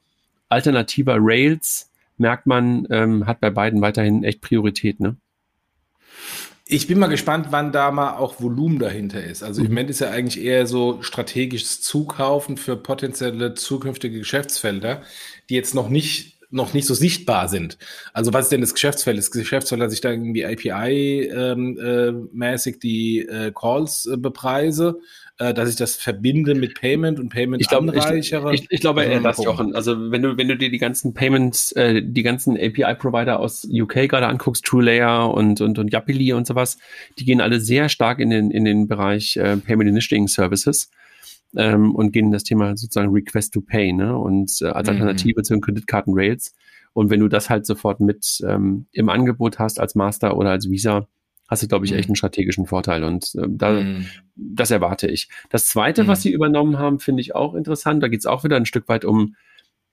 alternativer 0.50 1.18
Rails, 1.20 1.90
merkt 2.18 2.46
man, 2.46 2.88
ähm, 2.92 3.26
hat 3.26 3.40
bei 3.40 3.50
beiden 3.50 3.82
weiterhin 3.82 4.24
echt 4.24 4.42
Priorität, 4.42 5.00
ne? 5.00 5.16
Ich 6.68 6.88
bin 6.88 7.00
mal 7.00 7.08
gespannt, 7.08 7.48
wann 7.50 7.74
da 7.74 7.92
mal 7.92 8.16
auch 8.16 8.40
Volumen 8.40 8.80
dahinter 8.80 9.22
ist. 9.22 9.44
Also 9.44 9.60
mhm. 9.60 9.68
im 9.68 9.72
Moment 9.74 9.90
ist 9.90 10.00
ja 10.00 10.10
eigentlich 10.10 10.42
eher 10.42 10.68
so 10.68 11.02
strategisches 11.02 11.82
Zukaufen 11.82 12.56
für 12.56 12.78
potenzielle 12.78 13.56
zukünftige 13.56 14.20
Geschäftsfelder, 14.20 15.02
die 15.50 15.56
jetzt 15.56 15.76
noch 15.76 15.90
nicht 15.90 16.40
noch 16.52 16.74
nicht 16.74 16.86
so 16.86 16.94
sichtbar 16.94 17.48
sind. 17.48 17.78
Also 18.14 18.34
was 18.34 18.46
ist 18.46 18.52
denn 18.52 18.62
das 18.62 18.74
Geschäftsfeld? 18.74 19.18
Das 19.18 19.32
Geschäftsfeld, 19.32 19.82
dass 19.82 19.94
ich 19.94 20.02
da 20.02 20.12
irgendwie 20.12 20.46
API-mäßig 20.46 21.32
ähm, 21.32 22.76
äh, 22.76 22.80
die 22.82 23.20
äh, 23.20 23.52
Calls 23.54 24.06
äh, 24.06 24.18
bepreise 24.18 25.00
äh, 25.42 25.54
dass 25.54 25.70
ich 25.70 25.76
das 25.76 25.96
verbinde 25.96 26.54
mit 26.54 26.80
Payment 26.80 27.20
und 27.20 27.30
Payment 27.30 27.62
ich 27.62 27.68
glaub, 27.68 27.82
anreichere. 27.82 28.54
Ich, 28.54 28.62
ich, 28.62 28.68
ich 28.72 28.80
glaube 28.80 29.04
eher 29.04 29.20
das, 29.22 29.44
Jochen. 29.44 29.74
Also 29.76 30.12
wenn 30.12 30.22
du, 30.22 30.38
wenn 30.38 30.48
du 30.48 30.56
dir 30.56 30.70
die 30.70 30.78
ganzen 30.78 31.14
Payments, 31.16 31.72
äh, 31.72 32.02
die 32.04 32.22
ganzen 32.22 32.58
API-Provider 32.58 33.40
aus 33.40 33.68
UK 33.70 34.08
gerade 34.08 34.28
anguckst, 34.28 34.64
TrueLayer 34.66 35.34
und, 35.34 35.60
und, 35.60 35.80
und 35.80 35.92
Yapili 35.92 36.34
und 36.34 36.46
sowas, 36.46 36.78
die 37.18 37.26
gehen 37.26 37.42
alle 37.42 37.60
sehr 37.60 37.90
stark 37.90 38.20
in 38.20 38.30
den, 38.30 38.52
in 38.52 38.66
den 38.66 38.88
Bereich 38.88 39.36
äh, 39.38 39.58
Payment 39.58 39.90
Initiating 39.90 40.28
Services. 40.28 40.92
Ähm, 41.56 41.94
und 41.96 42.12
gehen 42.12 42.28
in 42.28 42.32
das 42.32 42.44
Thema 42.44 42.78
sozusagen 42.78 43.12
Request 43.12 43.54
to 43.54 43.62
Pay, 43.62 43.94
ne? 43.94 44.18
Und 44.18 44.62
äh, 44.62 44.68
als 44.68 44.88
mhm. 44.88 44.94
Alternative 44.96 45.40
mhm. 45.40 45.44
zu 45.44 45.54
den 45.54 45.62
Kreditkarten-Rails. 45.62 46.54
Und 46.94 47.10
wenn 47.10 47.20
du 47.20 47.28
das 47.28 47.50
halt 47.50 47.66
sofort 47.66 48.00
mit 48.00 48.42
ähm, 48.48 48.86
im 48.92 49.10
Angebot 49.10 49.60
hast 49.60 49.80
als 49.80 49.96
Master 49.96 50.38
oder 50.38 50.52
als 50.52 50.70
Visa, 50.70 51.08
hast 51.52 51.64
du, 51.64 51.68
glaube 51.68 51.86
ich, 51.86 51.92
echt 51.92 52.08
mhm. 52.08 52.12
einen 52.12 52.16
strategischen 52.16 52.66
Vorteil. 52.66 53.04
Und 53.04 53.36
äh, 53.36 53.46
da, 53.48 53.74
mhm. 53.82 54.06
das 54.36 54.72
erwarte 54.72 55.08
ich. 55.08 55.30
Das 55.50 55.66
Zweite, 55.68 56.04
mhm. 56.04 56.08
was 56.08 56.22
sie 56.22 56.32
übernommen 56.32 56.80
haben, 56.80 57.00
finde 57.00 57.22
ich 57.22 57.36
auch 57.36 57.54
interessant. 57.54 58.02
Da 58.02 58.08
geht 58.08 58.22
es 58.22 58.26
auch 58.26 58.44
wieder 58.44 58.56
ein 58.56 58.66
Stück 58.66 58.88
weit 58.88 59.04
um, 59.04 59.36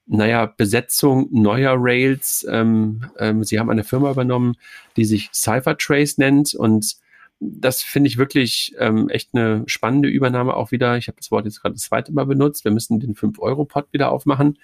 naja, 0.07 0.47
Besetzung 0.47 1.29
neuer 1.33 1.75
Rails. 1.77 2.47
Ähm, 2.49 3.05
ähm, 3.19 3.43
sie 3.43 3.59
haben 3.59 3.71
eine 3.71 3.85
Firma 3.85 4.11
übernommen, 4.11 4.55
die 4.97 5.05
sich 5.05 5.31
Cyphertrace 5.35 6.19
nennt 6.19 6.55
und 6.55 6.97
das 7.41 7.83
finde 7.83 8.09
ich 8.09 8.19
wirklich 8.19 8.75
ähm, 8.79 9.09
echt 9.09 9.31
eine 9.33 9.63
spannende 9.67 10.09
Übernahme 10.09 10.55
auch 10.55 10.73
wieder. 10.73 10.97
Ich 10.97 11.09
habe 11.09 11.19
das 11.19 11.31
Wort 11.31 11.45
jetzt 11.45 11.63
gerade 11.63 11.75
das 11.75 11.85
zweite 11.85 12.13
Mal 12.13 12.27
benutzt. 12.27 12.65
Wir 12.65 12.73
müssen 12.73 13.01
den 13.01 13.15
5-Euro-Pod 13.15 13.87
wieder 13.93 14.11
aufmachen. 14.11 14.59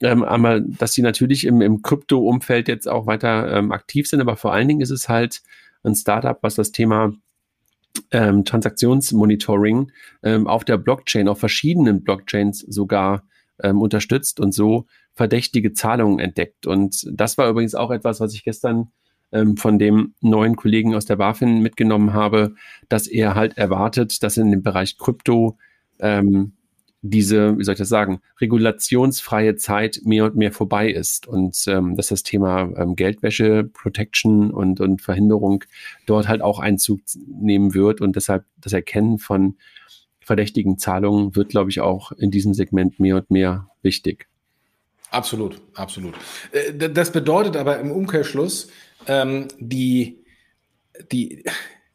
Ähm, 0.00 0.22
aber 0.24 0.60
dass 0.60 0.92
sie 0.92 1.02
natürlich 1.02 1.46
im, 1.46 1.62
im 1.62 1.80
Krypto-Umfeld 1.80 2.68
jetzt 2.68 2.88
auch 2.88 3.06
weiter 3.06 3.56
ähm, 3.56 3.72
aktiv 3.72 4.08
sind, 4.08 4.20
aber 4.20 4.36
vor 4.36 4.52
allen 4.52 4.68
Dingen 4.68 4.80
ist 4.80 4.90
es 4.90 5.08
halt 5.08 5.42
ein 5.84 5.94
Startup, 5.94 6.38
was 6.42 6.56
das 6.56 6.72
Thema 6.72 7.12
ähm, 8.10 8.44
Transaktionsmonitoring 8.44 9.92
ähm, 10.22 10.46
auf 10.46 10.64
der 10.64 10.76
Blockchain, 10.78 11.28
auf 11.28 11.38
verschiedenen 11.38 12.02
Blockchains 12.02 12.60
sogar 12.60 13.22
ähm, 13.62 13.80
unterstützt 13.80 14.40
und 14.40 14.52
so 14.52 14.86
verdächtige 15.14 15.72
Zahlungen 15.72 16.18
entdeckt. 16.18 16.66
Und 16.66 17.06
das 17.10 17.38
war 17.38 17.48
übrigens 17.48 17.74
auch 17.74 17.90
etwas, 17.90 18.20
was 18.20 18.34
ich 18.34 18.44
gestern 18.44 18.90
ähm, 19.32 19.56
von 19.56 19.78
dem 19.78 20.14
neuen 20.20 20.56
Kollegen 20.56 20.94
aus 20.94 21.06
der 21.06 21.16
BaFin 21.16 21.60
mitgenommen 21.60 22.12
habe, 22.12 22.54
dass 22.88 23.06
er 23.06 23.34
halt 23.34 23.56
erwartet, 23.58 24.22
dass 24.22 24.36
in 24.36 24.50
dem 24.50 24.62
Bereich 24.62 24.98
Krypto 24.98 25.58
ähm, 25.98 26.52
diese, 27.02 27.58
wie 27.58 27.64
soll 27.64 27.72
ich 27.72 27.78
das 27.78 27.88
sagen, 27.88 28.20
regulationsfreie 28.40 29.56
Zeit 29.56 30.00
mehr 30.04 30.24
und 30.24 30.36
mehr 30.36 30.52
vorbei 30.52 30.88
ist 30.88 31.26
und 31.26 31.56
ähm, 31.66 31.96
dass 31.96 32.08
das 32.08 32.22
Thema 32.22 32.70
ähm, 32.76 32.94
Geldwäsche, 32.94 33.64
Protection 33.64 34.52
und, 34.52 34.80
und 34.80 35.02
Verhinderung 35.02 35.64
dort 36.06 36.28
halt 36.28 36.42
auch 36.42 36.60
Einzug 36.60 37.00
nehmen 37.26 37.74
wird 37.74 38.00
und 38.00 38.14
deshalb 38.14 38.44
das 38.56 38.72
Erkennen 38.72 39.18
von 39.18 39.56
verdächtigen 40.20 40.78
Zahlungen 40.78 41.34
wird, 41.34 41.48
glaube 41.48 41.70
ich, 41.70 41.80
auch 41.80 42.12
in 42.12 42.30
diesem 42.30 42.54
Segment 42.54 43.00
mehr 43.00 43.16
und 43.16 43.30
mehr 43.32 43.68
wichtig. 43.82 44.28
Absolut, 45.12 45.60
absolut. 45.74 46.14
Äh, 46.52 46.88
das 46.88 47.12
bedeutet 47.12 47.56
aber 47.56 47.78
im 47.78 47.90
Umkehrschluss, 47.90 48.68
ähm, 49.06 49.48
die, 49.58 50.24
die, 51.12 51.44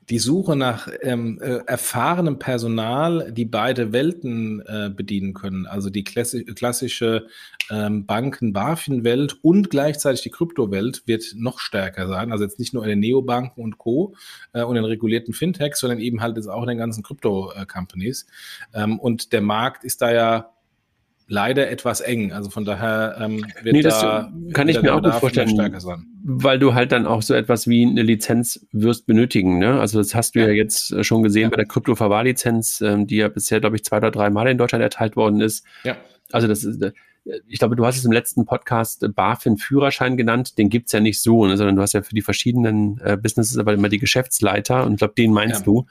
die 0.08 0.20
Suche 0.20 0.56
nach 0.56 0.88
ähm, 1.02 1.40
äh, 1.42 1.62
erfahrenem 1.66 2.38
Personal, 2.38 3.32
die 3.32 3.46
beide 3.46 3.92
Welten 3.92 4.62
äh, 4.68 4.92
bedienen 4.96 5.34
können, 5.34 5.66
also 5.66 5.90
die 5.90 6.04
klassi 6.04 6.46
klassische 6.46 7.26
ähm, 7.72 8.06
Banken-BaFin-Welt 8.06 9.40
und 9.42 9.72
gleichzeitig 9.72 10.22
die 10.22 10.30
Kryptowelt 10.30 11.08
wird 11.08 11.34
noch 11.36 11.58
stärker 11.58 12.08
sein. 12.08 12.32
Also 12.32 12.44
jetzt 12.44 12.60
nicht 12.60 12.76
nur 12.76 12.84
in 12.84 12.90
den 12.90 13.00
Neobanken 13.00 13.64
und 13.64 13.80
Co. 13.80 14.14
Und 14.54 14.76
den 14.76 14.86
regulierten 14.86 15.34
Fintechs, 15.34 15.80
sondern 15.80 16.00
eben 16.00 16.22
halt 16.22 16.38
jetzt 16.38 16.48
auch 16.48 16.62
in 16.62 16.70
den 16.70 16.78
ganzen 16.78 17.04
Krypto-Companies. 17.04 18.26
Und 19.00 19.34
der 19.34 19.42
Markt 19.42 19.84
ist 19.84 20.02
da 20.02 20.12
ja 20.14 20.57
leider 21.28 21.70
etwas 21.70 22.02
eng. 22.02 22.32
Also 22.32 22.50
von 22.50 22.66
daher 22.66 23.18
ähm, 23.20 23.46
wird 23.62 23.76
nee, 23.76 23.82
das 23.82 24.00
da, 24.00 24.32
kann 24.54 24.70
ich 24.70 24.82
mir 24.82 24.96
auch 24.96 25.02
gut 25.02 25.14
vorstellen, 25.16 25.58
weil 26.24 26.60
du 26.60 26.74
halt 26.74 26.92
dann 26.92 27.06
auch 27.06 27.22
so 27.22 27.34
etwas 27.34 27.68
wie 27.68 27.86
eine 27.86 28.02
Lizenz 28.02 28.66
wirst 28.72 29.06
benötigen. 29.06 29.60
Ne? 29.60 29.80
Also 29.80 30.00
das 30.00 30.16
hast 30.16 30.36
du 30.36 30.40
ja, 30.40 30.48
ja 30.48 30.54
jetzt 30.54 30.92
äh, 30.92 31.04
schon 31.04 31.24
gesehen 31.24 31.44
ja. 31.44 31.50
bei 31.50 31.58
der 31.58 31.66
Krypto-Verwahrlizenz, 31.66 32.82
ähm, 32.82 33.08
die 33.08 33.18
ja 33.18 33.28
bisher, 33.28 33.60
glaube 33.60 33.76
ich, 33.76 33.84
zwei 33.84 33.98
oder 33.98 34.12
drei 34.12 34.30
Mal 34.30 34.48
in 34.48 34.58
Deutschland 34.58 34.82
erteilt 34.82 35.16
worden 35.16 35.42
ist. 35.42 35.66
Ja. 35.84 35.98
Also 36.32 36.48
das 36.48 36.64
ist, 36.64 36.82
äh, 36.82 36.92
ich 37.48 37.60
glaube, 37.60 37.76
du 37.76 37.86
hast 37.86 37.98
es 37.98 38.06
im 38.06 38.12
letzten 38.14 38.46
Podcast 38.46 39.06
BaFin-Führerschein 39.14 40.16
genannt. 40.16 40.58
Den 40.58 40.70
gibt's 40.70 40.94
ja 40.94 41.02
nicht 41.02 41.22
so, 41.22 41.46
ne? 41.46 41.58
sondern 41.58 41.76
du 41.76 41.82
hast 41.82 41.94
ja 41.94 42.02
für 42.02 42.16
die 42.16 42.22
verschiedenen 42.22 43.02
äh, 43.04 43.18
Businesses 43.18 43.58
aber 43.58 43.74
immer 43.74 43.90
die 43.90 44.00
Geschäftsleiter 44.00 44.86
und 44.86 44.94
ich 44.94 45.00
glaube, 45.00 45.16
den 45.18 45.34
meinst 45.34 45.60
ja. 45.60 45.66
du. 45.66 45.86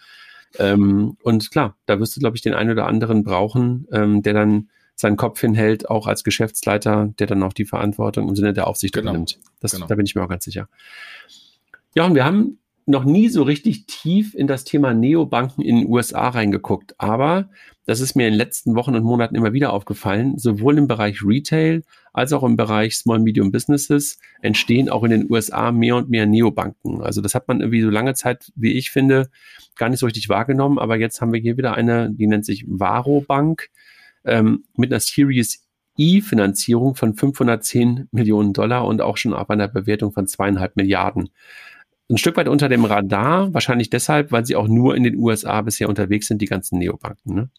Ähm, 0.58 1.18
und 1.22 1.50
klar, 1.50 1.76
da 1.84 2.00
wirst 2.00 2.16
du, 2.16 2.20
glaube 2.20 2.36
ich, 2.36 2.42
den 2.42 2.54
einen 2.54 2.70
oder 2.70 2.86
anderen 2.86 3.22
brauchen, 3.22 3.86
ähm, 3.92 4.22
der 4.22 4.32
dann 4.32 4.70
seinen 4.96 5.16
Kopf 5.16 5.40
hinhält, 5.40 5.88
auch 5.88 6.06
als 6.06 6.24
Geschäftsleiter, 6.24 7.12
der 7.18 7.26
dann 7.26 7.42
auch 7.42 7.52
die 7.52 7.66
Verantwortung 7.66 8.28
im 8.28 8.34
Sinne 8.34 8.54
der 8.54 8.66
Aufsicht 8.66 8.94
genau. 8.94 9.10
übernimmt. 9.10 9.38
Das, 9.60 9.72
genau. 9.72 9.86
Da 9.86 9.94
bin 9.94 10.06
ich 10.06 10.14
mir 10.14 10.24
auch 10.24 10.28
ganz 10.28 10.44
sicher. 10.44 10.68
Ja, 11.94 12.06
und 12.06 12.14
wir 12.14 12.24
haben 12.24 12.58
noch 12.86 13.04
nie 13.04 13.28
so 13.28 13.42
richtig 13.42 13.86
tief 13.86 14.34
in 14.34 14.46
das 14.46 14.64
Thema 14.64 14.94
Neobanken 14.94 15.62
in 15.62 15.76
den 15.76 15.88
USA 15.88 16.28
reingeguckt, 16.28 16.94
aber 16.98 17.50
das 17.84 18.00
ist 18.00 18.14
mir 18.14 18.26
in 18.26 18.34
den 18.34 18.38
letzten 18.38 18.74
Wochen 18.76 18.94
und 18.94 19.02
Monaten 19.02 19.34
immer 19.34 19.52
wieder 19.52 19.72
aufgefallen, 19.72 20.38
sowohl 20.38 20.78
im 20.78 20.86
Bereich 20.86 21.22
Retail 21.24 21.82
als 22.12 22.32
auch 22.32 22.44
im 22.44 22.56
Bereich 22.56 22.96
Small 22.96 23.18
Medium 23.18 23.50
Businesses 23.50 24.18
entstehen 24.40 24.88
auch 24.88 25.04
in 25.04 25.10
den 25.10 25.30
USA 25.30 25.72
mehr 25.72 25.96
und 25.96 26.08
mehr 26.10 26.26
Neobanken. 26.26 27.02
Also 27.02 27.20
das 27.20 27.34
hat 27.34 27.48
man 27.48 27.60
irgendwie 27.60 27.82
so 27.82 27.90
lange 27.90 28.14
Zeit, 28.14 28.52
wie 28.54 28.72
ich 28.72 28.90
finde, 28.90 29.30
gar 29.74 29.88
nicht 29.88 29.98
so 29.98 30.06
richtig 30.06 30.28
wahrgenommen, 30.28 30.78
aber 30.78 30.96
jetzt 30.96 31.20
haben 31.20 31.32
wir 31.32 31.40
hier 31.40 31.56
wieder 31.56 31.74
eine, 31.74 32.10
die 32.12 32.26
nennt 32.26 32.46
sich 32.46 32.64
Varo 32.68 33.20
Bank 33.20 33.68
ähm, 34.26 34.64
mit 34.76 34.92
einer 34.92 35.00
Series 35.00 35.66
E-Finanzierung 35.96 36.94
von 36.94 37.14
510 37.14 38.08
Millionen 38.10 38.52
Dollar 38.52 38.84
und 38.86 39.00
auch 39.00 39.16
schon 39.16 39.34
ab 39.34 39.50
einer 39.50 39.68
Bewertung 39.68 40.12
von 40.12 40.26
zweieinhalb 40.26 40.76
Milliarden. 40.76 41.30
Ein 42.08 42.18
Stück 42.18 42.36
weit 42.36 42.48
unter 42.48 42.68
dem 42.68 42.84
Radar, 42.84 43.52
wahrscheinlich 43.52 43.90
deshalb, 43.90 44.30
weil 44.30 44.46
sie 44.46 44.56
auch 44.56 44.68
nur 44.68 44.94
in 44.94 45.02
den 45.02 45.16
USA 45.16 45.60
bisher 45.62 45.88
unterwegs 45.88 46.28
sind, 46.28 46.40
die 46.40 46.46
ganzen 46.46 46.78
Neobanken. 46.78 47.34
Ne? 47.34 47.50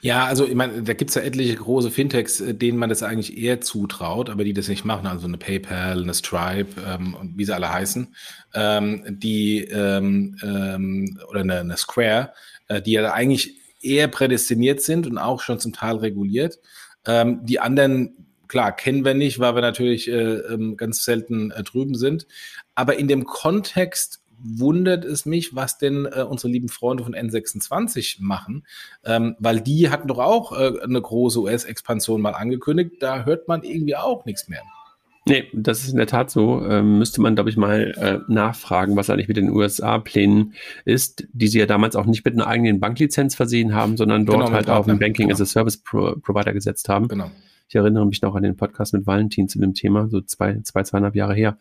Ja, 0.00 0.26
also 0.26 0.46
ich 0.46 0.54
meine, 0.54 0.82
da 0.82 0.92
gibt's 0.92 1.14
ja 1.14 1.22
etliche 1.22 1.54
große 1.54 1.90
Fintechs, 1.90 2.40
äh, 2.40 2.54
denen 2.54 2.78
man 2.78 2.90
das 2.90 3.02
eigentlich 3.02 3.38
eher 3.38 3.60
zutraut, 3.60 4.30
aber 4.30 4.44
die 4.44 4.52
das 4.52 4.68
nicht 4.68 4.84
machen. 4.84 5.06
Also 5.06 5.26
eine 5.26 5.38
PayPal, 5.38 6.02
eine 6.02 6.14
Stripe 6.14 6.80
ähm, 6.86 7.14
und 7.14 7.38
wie 7.38 7.44
sie 7.44 7.54
alle 7.54 7.72
heißen, 7.72 8.14
ähm, 8.54 9.04
die 9.08 9.60
ähm, 9.64 10.36
ähm, 10.42 11.18
oder 11.28 11.40
eine, 11.40 11.60
eine 11.60 11.76
Square, 11.76 12.32
äh, 12.68 12.82
die 12.82 12.92
ja 12.92 13.12
eigentlich 13.12 13.63
eher 13.84 14.08
prädestiniert 14.08 14.80
sind 14.80 15.06
und 15.06 15.18
auch 15.18 15.40
schon 15.40 15.60
zum 15.60 15.72
Teil 15.72 15.96
reguliert. 15.96 16.58
Ähm, 17.06 17.40
die 17.44 17.60
anderen, 17.60 18.26
klar, 18.48 18.74
kennen 18.74 19.04
wir 19.04 19.14
nicht, 19.14 19.38
weil 19.38 19.54
wir 19.54 19.62
natürlich 19.62 20.08
äh, 20.08 20.12
ähm, 20.12 20.76
ganz 20.76 21.04
selten 21.04 21.50
äh, 21.50 21.62
drüben 21.62 21.94
sind. 21.94 22.26
Aber 22.74 22.98
in 22.98 23.08
dem 23.08 23.24
Kontext, 23.24 24.20
wundert 24.44 25.04
es 25.04 25.24
mich, 25.24 25.54
was 25.54 25.78
denn 25.78 26.06
äh, 26.06 26.22
unsere 26.22 26.52
lieben 26.52 26.68
Freunde 26.68 27.02
von 27.02 27.14
N26 27.14 28.16
machen, 28.20 28.66
ähm, 29.04 29.36
weil 29.38 29.60
die 29.60 29.90
hatten 29.90 30.08
doch 30.08 30.18
auch 30.18 30.52
äh, 30.52 30.80
eine 30.82 31.00
große 31.00 31.40
US-Expansion 31.40 32.20
mal 32.20 32.34
angekündigt. 32.34 32.96
Da 33.00 33.24
hört 33.24 33.48
man 33.48 33.62
irgendwie 33.62 33.96
auch 33.96 34.24
nichts 34.26 34.48
mehr. 34.48 34.62
Nee, 35.26 35.44
das 35.54 35.82
ist 35.84 35.90
in 35.90 35.96
der 35.96 36.06
Tat 36.06 36.30
so. 36.30 36.62
Ähm, 36.66 36.98
müsste 36.98 37.22
man, 37.22 37.34
glaube 37.34 37.48
ich, 37.48 37.56
mal 37.56 37.94
äh, 37.96 38.30
nachfragen, 38.30 38.94
was 38.94 39.08
eigentlich 39.08 39.28
mit 39.28 39.38
den 39.38 39.50
USA-Plänen 39.50 40.52
ist, 40.84 41.26
die 41.32 41.48
sie 41.48 41.58
ja 41.58 41.66
damals 41.66 41.96
auch 41.96 42.04
nicht 42.04 42.24
mit 42.24 42.34
einer 42.34 42.46
eigenen 42.46 42.78
Banklizenz 42.78 43.34
versehen 43.34 43.74
haben, 43.74 43.96
sondern 43.96 44.26
dort 44.26 44.40
genau, 44.40 44.52
halt 44.52 44.68
auf 44.68 44.86
einen 44.86 44.98
Banking 44.98 45.28
genau. 45.28 45.34
as 45.34 45.40
a 45.40 45.46
Service 45.46 45.78
Pro 45.78 46.16
Provider 46.16 46.52
gesetzt 46.52 46.90
haben. 46.90 47.08
Genau. 47.08 47.30
Ich 47.68 47.74
erinnere 47.74 48.06
mich 48.06 48.20
noch 48.20 48.34
an 48.34 48.42
den 48.42 48.56
Podcast 48.56 48.92
mit 48.92 49.06
Valentin 49.06 49.48
zu 49.48 49.58
dem 49.58 49.72
Thema, 49.72 50.08
so 50.08 50.20
zwei, 50.20 50.60
zwei 50.62 50.82
zweieinhalb 50.82 51.14
Jahre 51.14 51.34
her. 51.34 51.56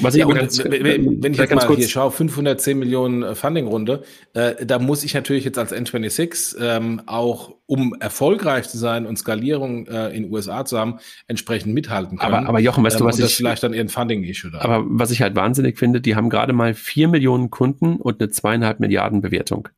Was 0.00 0.14
ich 0.14 0.20
ja, 0.20 0.26
ganz, 0.26 0.62
wenn, 0.64 1.22
wenn 1.22 1.32
ich 1.32 1.38
jetzt 1.38 1.54
mal 1.54 1.64
kurz 1.64 1.78
hier 1.78 1.88
schaue, 1.88 2.10
510 2.10 2.78
Millionen 2.78 3.22
äh, 3.22 3.34
Funding-Runde, 3.34 4.02
äh, 4.34 4.66
da 4.66 4.78
muss 4.78 5.04
ich 5.04 5.14
natürlich 5.14 5.44
jetzt 5.44 5.58
als 5.58 5.72
N26 5.72 6.56
ähm, 6.60 7.02
auch, 7.06 7.54
um 7.66 7.94
erfolgreich 8.00 8.68
zu 8.68 8.78
sein 8.78 9.06
und 9.06 9.16
Skalierung 9.16 9.86
äh, 9.86 10.08
in 10.08 10.24
den 10.24 10.32
USA 10.32 10.64
zu 10.64 10.78
haben, 10.78 10.98
entsprechend 11.28 11.72
mithalten 11.72 12.18
können. 12.18 12.34
Aber, 12.34 12.48
aber 12.48 12.60
Jochen, 12.60 12.82
weißt 12.82 12.96
ähm, 12.96 13.02
du, 13.02 13.06
was 13.06 13.18
ich... 13.18 13.36
vielleicht 13.36 13.62
dann 13.62 13.74
ihren 13.74 13.88
Funding-Issue 13.88 14.50
da. 14.50 14.60
Aber 14.60 14.84
was 14.86 15.12
ich 15.12 15.22
halt 15.22 15.36
wahnsinnig 15.36 15.78
finde, 15.78 16.00
die 16.00 16.16
haben 16.16 16.30
gerade 16.30 16.52
mal 16.52 16.74
4 16.74 17.08
Millionen 17.08 17.50
Kunden 17.50 17.96
und 17.96 18.20
eine 18.20 18.30
zweieinhalb 18.30 18.80
Milliarden 18.80 19.20
Bewertung. 19.20 19.68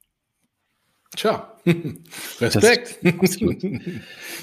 Tja, 1.16 1.52
Respekt. 2.40 2.98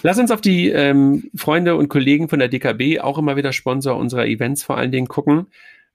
Lass 0.04 0.20
uns 0.20 0.32
auf 0.32 0.42
die 0.42 0.70
ähm, 0.70 1.30
Freunde 1.36 1.76
und 1.76 1.90
Kollegen 1.90 2.30
von 2.30 2.40
der 2.40 2.48
DKB, 2.48 3.00
auch 3.00 3.18
immer 3.18 3.36
wieder 3.36 3.54
Sponsor 3.54 3.98
unserer 3.98 4.26
Events 4.26 4.64
vor 4.64 4.78
allen 4.78 4.92
Dingen, 4.92 5.08
gucken. 5.08 5.48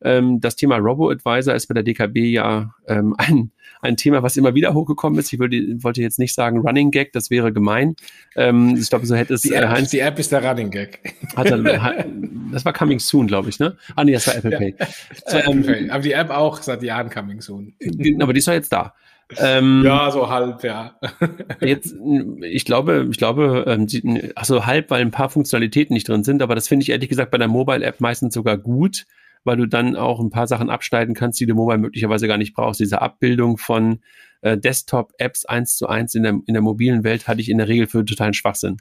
Ähm, 0.02 0.40
das 0.40 0.56
Thema 0.56 0.78
Robo-Advisor 0.78 1.54
ist 1.54 1.66
bei 1.66 1.74
der 1.74 1.82
DKB 1.82 2.16
ja 2.32 2.74
ähm, 2.88 3.14
ein, 3.18 3.50
ein 3.82 3.96
Thema, 3.96 4.22
was 4.22 4.36
immer 4.36 4.54
wieder 4.54 4.72
hochgekommen 4.72 5.18
ist. 5.18 5.32
Ich 5.32 5.38
würde, 5.38 5.58
wollte 5.82 6.00
jetzt 6.00 6.18
nicht 6.18 6.34
sagen 6.34 6.58
Running 6.60 6.90
Gag, 6.90 7.12
das 7.12 7.30
wäre 7.30 7.52
gemein. 7.52 7.96
Ähm, 8.34 8.76
ich 8.80 8.88
glaube, 8.88 9.06
so 9.06 9.14
hätte 9.14 9.34
es. 9.34 9.42
Die 9.42 9.52
App, 9.52 9.64
äh, 9.64 9.68
Heinz, 9.68 9.90
die 9.90 10.00
App 10.00 10.18
ist 10.18 10.32
der 10.32 10.42
Running 10.42 10.70
Gag. 10.70 11.14
Hatte, 11.36 11.62
das 12.52 12.64
war 12.64 12.72
Coming 12.72 12.98
Soon, 12.98 13.26
glaube 13.26 13.50
ich, 13.50 13.58
ne? 13.58 13.76
Ah, 13.94 14.04
nee, 14.04 14.12
das 14.12 14.26
war 14.26 14.36
Apple 14.36 14.56
Pay. 14.56 14.74
Ja, 14.78 15.38
Apple 15.38 15.52
ähm, 15.52 15.62
Pay. 15.62 15.90
Aber 15.90 16.02
die 16.02 16.12
App 16.12 16.30
auch 16.30 16.62
seit 16.62 16.82
Jahren 16.82 17.10
Coming 17.10 17.42
Soon. 17.42 17.74
Aber 18.20 18.32
die 18.32 18.38
ist 18.38 18.48
doch 18.48 18.52
jetzt 18.52 18.72
da. 18.72 18.94
Ähm, 19.38 19.82
ja, 19.84 20.10
so 20.10 20.28
halb, 20.28 20.62
ja. 20.64 20.98
jetzt, 21.60 21.94
ich 22.42 22.64
glaube, 22.64 23.06
ich 23.10 23.18
glaube, 23.18 23.64
ähm, 23.66 24.32
also 24.34 24.66
halb, 24.66 24.90
weil 24.90 25.02
ein 25.02 25.10
paar 25.10 25.30
Funktionalitäten 25.30 25.94
nicht 25.94 26.08
drin 26.08 26.24
sind, 26.24 26.42
aber 26.42 26.54
das 26.54 26.68
finde 26.68 26.82
ich 26.82 26.90
ehrlich 26.90 27.08
gesagt 27.08 27.30
bei 27.30 27.38
der 27.38 27.48
Mobile-App 27.48 28.00
meistens 28.00 28.34
sogar 28.34 28.58
gut, 28.58 29.06
weil 29.44 29.56
du 29.56 29.66
dann 29.66 29.96
auch 29.96 30.20
ein 30.20 30.30
paar 30.30 30.46
Sachen 30.46 30.70
abschneiden 30.70 31.14
kannst, 31.14 31.40
die 31.40 31.46
du 31.46 31.54
mobile 31.54 31.78
möglicherweise 31.78 32.26
gar 32.26 32.38
nicht 32.38 32.54
brauchst. 32.54 32.80
Diese 32.80 33.00
Abbildung 33.00 33.56
von 33.56 34.00
äh, 34.42 34.58
Desktop-Apps 34.58 35.46
eins 35.46 35.76
zu 35.76 35.86
eins 35.86 36.14
in 36.14 36.22
der, 36.22 36.38
in 36.46 36.54
der 36.54 36.62
mobilen 36.62 37.04
Welt 37.04 37.28
hatte 37.28 37.40
ich 37.40 37.48
in 37.48 37.58
der 37.58 37.68
Regel 37.68 37.86
für 37.86 38.04
totalen 38.04 38.34
Schwachsinn. 38.34 38.78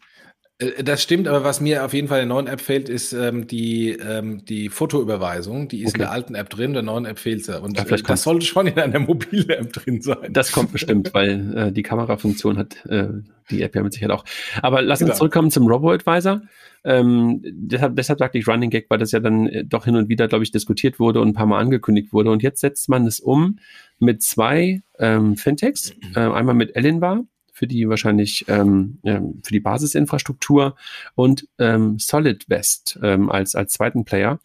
Äh, 0.59 0.83
das 0.83 1.01
stimmt, 1.01 1.27
aber 1.27 1.43
was 1.43 1.61
mir 1.61 1.85
auf 1.85 1.93
jeden 1.93 2.07
Fall 2.07 2.21
in 2.21 2.29
der 2.29 2.35
neuen 2.35 2.47
App 2.47 2.61
fehlt, 2.61 2.89
ist 2.89 3.13
ähm, 3.13 3.47
die, 3.47 3.91
ähm, 3.91 4.45
die 4.45 4.69
Fotoüberweisung. 4.69 5.67
Die 5.67 5.81
ist 5.81 5.89
okay. 5.89 5.95
in 5.95 6.01
der 6.01 6.11
alten 6.11 6.35
App 6.35 6.49
drin, 6.49 6.73
der 6.73 6.83
neuen 6.83 7.05
App 7.05 7.19
fehlt 7.19 7.45
sie. 7.45 7.59
Und 7.59 7.77
ja, 7.77 7.85
äh, 7.85 8.01
das 8.01 8.23
sollte 8.23 8.45
schon 8.45 8.67
in 8.67 8.77
einer 8.77 8.99
mobilen 8.99 9.49
App 9.49 9.73
drin 9.73 10.01
sein. 10.01 10.31
Das 10.31 10.51
kommt 10.51 10.71
bestimmt, 10.71 11.09
weil 11.13 11.57
äh, 11.57 11.71
die 11.71 11.83
Kamerafunktion 11.83 12.57
hat 12.57 12.85
äh, 12.85 13.07
die 13.49 13.61
App 13.61 13.75
ja 13.75 13.81
mit 13.81 13.93
Sicherheit 13.93 14.15
auch. 14.15 14.25
Aber 14.61 14.81
lass 14.81 15.01
uns 15.01 15.09
genau. 15.09 15.17
zurückkommen 15.17 15.51
zum 15.51 15.67
Robo-Advisor. 15.67 16.41
Ähm, 16.85 17.41
deshalb, 17.43 17.95
deshalb 17.95 18.19
sagte 18.19 18.37
ich 18.37 18.47
Running 18.47 18.69
Gag, 18.69 18.85
weil 18.89 18.99
das 18.99 19.11
ja 19.11 19.19
dann 19.19 19.47
äh, 19.47 19.65
doch 19.65 19.85
hin 19.85 19.95
und 19.95 20.07
wieder, 20.07 20.27
glaube 20.27 20.43
ich, 20.43 20.51
diskutiert 20.51 20.99
wurde 20.99 21.19
und 21.19 21.29
ein 21.29 21.33
paar 21.33 21.45
Mal 21.45 21.59
angekündigt 21.59 22.13
wurde. 22.13 22.31
Und 22.31 22.43
jetzt 22.43 22.61
setzt 22.61 22.89
man 22.89 23.05
es 23.05 23.19
um 23.19 23.59
mit 23.99 24.21
zwei 24.21 24.81
ähm, 24.97 25.35
Fintechs. 25.35 25.93
Äh, 26.15 26.19
einmal 26.19 26.55
mit 26.55 26.75
Elinbar 26.75 27.23
für 27.59 27.67
die 27.67 27.89
wahrscheinlich 27.89 28.45
ähm, 28.47 28.99
für 29.03 29.51
die 29.51 29.59
Basisinfrastruktur 29.59 30.77
und 31.15 31.45
ähm, 31.59 31.99
Solid 31.99 32.49
West 32.49 32.97
ähm, 33.03 33.29
als, 33.29 33.53
als 33.53 33.73
zweiten 33.73 34.05
Player. 34.05 34.39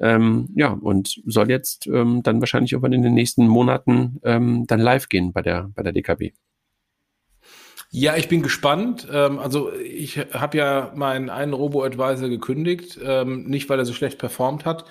Ähm, 0.00 0.48
ja, 0.56 0.70
und 0.70 1.22
soll 1.26 1.48
jetzt 1.48 1.86
ähm, 1.86 2.24
dann 2.24 2.40
wahrscheinlich 2.40 2.72
irgendwann 2.72 2.92
in 2.92 3.02
den 3.02 3.14
nächsten 3.14 3.46
Monaten 3.46 4.20
ähm, 4.24 4.66
dann 4.66 4.80
live 4.80 5.08
gehen 5.08 5.32
bei 5.32 5.42
der, 5.42 5.70
bei 5.76 5.84
der 5.84 5.92
DKB. 5.92 6.32
Ja, 7.90 8.16
ich 8.16 8.26
bin 8.26 8.42
gespannt. 8.42 9.06
Ähm, 9.12 9.38
also 9.38 9.72
ich 9.72 10.18
habe 10.18 10.58
ja 10.58 10.92
meinen 10.96 11.30
einen 11.30 11.52
Robo-Advisor 11.52 12.28
gekündigt, 12.28 12.98
ähm, 13.00 13.44
nicht 13.44 13.70
weil 13.70 13.78
er 13.78 13.84
so 13.84 13.92
schlecht 13.92 14.18
performt 14.18 14.64
hat, 14.64 14.86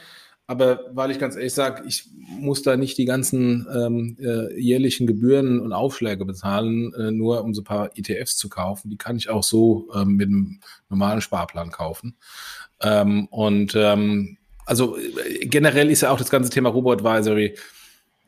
aber 0.47 0.79
weil 0.91 1.11
ich 1.11 1.19
ganz 1.19 1.35
ehrlich 1.35 1.53
sage, 1.53 1.83
ich 1.87 2.07
muss 2.27 2.61
da 2.61 2.77
nicht 2.77 2.97
die 2.97 3.05
ganzen 3.05 3.65
ähm, 3.73 4.17
äh, 4.19 4.59
jährlichen 4.59 5.07
Gebühren 5.07 5.59
und 5.59 5.73
Aufschläge 5.73 6.23
bezahlen, 6.23 6.93
äh, 6.93 7.11
nur 7.11 7.43
um 7.43 7.53
so 7.53 7.61
ein 7.61 7.65
paar 7.65 7.97
ETFs 7.97 8.37
zu 8.37 8.47
kaufen. 8.47 8.89
Die 8.89 8.97
kann 8.97 9.17
ich 9.17 9.29
auch 9.29 9.43
so 9.43 9.89
ähm, 9.95 10.15
mit 10.15 10.27
einem 10.27 10.59
normalen 10.89 11.21
Sparplan 11.21 11.71
kaufen. 11.71 12.15
Ähm, 12.81 13.27
und 13.31 13.73
ähm, 13.75 14.37
also 14.65 14.97
äh, 14.97 15.47
generell 15.47 15.89
ist 15.89 16.01
ja 16.01 16.11
auch 16.11 16.19
das 16.19 16.29
ganze 16.29 16.51
Thema 16.51 16.69
Robo-Advisory 16.69 17.55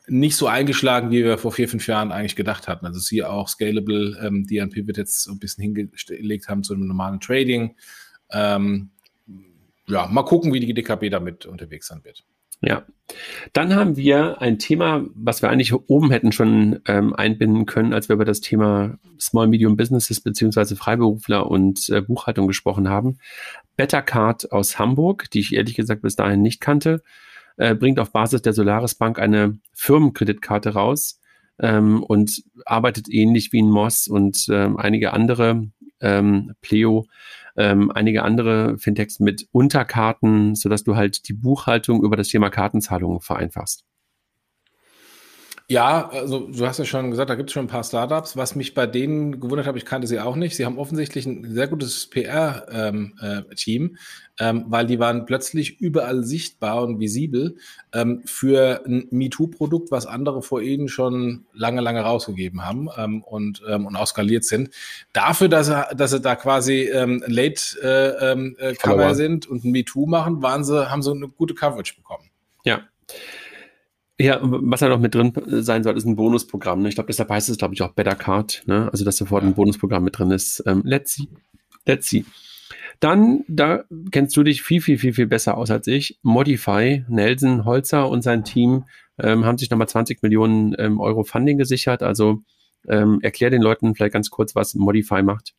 nicht 0.08 0.36
so 0.36 0.46
eingeschlagen, 0.46 1.10
wie 1.10 1.22
wir 1.22 1.38
vor 1.38 1.52
vier, 1.52 1.68
fünf 1.68 1.86
Jahren 1.86 2.12
eigentlich 2.12 2.34
gedacht 2.34 2.66
hatten. 2.66 2.86
Also 2.86 2.98
sie 2.98 3.22
auch 3.22 3.48
Scalable, 3.48 4.18
ähm, 4.22 4.46
die 4.46 4.60
an 4.60 4.70
Pivot 4.70 4.96
jetzt 4.96 5.22
so 5.22 5.32
ein 5.32 5.38
bisschen 5.38 5.62
hingelegt 5.62 6.48
haben 6.48 6.64
zu 6.64 6.74
einem 6.74 6.86
normalen 6.86 7.20
Trading. 7.20 7.76
Ähm, 8.30 8.90
ja, 9.88 10.06
mal 10.06 10.22
gucken, 10.22 10.52
wie 10.52 10.60
die 10.60 10.74
DKB 10.74 11.10
damit 11.10 11.46
unterwegs 11.46 11.88
sein 11.88 12.04
wird. 12.04 12.24
Ja, 12.60 12.84
dann 13.52 13.74
haben 13.76 13.96
wir 13.96 14.42
ein 14.42 14.58
Thema, 14.58 15.04
was 15.14 15.42
wir 15.42 15.48
eigentlich 15.48 15.72
oben 15.72 16.10
hätten 16.10 16.32
schon 16.32 16.80
ähm, 16.86 17.14
einbinden 17.14 17.66
können, 17.66 17.92
als 17.92 18.08
wir 18.08 18.14
über 18.14 18.24
das 18.24 18.40
Thema 18.40 18.98
Small 19.20 19.46
Medium 19.46 19.76
Businesses 19.76 20.20
beziehungsweise 20.20 20.74
Freiberufler 20.74 21.48
und 21.48 21.88
äh, 21.88 22.00
Buchhaltung 22.00 22.48
gesprochen 22.48 22.88
haben. 22.88 23.18
Bettercard 23.76 24.50
aus 24.50 24.76
Hamburg, 24.78 25.30
die 25.30 25.38
ich 25.38 25.54
ehrlich 25.54 25.76
gesagt 25.76 26.02
bis 26.02 26.16
dahin 26.16 26.42
nicht 26.42 26.60
kannte, 26.60 27.02
äh, 27.58 27.76
bringt 27.76 28.00
auf 28.00 28.10
Basis 28.10 28.42
der 28.42 28.52
Solaris 28.52 28.96
Bank 28.96 29.20
eine 29.20 29.58
Firmenkreditkarte 29.72 30.70
raus 30.70 31.20
ähm, 31.60 32.02
und 32.02 32.42
arbeitet 32.66 33.08
ähnlich 33.08 33.52
wie 33.52 33.62
ein 33.62 33.70
Moss 33.70 34.08
und 34.08 34.46
ähm, 34.50 34.76
einige 34.76 35.12
andere 35.12 35.68
ähm, 36.00 36.54
Pleo 36.60 37.06
ähm, 37.58 37.90
einige 37.90 38.22
andere 38.22 38.78
Fintechs 38.78 39.20
mit 39.20 39.48
Unterkarten, 39.52 40.54
sodass 40.54 40.84
du 40.84 40.96
halt 40.96 41.28
die 41.28 41.34
Buchhaltung 41.34 42.02
über 42.04 42.16
das 42.16 42.28
Thema 42.28 42.50
Kartenzahlungen 42.50 43.20
vereinfachst. 43.20 43.84
Ja, 45.70 46.08
also 46.08 46.46
du 46.46 46.66
hast 46.66 46.78
ja 46.78 46.86
schon 46.86 47.10
gesagt, 47.10 47.28
da 47.28 47.34
gibt 47.34 47.50
es 47.50 47.52
schon 47.52 47.66
ein 47.66 47.68
paar 47.68 47.84
Startups. 47.84 48.38
Was 48.38 48.54
mich 48.54 48.72
bei 48.72 48.86
denen 48.86 49.38
gewundert 49.38 49.66
hat, 49.66 49.76
ich 49.76 49.84
kannte 49.84 50.06
sie 50.06 50.18
auch 50.18 50.34
nicht. 50.34 50.56
Sie 50.56 50.64
haben 50.64 50.78
offensichtlich 50.78 51.26
ein 51.26 51.44
sehr 51.52 51.68
gutes 51.68 52.06
PR-Team, 52.06 53.82
ähm, 53.82 53.98
äh, 54.40 54.48
ähm, 54.48 54.64
weil 54.68 54.86
die 54.86 54.98
waren 54.98 55.26
plötzlich 55.26 55.78
überall 55.78 56.24
sichtbar 56.24 56.82
und 56.84 57.00
visibel 57.00 57.58
ähm, 57.92 58.22
für 58.24 58.82
ein 58.86 59.08
MeToo-Produkt, 59.10 59.90
was 59.90 60.06
andere 60.06 60.40
vor 60.40 60.62
ihnen 60.62 60.88
schon 60.88 61.44
lange, 61.52 61.82
lange 61.82 62.00
rausgegeben 62.00 62.64
haben 62.64 62.88
ähm, 62.96 63.22
und, 63.22 63.60
ähm, 63.68 63.84
und 63.84 63.94
auch 63.94 64.06
skaliert 64.06 64.46
sind. 64.46 64.70
Dafür, 65.12 65.50
dass 65.50 65.66
sie, 65.66 65.84
dass 65.94 66.12
sie 66.12 66.20
da 66.22 66.34
quasi 66.34 66.84
ähm, 66.84 67.22
Late 67.26 67.60
äh, 67.82 68.32
ähm, 68.32 68.56
äh, 68.58 68.72
Cover 68.72 69.14
sind 69.14 69.46
und 69.46 69.66
ein 69.66 69.72
MeToo 69.72 70.06
machen, 70.06 70.40
waren 70.40 70.64
sie, 70.64 70.90
haben 70.90 71.02
sie 71.02 71.10
eine 71.10 71.28
gute 71.28 71.52
Coverage 71.52 71.94
bekommen. 71.94 72.30
Ja. 72.64 72.80
Ja, 74.20 74.40
was 74.42 74.80
ja 74.80 74.88
noch 74.88 74.98
mit 74.98 75.14
drin 75.14 75.32
sein 75.46 75.84
soll, 75.84 75.96
ist 75.96 76.04
ein 76.04 76.16
Bonusprogramm. 76.16 76.82
Ne? 76.82 76.88
Ich 76.88 76.96
glaube, 76.96 77.06
deshalb 77.06 77.30
heißt 77.30 77.48
es, 77.48 77.58
glaube 77.58 77.74
ich, 77.74 77.82
auch 77.82 77.92
Better 77.92 78.16
Card. 78.16 78.62
Ne? 78.66 78.88
Also, 78.90 79.04
dass 79.04 79.16
sofort 79.16 79.44
ein 79.44 79.54
Bonusprogramm 79.54 80.02
mit 80.02 80.18
drin 80.18 80.32
ist. 80.32 80.62
Ähm, 80.66 80.82
let's 80.84 81.14
see. 81.14 81.28
Let's 81.86 82.08
see. 82.08 82.24
Dann, 83.00 83.44
da 83.46 83.84
kennst 84.10 84.36
du 84.36 84.42
dich 84.42 84.62
viel, 84.62 84.80
viel, 84.80 84.98
viel, 84.98 85.12
viel 85.12 85.26
besser 85.28 85.56
aus 85.56 85.70
als 85.70 85.86
ich. 85.86 86.18
Modify, 86.22 87.04
Nelson 87.08 87.64
Holzer 87.64 88.08
und 88.08 88.22
sein 88.22 88.44
Team 88.44 88.86
ähm, 89.20 89.44
haben 89.44 89.56
sich 89.56 89.70
nochmal 89.70 89.88
20 89.88 90.22
Millionen 90.22 90.74
ähm, 90.78 91.00
Euro 91.00 91.22
Funding 91.22 91.58
gesichert. 91.58 92.02
Also 92.02 92.42
ähm, 92.88 93.20
erklär 93.22 93.50
den 93.50 93.62
Leuten 93.62 93.94
vielleicht 93.94 94.14
ganz 94.14 94.30
kurz, 94.30 94.56
was 94.56 94.74
Modify 94.74 95.22
macht. 95.22 95.54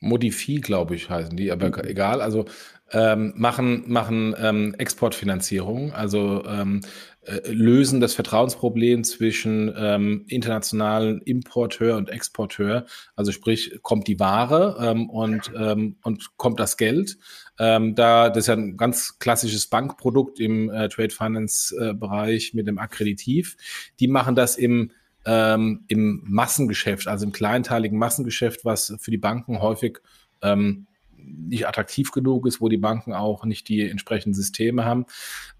Modify, 0.00 0.56
glaube 0.56 0.94
ich, 0.94 1.10
heißen 1.10 1.36
die, 1.36 1.52
aber 1.52 1.68
mhm. 1.68 1.84
egal. 1.84 2.20
Also 2.20 2.46
ähm, 2.90 3.32
machen, 3.36 3.84
machen 3.86 4.34
ähm, 4.38 4.74
Exportfinanzierung, 4.76 5.92
also 5.92 6.44
ähm, 6.46 6.82
äh, 7.24 7.52
lösen 7.52 8.00
das 8.00 8.14
Vertrauensproblem 8.14 9.04
zwischen 9.04 9.72
ähm, 9.76 10.24
internationalen 10.26 11.20
Importeur 11.22 11.96
und 11.96 12.10
Exporteur. 12.10 12.84
Also 13.14 13.30
sprich, 13.30 13.78
kommt 13.82 14.08
die 14.08 14.18
Ware 14.18 14.76
ähm, 14.80 15.08
und, 15.08 15.52
ähm, 15.56 15.96
und 16.02 16.36
kommt 16.36 16.58
das 16.58 16.76
Geld. 16.76 17.18
Ähm, 17.60 17.94
da 17.94 18.28
das 18.28 18.38
ist 18.38 18.46
ja 18.48 18.54
ein 18.54 18.76
ganz 18.76 19.20
klassisches 19.20 19.68
Bankprodukt 19.68 20.40
im 20.40 20.68
äh, 20.70 20.88
Trade 20.88 21.10
Finance 21.10 21.76
äh, 21.78 21.94
Bereich 21.94 22.54
mit 22.54 22.66
dem 22.66 22.78
Akkreditiv. 22.78 23.56
Die 24.00 24.08
machen 24.08 24.34
das 24.34 24.56
im 24.56 24.90
ähm, 25.24 25.84
im 25.86 26.22
Massengeschäft, 26.24 27.06
also 27.06 27.24
im 27.24 27.30
kleinteiligen 27.30 27.96
Massengeschäft, 27.96 28.64
was 28.64 28.96
für 28.98 29.12
die 29.12 29.18
Banken 29.18 29.60
häufig 29.60 30.00
ähm, 30.42 30.88
nicht 31.24 31.66
attraktiv 31.66 32.10
genug 32.10 32.46
ist, 32.46 32.60
wo 32.60 32.68
die 32.68 32.76
Banken 32.76 33.12
auch 33.12 33.44
nicht 33.44 33.68
die 33.68 33.88
entsprechenden 33.88 34.34
Systeme 34.34 34.84
haben. 34.84 35.06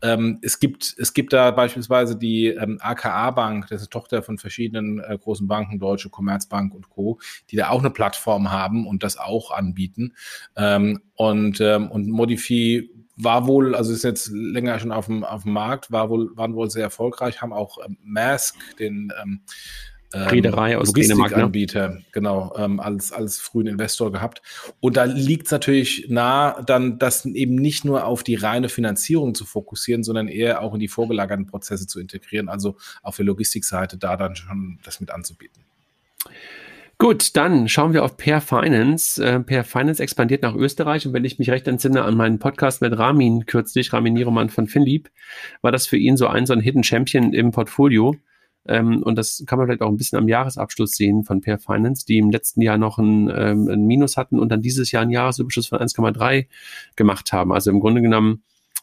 Ähm, 0.03 0.39
es, 0.43 0.61
gibt, 0.61 0.95
es 0.99 1.15
gibt 1.15 1.33
da 1.33 1.51
beispielsweise 1.51 2.17
die 2.17 2.49
ähm, 2.49 2.79
AKA 2.81 3.31
Bank, 3.31 3.69
das 3.69 3.83
ist 3.83 3.91
Tochter 3.91 4.23
von 4.23 4.39
verschiedenen 4.39 5.01
äh, 5.01 5.19
großen 5.19 5.47
Banken, 5.47 5.79
Deutsche 5.79 6.11
Commerzbank 6.11 6.75
und 6.75 6.91
Co., 6.91 7.19
die 7.51 7.57
da 7.57 7.69
auch 7.69 7.81
eine 7.81 7.91
Plattform 7.91 8.51
haben 8.51 8.87
und 8.87 9.03
das 9.03 9.19
auch 9.19 9.51
anbieten. 9.51 10.15
Ähm, 10.57 11.01
und, 11.15 11.61
ähm, 11.61 11.91
und 11.91 12.09
Modify 12.09 12.91
war 13.17 13.47
wohl, 13.47 13.75
also 13.75 13.93
ist 13.93 14.05
jetzt 14.05 14.31
länger 14.33 14.79
schon 14.79 14.93
auf 14.93 15.07
dem, 15.07 15.25
auf 15.25 15.43
dem 15.43 15.53
Markt, 15.53 15.93
war 15.93 16.11
wohl, 16.11 16.37
waren 16.37 16.55
wohl 16.55 16.71
sehr 16.71 16.83
erfolgreich, 16.83 17.43
haben 17.43 17.53
auch 17.53 17.79
ähm, 17.85 17.99
Mask, 18.03 18.57
den 18.79 19.13
ähm, 19.23 19.43
Reederei 20.15 20.77
aus 20.77 20.89
Logistikanbieter, 20.89 21.89
ne? 21.89 22.05
genau, 22.13 22.55
ähm, 22.57 22.81
als, 22.81 23.13
als 23.13 23.39
frühen 23.39 23.67
Investor 23.67 24.13
gehabt. 24.13 24.43
Und 24.81 24.97
da 24.97 25.05
liegt 25.05 25.47
es 25.47 25.53
natürlich 25.53 26.07
nah, 26.09 26.61
dann 26.63 26.99
das 26.99 27.25
eben 27.25 27.55
nicht 27.55 27.85
nur 27.85 28.05
auf 28.05 28.23
die 28.23 28.35
reine 28.35 28.69
Finanzierung 28.69 29.35
zu 29.35 29.45
fokussieren, 29.45 30.05
sondern 30.05 30.29
eher 30.29 30.63
auch 30.63 30.75
in 30.75 30.81
die 30.81 30.89
vorgelagerten 30.89 31.47
Prozesse 31.47 31.87
zu 31.87 32.01
integrieren, 32.01 32.49
also 32.49 32.77
auf 33.03 33.17
der 33.17 33.25
Logistikseite 33.25 33.97
da 33.97 34.17
dann 34.17 34.37
schon 34.37 34.79
das 34.85 35.01
mit 35.01 35.11
anzubieten. 35.11 35.65
Gut, 37.03 37.37
dann 37.37 37.69
schauen 37.69 37.95
wir 37.95 38.05
auf 38.05 38.17
Pair 38.17 38.41
Finance. 38.41 39.21
Äh, 39.21 39.41
Pair 39.41 39.65
Finance 39.65 40.01
expandiert 40.01 40.43
nach 40.43 40.55
Österreich 40.55 41.05
und 41.05 41.13
wenn 41.13 41.25
ich 41.25 41.39
mich 41.39 41.51
recht 41.51 41.67
entsinne 41.67 42.05
an 42.05 42.17
meinen 42.17 42.39
Podcast 42.39 42.81
mit 42.81 42.97
Ramin 42.97 43.45
kürzlich, 43.47 43.93
Ramin 43.93 44.15
Nieromann 44.15 44.51
von 44.51 44.69
Finlieb, 44.69 45.11
war 45.63 45.73
das 45.73 45.89
für 45.89 45.97
ihn 45.97 46.17
so 46.17 46.29
ein, 46.29 46.47
so 46.47 46.53
ein 46.53 46.61
Hidden 46.61 46.85
Champion 46.85 47.33
im 47.33 47.51
Portfolio. 47.51 48.15
Ähm, 48.67 49.03
und 49.03 49.17
das 49.17 49.43
kann 49.47 49.59
man 49.59 49.67
vielleicht 49.67 49.83
auch 49.83 49.89
ein 49.89 49.97
bisschen 49.97 50.19
am 50.19 50.29
Jahresabschluss 50.29 50.93
sehen 50.93 51.25
von 51.25 51.41
Pair 51.41 51.59
Finance, 51.59 52.07
die 52.07 52.19
im 52.19 52.31
letzten 52.31 52.63
Jahr 52.63 52.79
noch 52.79 52.99
ein, 52.99 53.29
ähm, 53.35 53.69
ein 53.69 53.87
Minus 53.87 54.17
hatten 54.17 54.39
und 54.39 54.51
dann 54.51 54.63
dieses 54.63 54.93
Jahr 54.93 55.03
einen 55.03 55.11
Jahresüberschuss 55.11 55.67
von 55.67 55.81
1,3 55.81 56.47
gemacht 56.97 57.33
haben. 57.33 57.53
Also 57.53 57.71
im 57.71 57.81
Grunde 57.81 58.03
genommen, 58.03 58.43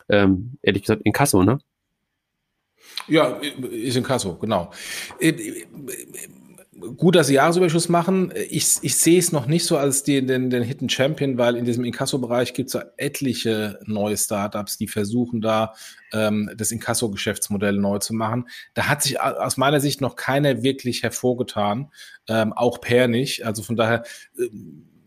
ähm, 0.09 0.57
ehrlich 0.61 0.83
gesagt, 0.83 1.01
in 1.03 1.13
Kasso, 1.13 1.43
ne? 1.43 1.59
Ja, 3.07 3.39
ist 3.71 3.95
in 3.95 4.03
Kasso, 4.03 4.35
genau. 4.35 4.71
Gut, 6.79 7.15
dass 7.15 7.27
sie 7.27 7.33
Jahresüberschuss 7.33 7.89
machen. 7.89 8.31
Ich, 8.49 8.77
ich 8.81 8.95
sehe 8.95 9.19
es 9.19 9.31
noch 9.31 9.47
nicht 9.47 9.65
so 9.65 9.77
als 9.77 10.03
die, 10.03 10.25
den, 10.25 10.49
den 10.49 10.63
Hidden 10.63 10.89
Champion, 10.89 11.37
weil 11.37 11.55
in 11.55 11.65
diesem 11.65 11.83
Inkasso-Bereich 11.83 12.53
gibt 12.53 12.67
es 12.67 12.73
ja 12.73 12.83
etliche 12.97 13.79
neue 13.85 14.17
Startups, 14.17 14.77
die 14.77 14.87
versuchen 14.87 15.41
da 15.41 15.73
ähm, 16.13 16.49
das 16.55 16.71
Inkasso-Geschäftsmodell 16.71 17.77
neu 17.77 17.99
zu 17.99 18.13
machen. 18.13 18.47
Da 18.73 18.87
hat 18.87 19.01
sich 19.01 19.19
aus 19.19 19.57
meiner 19.57 19.79
Sicht 19.79 19.99
noch 19.99 20.15
keiner 20.15 20.63
wirklich 20.63 21.03
hervorgetan, 21.03 21.91
ähm, 22.27 22.53
auch 22.53 22.79
Per 22.79 23.07
nicht. 23.07 23.45
Also 23.45 23.61
von 23.63 23.75
daher 23.75 24.03
äh, 24.37 24.49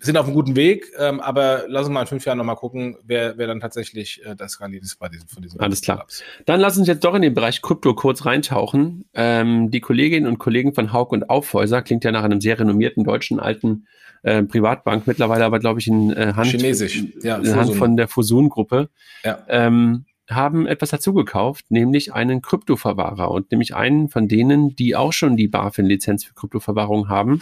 sind 0.02 0.16
auf 0.16 0.26
einem 0.26 0.34
guten 0.34 0.56
Weg, 0.56 0.92
ähm, 0.98 1.20
aber 1.20 1.64
lass 1.68 1.86
uns 1.86 1.94
mal 1.94 2.00
in 2.00 2.06
fünf 2.08 2.24
Jahren 2.24 2.38
nochmal 2.38 2.56
gucken, 2.56 2.96
wer, 3.04 3.38
wer 3.38 3.46
dann 3.46 3.60
tatsächlich 3.60 4.20
äh, 4.24 4.34
das 4.34 4.52
skaliert 4.52 4.82
ist 4.82 4.98
bei 4.98 5.08
diesem, 5.08 5.28
von 5.28 5.42
diesem 5.42 5.60
Alles 5.60 5.80
klar. 5.80 5.98
Startups. 5.98 6.24
Dann 6.44 6.60
lass 6.60 6.76
uns 6.76 6.88
jetzt 6.88 7.04
doch 7.04 7.14
in 7.14 7.22
den 7.22 7.34
Bereich 7.34 7.62
Krypto 7.62 7.94
kurz 7.94 8.24
reintauchen. 8.26 9.04
Ähm, 9.14 9.70
die 9.70 9.80
Kolleginnen 9.80 10.26
und 10.26 10.38
Kollegen 10.38 10.74
von 10.74 10.92
Haug 10.92 11.12
und 11.12 11.30
Aufhäuser 11.30 11.82
klingt 11.82 12.02
ja 12.02 12.10
nach 12.10 12.24
einem 12.24 12.40
sehr 12.40 12.58
renommierten 12.58 13.04
deutschen 13.04 13.38
alten 13.38 13.86
äh, 14.24 14.42
Privatbank, 14.42 15.06
mittlerweile 15.06 15.44
aber, 15.44 15.60
glaube 15.60 15.78
ich, 15.78 15.86
in 15.86 16.10
äh, 16.10 16.32
Hand, 16.34 16.50
Chinesisch. 16.50 17.04
Ja, 17.22 17.36
in 17.36 17.54
Hand 17.54 17.74
von 17.74 17.96
der 17.96 18.08
Fusun-Gruppe. 18.08 18.88
Ja. 19.24 19.38
Ähm, 19.48 20.04
haben 20.28 20.66
etwas 20.66 20.90
dazugekauft, 20.90 21.70
nämlich 21.70 22.12
einen 22.12 22.42
Kryptoverwahrer 22.42 23.30
und 23.30 23.50
nämlich 23.50 23.74
einen 23.74 24.08
von 24.08 24.28
denen, 24.28 24.74
die 24.74 24.96
auch 24.96 25.12
schon 25.12 25.36
die 25.36 25.48
BaFin-Lizenz 25.48 26.24
für 26.24 26.34
Kryptoverwahrung 26.34 27.08
haben 27.08 27.40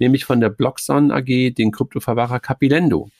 nämlich 0.00 0.24
von 0.24 0.40
der 0.40 0.48
Blockson 0.48 1.12
AG 1.12 1.54
den 1.54 1.70
Kryptoverwahrer 1.70 2.40
Capilendo 2.40 3.10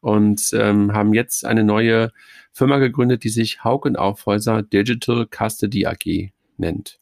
und 0.00 0.50
ähm, 0.54 0.92
haben 0.94 1.12
jetzt 1.12 1.44
eine 1.44 1.64
neue 1.64 2.12
Firma 2.52 2.78
gegründet, 2.78 3.24
die 3.24 3.28
sich 3.28 3.62
Haug 3.64 3.82
und 3.84 3.96
Aufhäuser 3.96 4.62
Digital 4.62 5.26
Custody 5.26 5.86
AG 5.86 6.32
nennt. 6.56 6.98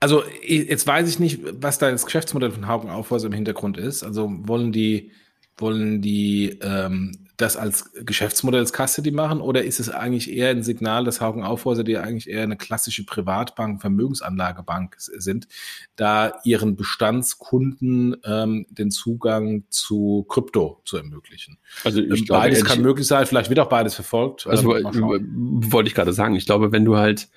Also 0.00 0.22
jetzt 0.44 0.86
weiß 0.86 1.08
ich 1.08 1.18
nicht, 1.18 1.40
was 1.44 1.78
da 1.78 1.90
das 1.90 2.04
Geschäftsmodell 2.04 2.50
von 2.50 2.68
Haug 2.68 2.84
und 2.84 2.90
Aufhäuser 2.90 3.26
im 3.26 3.32
Hintergrund 3.32 3.78
ist. 3.78 4.02
Also 4.02 4.30
wollen 4.30 4.72
die 4.72 5.12
wollen 5.56 6.00
die 6.00 6.58
ähm, 6.62 7.27
das 7.38 7.56
als 7.56 7.92
Geschäftsmodell 7.94 8.60
als 8.60 8.72
Custody 8.72 9.12
machen 9.12 9.40
oder 9.40 9.62
ist 9.62 9.78
es 9.78 9.88
eigentlich 9.88 10.30
eher 10.30 10.50
ein 10.50 10.64
Signal, 10.64 11.04
dass 11.04 11.20
Haugen 11.20 11.44
Aufhäuser, 11.44 11.84
die 11.84 11.96
eigentlich 11.96 12.28
eher 12.28 12.42
eine 12.42 12.56
klassische 12.56 13.06
Privatbank, 13.06 13.80
Vermögensanlagebank 13.80 14.96
sind, 14.98 15.46
da 15.94 16.34
ihren 16.42 16.74
Bestandskunden 16.74 18.16
ähm, 18.24 18.66
den 18.70 18.90
Zugang 18.90 19.62
zu 19.70 20.26
Krypto 20.28 20.82
zu 20.84 20.96
ermöglichen? 20.96 21.58
Also 21.84 22.00
ich 22.00 22.20
ähm, 22.20 22.24
glaube, 22.26 22.42
beides 22.42 22.64
kann 22.64 22.82
möglich 22.82 23.06
sein, 23.06 23.24
vielleicht 23.24 23.50
wird 23.50 23.60
auch 23.60 23.68
beides 23.68 23.94
verfolgt. 23.94 24.48
Also, 24.48 24.68
wollte 24.68 25.88
ich 25.88 25.94
gerade 25.94 26.12
sagen. 26.12 26.34
Ich 26.34 26.44
glaube, 26.44 26.72
wenn 26.72 26.84
du 26.84 26.96
halt 26.96 27.28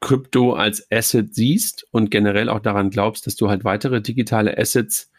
Krypto 0.00 0.54
als 0.54 0.90
Asset 0.90 1.34
siehst 1.34 1.86
und 1.90 2.10
generell 2.10 2.48
auch 2.48 2.60
daran 2.60 2.88
glaubst, 2.88 3.26
dass 3.26 3.36
du 3.36 3.50
halt 3.50 3.64
weitere 3.64 4.00
digitale 4.00 4.56
Assets 4.56 5.10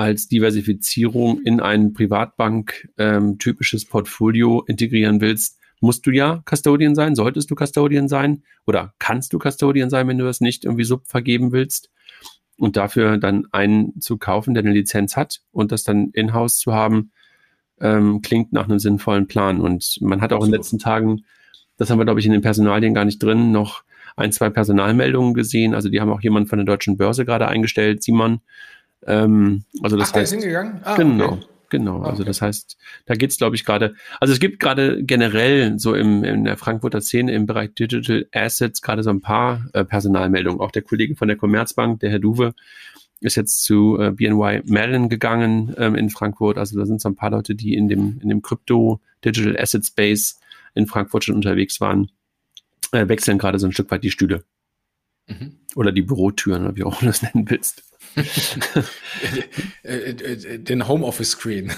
als 0.00 0.28
Diversifizierung 0.28 1.42
in 1.42 1.60
ein 1.60 1.92
Privatbank-typisches 1.92 3.84
ähm, 3.84 3.90
Portfolio 3.90 4.64
integrieren 4.66 5.20
willst, 5.20 5.58
musst 5.80 6.06
du 6.06 6.10
ja 6.10 6.42
Custodian 6.48 6.94
sein, 6.94 7.14
solltest 7.14 7.50
du 7.50 7.54
Custodian 7.54 8.08
sein 8.08 8.42
oder 8.66 8.94
kannst 8.98 9.34
du 9.34 9.38
Custodian 9.38 9.90
sein, 9.90 10.08
wenn 10.08 10.16
du 10.16 10.24
das 10.24 10.40
nicht 10.40 10.64
irgendwie 10.64 10.84
sub 10.84 11.06
vergeben 11.06 11.52
willst. 11.52 11.90
Und 12.56 12.78
dafür 12.78 13.18
dann 13.18 13.46
einen 13.52 14.00
zu 14.00 14.16
kaufen, 14.16 14.54
der 14.54 14.62
eine 14.62 14.72
Lizenz 14.72 15.18
hat 15.18 15.42
und 15.52 15.70
das 15.70 15.84
dann 15.84 16.08
in-house 16.14 16.56
zu 16.56 16.72
haben, 16.72 17.10
ähm, 17.78 18.22
klingt 18.22 18.54
nach 18.54 18.70
einem 18.70 18.78
sinnvollen 18.78 19.26
Plan. 19.26 19.60
Und 19.60 19.98
man 20.00 20.22
hat 20.22 20.32
auch 20.32 20.40
in 20.40 20.50
den 20.50 20.56
letzten 20.56 20.78
Tagen, 20.78 21.26
das 21.76 21.90
haben 21.90 21.98
wir, 21.98 22.06
glaube 22.06 22.20
ich, 22.20 22.26
in 22.26 22.32
den 22.32 22.40
Personalien 22.40 22.94
gar 22.94 23.04
nicht 23.04 23.22
drin, 23.22 23.52
noch 23.52 23.82
ein, 24.16 24.32
zwei 24.32 24.48
Personalmeldungen 24.48 25.34
gesehen. 25.34 25.74
Also 25.74 25.90
die 25.90 26.00
haben 26.00 26.10
auch 26.10 26.22
jemand 26.22 26.48
von 26.48 26.58
der 26.58 26.64
deutschen 26.64 26.96
Börse 26.96 27.26
gerade 27.26 27.48
eingestellt, 27.48 28.02
Simon, 28.02 28.40
ähm, 29.06 29.64
also 29.82 29.96
das 29.96 30.10
Ach, 30.10 30.16
heißt, 30.16 30.32
ist 30.32 30.40
hingegangen? 30.40 30.80
Ah, 30.84 30.96
genau. 30.96 31.32
Okay. 31.32 31.46
Genau, 31.70 32.02
also 32.02 32.22
okay. 32.22 32.24
das 32.24 32.42
heißt, 32.42 32.76
da 33.06 33.14
geht's 33.14 33.38
glaube 33.38 33.54
ich, 33.54 33.64
gerade, 33.64 33.94
also 34.18 34.32
es 34.34 34.40
gibt 34.40 34.58
gerade 34.58 35.04
generell 35.04 35.78
so 35.78 35.94
im, 35.94 36.24
in 36.24 36.44
der 36.44 36.56
Frankfurter 36.56 37.00
Szene 37.00 37.32
im 37.32 37.46
Bereich 37.46 37.74
Digital 37.74 38.26
Assets 38.32 38.82
gerade 38.82 39.04
so 39.04 39.10
ein 39.10 39.20
paar 39.20 39.66
äh, 39.72 39.84
Personalmeldungen. 39.84 40.60
Auch 40.60 40.72
der 40.72 40.82
Kollege 40.82 41.14
von 41.14 41.28
der 41.28 41.36
Commerzbank, 41.36 42.00
der 42.00 42.10
Herr 42.10 42.18
Duwe, 42.18 42.54
ist 43.20 43.36
jetzt 43.36 43.62
zu 43.62 43.98
äh, 44.00 44.10
BNY 44.10 44.62
Mellon 44.64 45.08
gegangen 45.08 45.72
ähm, 45.78 45.94
in 45.94 46.10
Frankfurt. 46.10 46.58
Also 46.58 46.76
da 46.76 46.86
sind 46.86 47.00
so 47.00 47.08
ein 47.08 47.14
paar 47.14 47.30
Leute, 47.30 47.54
die 47.54 47.74
in 47.74 47.88
dem, 47.88 48.18
in 48.20 48.28
dem 48.28 48.42
Crypto 48.42 49.00
Digital 49.24 49.56
Asset 49.56 49.86
Space 49.86 50.40
in 50.74 50.88
Frankfurt 50.88 51.24
schon 51.24 51.36
unterwegs 51.36 51.80
waren, 51.80 52.10
äh, 52.90 53.06
wechseln 53.06 53.38
gerade 53.38 53.60
so 53.60 53.66
ein 53.66 53.72
Stück 53.72 53.90
weit 53.92 54.02
die 54.02 54.10
Stühle. 54.10 54.44
Mhm. 55.30 55.56
Oder 55.76 55.92
die 55.92 56.02
Bürotüren, 56.02 56.64
oder 56.64 56.76
wie 56.76 56.84
auch 56.84 56.98
du 56.98 57.06
das 57.06 57.22
nennen 57.22 57.48
willst. 57.48 57.84
Den 59.84 60.88
Homeoffice-Screen. 60.88 61.70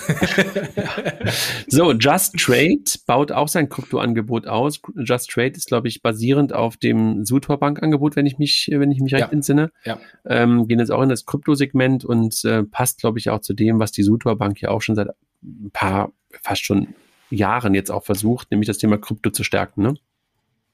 so, 1.67 1.93
Just 1.93 2.39
Trade 2.39 2.83
baut 3.07 3.33
auch 3.33 3.49
sein 3.49 3.69
Kryptoangebot 3.69 4.47
aus. 4.47 4.81
Just 4.97 5.29
Trade 5.31 5.53
ist, 5.53 5.67
glaube 5.67 5.89
ich, 5.89 6.01
basierend 6.01 6.55
auf 6.55 6.79
dem 6.79 7.27
Sutor 7.27 7.59
Bank-Angebot, 7.59 8.17
wenn 8.17 8.25
ich 8.25 8.39
mich, 8.39 8.71
wenn 8.73 8.91
ich 8.91 9.01
mich 9.01 9.13
recht 9.13 9.27
ja. 9.27 9.33
entsinne. 9.33 9.73
Ja. 9.85 10.01
Ähm, 10.25 10.67
gehen 10.69 10.79
jetzt 10.79 10.91
auch 10.91 11.03
in 11.03 11.11
das 11.11 11.27
Kryptosegment 11.27 12.05
und 12.05 12.43
äh, 12.45 12.63
passt, 12.63 13.01
glaube 13.01 13.19
ich, 13.19 13.29
auch 13.29 13.41
zu 13.41 13.53
dem, 13.53 13.79
was 13.79 13.93
die 13.93 14.03
Sutor 14.03 14.37
Bank 14.37 14.61
ja 14.63 14.71
auch 14.71 14.81
schon 14.81 14.95
seit 14.95 15.09
ein 15.43 15.71
paar, 15.73 16.13
fast 16.43 16.65
schon 16.65 16.95
Jahren 17.29 17.75
jetzt 17.75 17.91
auch 17.91 18.05
versucht, 18.05 18.51
nämlich 18.51 18.69
das 18.69 18.79
Thema 18.79 18.97
Krypto 18.99 19.31
zu 19.31 19.45
stärken. 19.45 19.83
Ne? 19.83 19.95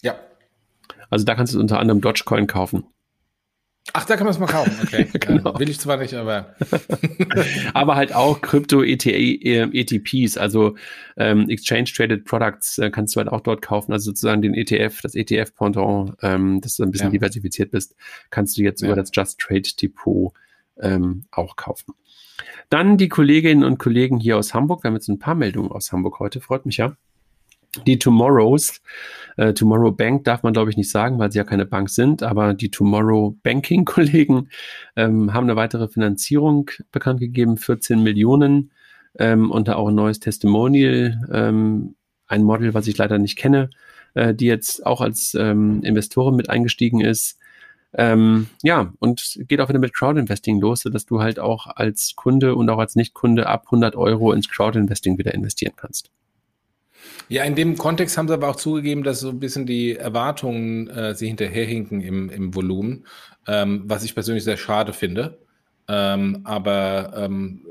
Ja. 0.02 0.16
Also 1.10 1.24
da 1.24 1.34
kannst 1.34 1.54
du 1.54 1.60
unter 1.60 1.78
anderem 1.78 2.00
Dogecoin 2.00 2.46
kaufen. 2.46 2.84
Ach, 3.94 4.04
da 4.04 4.16
kann 4.16 4.26
man 4.26 4.34
es 4.34 4.38
mal 4.38 4.46
kaufen. 4.46 4.74
Okay. 4.82 5.08
genau. 5.20 5.58
will 5.58 5.70
ich 5.70 5.80
zwar 5.80 5.96
nicht, 5.96 6.12
aber. 6.14 6.54
aber 7.74 7.96
halt 7.96 8.14
auch 8.14 8.40
Krypto-ETPs, 8.42 10.36
äh, 10.36 10.40
also 10.40 10.76
ähm, 11.16 11.48
Exchange 11.48 11.84
Traded 11.84 12.24
Products 12.24 12.78
äh, 12.78 12.90
kannst 12.90 13.16
du 13.16 13.18
halt 13.18 13.28
auch 13.28 13.40
dort 13.40 13.62
kaufen. 13.62 13.92
Also 13.92 14.10
sozusagen 14.10 14.42
den 14.42 14.54
ETF, 14.54 15.00
das 15.02 15.14
ETF-Pendant, 15.14 16.16
ähm, 16.22 16.60
dass 16.60 16.76
du 16.76 16.82
ein 16.82 16.90
bisschen 16.90 17.08
ja. 17.08 17.12
diversifiziert 17.12 17.70
bist, 17.70 17.96
kannst 18.30 18.58
du 18.58 18.62
jetzt 18.62 18.82
ja. 18.82 18.88
über 18.88 18.96
das 18.96 19.10
Just 19.12 19.38
Trade 19.38 19.62
Depot 19.80 20.32
ähm, 20.80 21.24
auch 21.30 21.56
kaufen. 21.56 21.94
Dann 22.68 22.98
die 22.98 23.08
Kolleginnen 23.08 23.64
und 23.64 23.78
Kollegen 23.78 24.20
hier 24.20 24.36
aus 24.36 24.52
Hamburg. 24.52 24.84
Wir 24.84 24.88
haben 24.88 24.96
jetzt 24.96 25.08
ein 25.08 25.18
paar 25.18 25.34
Meldungen 25.34 25.72
aus 25.72 25.92
Hamburg 25.92 26.20
heute, 26.20 26.40
freut 26.40 26.66
mich 26.66 26.76
ja. 26.76 26.96
Die 27.86 27.98
Tomorrows, 27.98 28.80
äh, 29.36 29.52
Tomorrow 29.52 29.92
Bank 29.92 30.24
darf 30.24 30.42
man 30.42 30.52
glaube 30.52 30.70
ich 30.70 30.76
nicht 30.76 30.90
sagen, 30.90 31.18
weil 31.18 31.30
sie 31.30 31.38
ja 31.38 31.44
keine 31.44 31.66
Bank 31.66 31.90
sind, 31.90 32.22
aber 32.22 32.54
die 32.54 32.70
Tomorrow 32.70 33.36
Banking 33.42 33.84
Kollegen 33.86 34.48
ähm, 34.96 35.34
haben 35.34 35.44
eine 35.44 35.56
weitere 35.56 35.88
Finanzierung 35.88 36.70
bekannt 36.92 37.20
gegeben, 37.20 37.56
14 37.56 38.02
Millionen 38.02 38.72
ähm, 39.18 39.50
und 39.50 39.68
da 39.68 39.76
auch 39.76 39.88
ein 39.88 39.94
neues 39.94 40.20
Testimonial, 40.20 41.20
ähm, 41.30 41.94
ein 42.26 42.42
Model, 42.42 42.74
was 42.74 42.86
ich 42.86 42.96
leider 42.96 43.18
nicht 43.18 43.36
kenne, 43.36 43.70
äh, 44.14 44.34
die 44.34 44.46
jetzt 44.46 44.84
auch 44.86 45.00
als 45.00 45.34
ähm, 45.34 45.82
Investoren 45.82 46.36
mit 46.36 46.50
eingestiegen 46.50 47.00
ist. 47.00 47.38
Ähm, 47.94 48.48
ja, 48.62 48.92
und 48.98 49.38
geht 49.48 49.60
auch 49.60 49.68
wieder 49.68 49.78
mit 49.78 49.94
Crowdinvesting 49.94 50.60
los, 50.60 50.80
sodass 50.80 51.06
du 51.06 51.20
halt 51.20 51.38
auch 51.38 51.66
als 51.66 52.14
Kunde 52.16 52.54
und 52.54 52.68
auch 52.68 52.78
als 52.78 52.96
Nichtkunde 52.96 53.46
ab 53.46 53.64
100 53.66 53.96
Euro 53.96 54.32
ins 54.32 54.48
Crowdinvesting 54.48 55.16
wieder 55.16 55.34
investieren 55.34 55.72
kannst. 55.76 56.10
Ja, 57.28 57.44
in 57.44 57.54
dem 57.54 57.76
Kontext 57.76 58.16
haben 58.16 58.28
sie 58.28 58.34
aber 58.34 58.48
auch 58.48 58.56
zugegeben, 58.56 59.02
dass 59.02 59.20
so 59.20 59.28
ein 59.28 59.40
bisschen 59.40 59.66
die 59.66 59.96
Erwartungen 59.96 60.88
äh, 60.88 61.14
sie 61.14 61.28
hinterherhinken 61.28 62.00
im, 62.00 62.30
im 62.30 62.54
Volumen, 62.54 63.06
ähm, 63.46 63.82
was 63.86 64.04
ich 64.04 64.14
persönlich 64.14 64.44
sehr 64.44 64.56
schade 64.56 64.92
finde. 64.92 65.38
Ähm, 65.88 66.40
aber 66.44 67.12
ähm, 67.16 67.66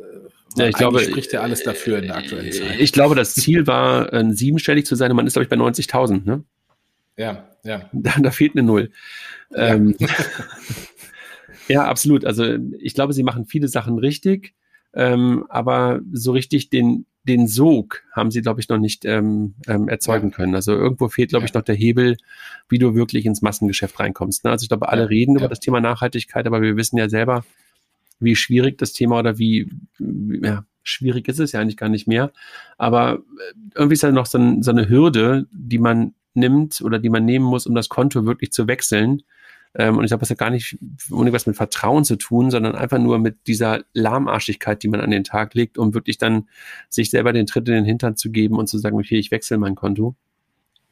ja, 0.57 0.67
ich 0.67 0.75
glaube, 0.75 0.99
spricht 0.99 1.33
ja 1.33 1.41
alles 1.41 1.63
dafür 1.63 1.99
in 1.99 2.07
der 2.07 2.17
aktuellen 2.17 2.51
Zeit. 2.51 2.79
Ich 2.79 2.91
glaube, 2.91 3.15
das 3.15 3.35
Ziel 3.35 3.67
war, 3.67 4.11
äh, 4.11 4.25
siebenstellig 4.31 4.85
zu 4.85 4.95
sein 4.95 5.11
und 5.11 5.17
man 5.17 5.27
ist, 5.27 5.33
glaube 5.33 5.43
ich, 5.43 5.49
bei 5.49 5.55
90.000. 5.55 6.25
Ne? 6.25 6.43
Ja, 7.15 7.47
ja. 7.63 7.89
Da, 7.93 8.13
da 8.19 8.31
fehlt 8.31 8.53
eine 8.55 8.63
Null. 8.63 8.91
Ja. 9.51 9.75
Ähm, 9.75 9.95
ja, 11.67 11.85
absolut. 11.85 12.25
Also 12.25 12.57
ich 12.79 12.93
glaube, 12.93 13.13
sie 13.13 13.23
machen 13.23 13.45
viele 13.45 13.67
Sachen 13.67 13.99
richtig, 13.99 14.53
ähm, 14.93 15.45
aber 15.49 15.99
so 16.11 16.31
richtig 16.31 16.69
den, 16.69 17.05
den 17.27 17.47
Sog 17.47 18.03
haben 18.13 18.31
sie, 18.31 18.41
glaube 18.41 18.59
ich, 18.59 18.69
noch 18.69 18.77
nicht 18.77 19.05
ähm, 19.05 19.55
ähm, 19.67 19.87
erzeugen 19.87 20.29
ja. 20.29 20.35
können. 20.35 20.55
Also 20.55 20.73
irgendwo 20.73 21.07
fehlt, 21.09 21.29
glaube 21.29 21.43
ja. 21.43 21.47
ich, 21.47 21.53
noch 21.53 21.61
der 21.61 21.75
Hebel, 21.75 22.17
wie 22.69 22.79
du 22.79 22.95
wirklich 22.95 23.25
ins 23.25 23.41
Massengeschäft 23.41 23.99
reinkommst. 23.99 24.43
Ne? 24.43 24.51
Also 24.51 24.63
ich 24.63 24.69
glaube, 24.69 24.89
alle 24.89 25.03
ja. 25.03 25.07
reden 25.07 25.37
über 25.37 25.47
das 25.47 25.59
Thema 25.59 25.81
Nachhaltigkeit, 25.81 26.47
aber 26.47 26.61
wir 26.61 26.75
wissen 26.77 26.97
ja 26.97 27.09
selber, 27.09 27.43
wie 28.19 28.35
schwierig 28.35 28.77
das 28.77 28.93
Thema 28.93 29.19
oder 29.19 29.37
wie, 29.37 29.69
ja, 29.99 30.65
schwierig 30.83 31.27
ist 31.27 31.39
es 31.39 31.51
ja 31.51 31.59
eigentlich 31.59 31.77
gar 31.77 31.89
nicht 31.89 32.07
mehr. 32.07 32.31
Aber 32.77 33.15
äh, 33.15 33.53
irgendwie 33.75 33.93
ist 33.93 34.03
ja 34.03 34.11
noch 34.11 34.25
so, 34.25 34.37
ein, 34.37 34.63
so 34.63 34.71
eine 34.71 34.89
Hürde, 34.89 35.47
die 35.51 35.79
man 35.79 36.13
nimmt 36.33 36.81
oder 36.81 36.99
die 36.99 37.09
man 37.09 37.25
nehmen 37.25 37.45
muss, 37.45 37.67
um 37.67 37.75
das 37.75 37.89
Konto 37.89 38.25
wirklich 38.25 38.51
zu 38.51 38.67
wechseln. 38.67 39.23
Ähm, 39.77 39.97
und 39.97 40.03
ich 40.03 40.09
glaube, 40.09 40.21
das 40.21 40.31
hat 40.31 40.39
gar 40.39 40.49
nicht 40.49 40.77
irgendwas 41.09 41.45
mit 41.45 41.55
Vertrauen 41.55 42.03
zu 42.03 42.15
tun, 42.15 42.49
sondern 42.49 42.75
einfach 42.75 42.97
nur 42.97 43.19
mit 43.19 43.45
dieser 43.45 43.83
Lahmarschigkeit, 43.93 44.81
die 44.81 44.87
man 44.87 45.01
an 45.01 45.11
den 45.11 45.23
Tag 45.23 45.53
legt, 45.53 45.77
um 45.77 45.93
wirklich 45.93 46.17
dann 46.17 46.49
sich 46.89 47.11
selber 47.11 47.31
den 47.31 47.45
Tritt 47.45 47.67
in 47.69 47.75
den 47.75 47.85
Hintern 47.85 48.15
zu 48.15 48.31
geben 48.31 48.57
und 48.57 48.67
zu 48.67 48.79
sagen, 48.79 48.97
okay, 48.97 49.19
ich 49.19 49.29
wechsle 49.29 49.59
mein 49.59 49.75
Konto. 49.75 50.15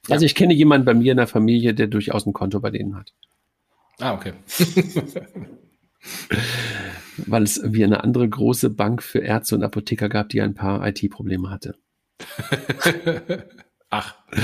Ja. 0.07 0.13
Also 0.13 0.25
ich 0.25 0.35
kenne 0.35 0.53
jemanden 0.53 0.85
bei 0.85 0.93
mir 0.93 1.11
in 1.11 1.17
der 1.17 1.25
Familie, 1.25 1.73
der 1.73 1.87
durchaus 1.87 2.27
ein 2.27 2.33
Konto 2.33 2.59
bei 2.59 2.69
denen 2.69 2.95
hat. 2.95 3.13
Ah, 3.99 4.13
okay. 4.13 4.33
Weil 7.17 7.41
es 7.43 7.57
irgendwie 7.57 7.83
eine 7.85 8.03
andere 8.03 8.29
große 8.29 8.69
Bank 8.69 9.01
für 9.01 9.19
Ärzte 9.19 9.55
und 9.55 9.63
Apotheker 9.63 10.09
gab, 10.09 10.29
die 10.29 10.41
ein 10.41 10.53
paar 10.53 10.87
IT-Probleme 10.87 11.49
hatte. 11.49 11.75
Ach. 13.89 14.15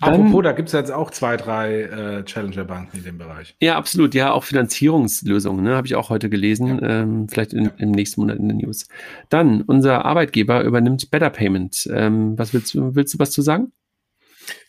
Dann, 0.00 0.14
Apropos, 0.14 0.44
da 0.44 0.52
gibt 0.52 0.68
es 0.68 0.72
jetzt 0.74 0.92
auch 0.92 1.10
zwei, 1.10 1.36
drei 1.36 1.82
äh, 1.82 2.24
Challenger-Banken 2.24 2.98
in 2.98 3.04
dem 3.04 3.18
Bereich. 3.18 3.56
Ja, 3.60 3.76
absolut. 3.76 4.14
Ja, 4.14 4.30
auch 4.30 4.44
Finanzierungslösungen, 4.44 5.64
ne, 5.64 5.74
habe 5.74 5.88
ich 5.88 5.96
auch 5.96 6.08
heute 6.08 6.30
gelesen. 6.30 6.78
Ja. 6.80 7.00
Ähm, 7.00 7.28
vielleicht 7.28 7.52
in, 7.52 7.64
ja. 7.64 7.70
im 7.78 7.90
nächsten 7.90 8.20
Monat 8.20 8.38
in 8.38 8.48
den 8.48 8.58
News. 8.58 8.86
Dann, 9.28 9.62
unser 9.62 10.04
Arbeitgeber 10.04 10.62
übernimmt 10.62 11.10
Better 11.10 11.30
Payment. 11.30 11.88
Ähm, 11.92 12.38
was 12.38 12.54
willst 12.54 12.74
du, 12.74 12.94
willst 12.94 13.14
du 13.14 13.18
was 13.18 13.32
zu 13.32 13.42
sagen? 13.42 13.72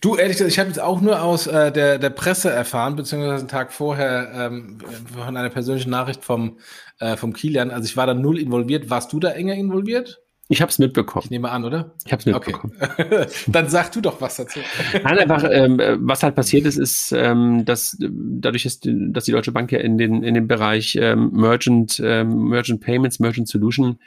Du, 0.02 0.16
ehrlich 0.16 0.38
gesagt, 0.38 0.52
ich 0.52 0.60
habe 0.60 0.70
jetzt 0.70 0.82
auch 0.82 1.00
nur 1.00 1.22
aus 1.22 1.46
äh, 1.46 1.72
der, 1.72 2.00
der 2.00 2.10
Presse 2.10 2.50
erfahren, 2.50 2.96
beziehungsweise 2.96 3.42
einen 3.42 3.48
Tag 3.48 3.72
vorher 3.72 4.32
ähm, 4.34 4.80
von 5.16 5.38
einer 5.38 5.50
persönlichen 5.50 5.92
Nachricht 5.92 6.24
vom, 6.24 6.58
äh, 7.00 7.16
vom 7.18 7.34
Kilian. 7.34 7.70
Also 7.70 7.86
ich 7.86 7.96
war 7.96 8.08
da 8.08 8.16
null 8.16 8.40
involviert. 8.40 8.90
Warst 8.90 9.14
du 9.14 9.20
da 9.20 9.30
enger 9.30 9.54
involviert? 9.54 10.22
Ich 10.52 10.62
habe 10.64 10.72
es 10.72 10.80
mitbekommen. 10.80 11.26
Ich 11.26 11.30
nehme 11.30 11.52
an, 11.52 11.64
oder? 11.64 11.94
Ich 12.06 12.12
habe 12.12 12.22
es 12.22 12.26
mitbekommen. 12.26 12.74
Okay. 12.82 13.28
Dann 13.48 13.70
sag 13.70 13.92
du 13.92 14.02
doch 14.02 14.20
was 14.20 14.38
dazu. 14.38 14.60
Nein, 15.04 15.20
einfach, 15.20 15.44
ähm, 15.48 15.80
was 16.00 16.24
halt 16.24 16.34
passiert 16.34 16.66
ist, 16.66 16.78
ist, 16.78 17.12
ähm, 17.12 17.66
dass 17.66 17.96
dadurch, 18.00 18.66
ist, 18.66 18.90
dass 18.90 19.26
die 19.26 19.32
Deutsche 19.32 19.52
Bank 19.52 19.72
ja 19.72 19.78
in 19.78 20.00
den 20.00 20.24
in 20.24 20.34
dem 20.34 20.48
Bereich 20.48 20.98
ähm, 21.00 21.30
Merchant 21.34 22.02
ähm, 22.04 22.50
Merchant 22.50 22.82
Payments, 22.82 23.20
Merchant 23.20 23.48
Solution 23.48 24.00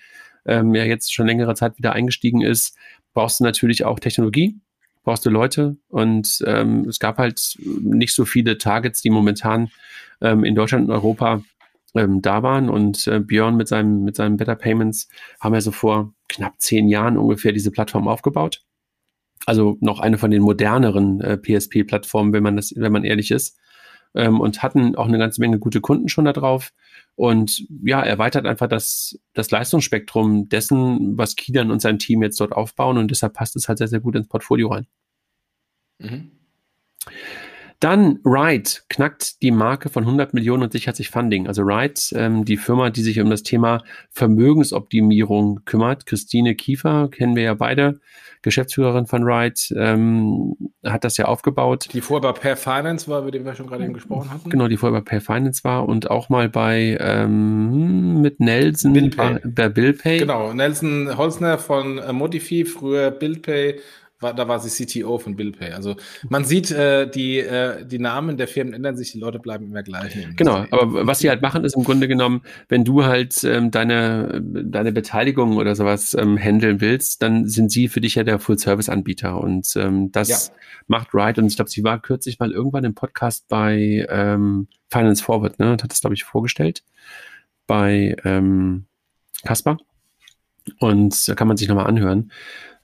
ähm, 0.45 0.75
ja 0.75 0.83
jetzt 0.83 1.15
schon 1.15 1.29
längere 1.29 1.55
Zeit 1.55 1.79
wieder 1.79 1.93
eingestiegen 1.93 2.41
ist, 2.41 2.77
brauchst 3.15 3.39
du 3.39 3.45
natürlich 3.45 3.85
auch 3.85 4.01
Technologie, 4.01 4.59
brauchst 5.05 5.25
du 5.25 5.31
Leute 5.31 5.77
und 5.87 6.43
ähm, 6.45 6.89
es 6.89 6.99
gab 6.99 7.19
halt 7.19 7.57
nicht 7.61 8.15
so 8.15 8.25
viele 8.25 8.59
Targets, 8.59 9.01
die 9.01 9.11
momentan 9.11 9.71
in 10.21 10.55
Deutschland 10.55 10.89
und 10.89 10.95
Europa 10.95 11.43
ähm, 11.95 12.23
da 12.23 12.43
waren 12.43 12.69
und 12.69 13.07
äh, 13.07 13.21
Björn 13.21 13.57
mit 13.57 13.69
seinem, 13.69 14.05
mit 14.05 14.17
seinem 14.17 14.37
Better 14.37 14.57
Payments 14.57 15.09
haben 15.41 15.55
ja 15.55 15.61
so 15.61 15.73
vor 15.73 16.15
knapp 16.29 16.61
zehn 16.61 16.89
Jahren 16.89 17.19
ungefähr 17.19 17.53
diese 17.53 17.71
Plattform 17.71 18.09
aufgebaut. 18.09 18.65
Also 19.45 19.77
noch 19.81 20.01
eine 20.01 20.19
von 20.19 20.31
den 20.31 20.43
moderneren 20.43 21.21
äh, 21.21 21.37
PSP-Plattformen, 21.37 22.33
wenn 22.33 22.43
man 22.43 22.57
das, 22.57 22.73
wenn 22.77 22.93
man 22.93 23.05
ehrlich 23.05 23.31
ist. 23.31 23.59
Ähm, 24.15 24.41
und 24.41 24.63
hatten 24.63 24.95
auch 24.95 25.07
eine 25.07 25.19
ganze 25.19 25.41
Menge 25.41 25.59
gute 25.59 25.81
Kunden 25.81 26.09
schon 26.09 26.27
da 26.27 26.33
drauf. 26.33 26.73
Und 27.15 27.67
ja, 27.83 28.03
erweitert 28.03 28.47
einfach 28.47 28.69
das, 28.69 29.19
das 29.35 29.51
Leistungsspektrum 29.51 30.49
dessen, 30.49 31.19
was 31.19 31.37
Kilian 31.37 31.71
und 31.71 31.83
sein 31.83 31.99
Team 31.99 32.23
jetzt 32.23 32.41
dort 32.41 32.53
aufbauen. 32.53 32.99
Und 32.99 33.11
deshalb 33.11 33.35
passt 33.35 33.57
es 33.57 33.69
halt 33.69 33.79
sehr, 33.79 33.89
sehr 33.89 34.01
gut 34.01 34.17
ins 34.17 34.29
Portfolio 34.29 34.69
rein. 34.69 34.87
Mhm. 35.99 36.31
Dann 37.83 38.21
Ride 38.25 38.71
knackt 38.89 39.43
die 39.43 39.51
Marke 39.51 39.89
von 39.89 40.05
100 40.05 40.35
Millionen 40.35 40.63
und 40.63 40.73
sichert 40.73 40.95
sich 40.95 41.11
Funding. 41.11 41.49
Also 41.49 41.63
Ride, 41.63 42.01
ähm, 42.13 42.45
die 42.45 42.57
Firma, 42.57 42.91
die 42.91 43.03
sich 43.03 43.19
um 43.19 43.29
das 43.29 43.43
Thema 43.43 43.83
Vermögensoptimierung 44.11 45.65
kümmert. 45.65 46.07
Christine 46.07 46.55
Kiefer, 46.55 47.09
kennen 47.09 47.35
wir 47.35 47.43
ja 47.43 47.55
beide, 47.55 47.99
Geschäftsführerin 48.43 49.07
von 49.07 49.25
Ride, 49.25 49.61
ähm, 49.75 50.55
hat 50.85 51.03
das 51.03 51.17
ja 51.17 51.25
aufgebaut. 51.25 51.89
Die 51.93 52.01
vorher 52.01 52.33
bei 52.33 52.39
Pair 52.39 52.57
Finance 52.57 53.09
war, 53.09 53.23
über 53.23 53.33
den 53.33 53.45
wir 53.45 53.57
schon 53.57 53.67
gerade 53.67 53.83
eben 53.83 53.95
gesprochen 53.95 54.31
hatten. 54.31 54.49
Genau, 54.49 54.69
die 54.69 54.77
vorher 54.77 55.01
bei 55.01 55.05
Pair 55.05 55.21
Finance 55.21 55.65
war 55.65 55.89
und 55.89 56.09
auch 56.09 56.29
mal 56.29 56.49
bei 56.49 56.97
ähm, 57.01 58.21
mit 58.21 58.39
Nelson 58.39 58.93
Billpay. 58.93 59.41
bei 59.45 59.69
Billpay. 59.69 60.19
Genau, 60.19 60.53
Nelson 60.53 61.17
Holzner 61.17 61.59
von 61.59 61.99
äh, 61.99 62.13
Modify, 62.13 62.65
früher 62.65 63.11
Billpay 63.11 63.81
war, 64.23 64.35
da 64.35 64.49
war 64.49 64.61
sie 64.61 64.85
CTO 64.85 65.19
von 65.19 65.37
BillPay. 65.37 65.73
Also 65.73 65.97
man 66.29 66.45
sieht, 66.45 66.71
äh, 66.71 67.09
die, 67.09 67.39
äh, 67.39 67.85
die 67.85 67.99
Namen 67.99 68.37
der 68.37 68.49
Firmen 68.49 68.75
ändern 68.75 68.97
sich, 68.97 69.13
die 69.13 69.19
Leute 69.19 69.39
bleiben 69.39 69.67
immer 69.67 69.83
gleich. 69.83 70.17
Genau, 70.37 70.67
aber 70.71 71.07
was 71.07 71.21
sie 71.21 71.29
halt 71.29 71.43
machen, 71.43 71.65
ist 71.65 71.77
im 71.77 71.85
Grunde 71.85 72.09
genommen, 72.09 72.43
wenn 72.69 72.85
du 72.85 73.05
halt 73.05 73.45
ähm, 73.45 73.71
deine, 73.71 74.43
deine 74.43 74.93
Beteiligung 74.93 75.57
oder 75.57 75.75
sowas 75.75 76.15
ähm, 76.15 76.39
handeln 76.39 76.81
willst, 76.81 77.23
dann 77.23 77.47
sind 77.47 77.71
sie 77.71 77.89
für 77.89 78.01
dich 78.01 78.15
ja 78.15 78.25
der 78.25 78.39
Full-Service-Anbieter 78.39 79.41
und 79.41 79.75
ähm, 79.77 80.13
das 80.13 80.29
ja. 80.29 80.37
macht 80.87 81.09
Right. 81.15 81.39
Und 81.39 81.47
ich 81.47 81.57
glaube, 81.57 81.71
sie 81.71 81.85
war 81.85 82.01
kürzlich 82.01 82.39
mal 82.39 82.53
irgendwann 82.53 82.85
im 82.85 82.95
Podcast 82.95 83.49
bei 83.49 84.07
ähm, 84.09 84.69
Finance 84.91 85.23
Forward, 85.23 85.59
ne, 85.59 85.73
und 85.73 85.83
hat 85.83 85.91
das, 85.91 86.01
glaube 86.01 86.15
ich, 86.15 86.25
vorgestellt 86.25 86.83
bei 87.67 88.17
ähm, 88.25 88.87
Kasper. 89.45 89.79
Und 90.79 91.29
da 91.29 91.35
kann 91.35 91.49
man 91.49 91.57
sich 91.57 91.69
nochmal 91.69 91.87
anhören. 91.87 92.31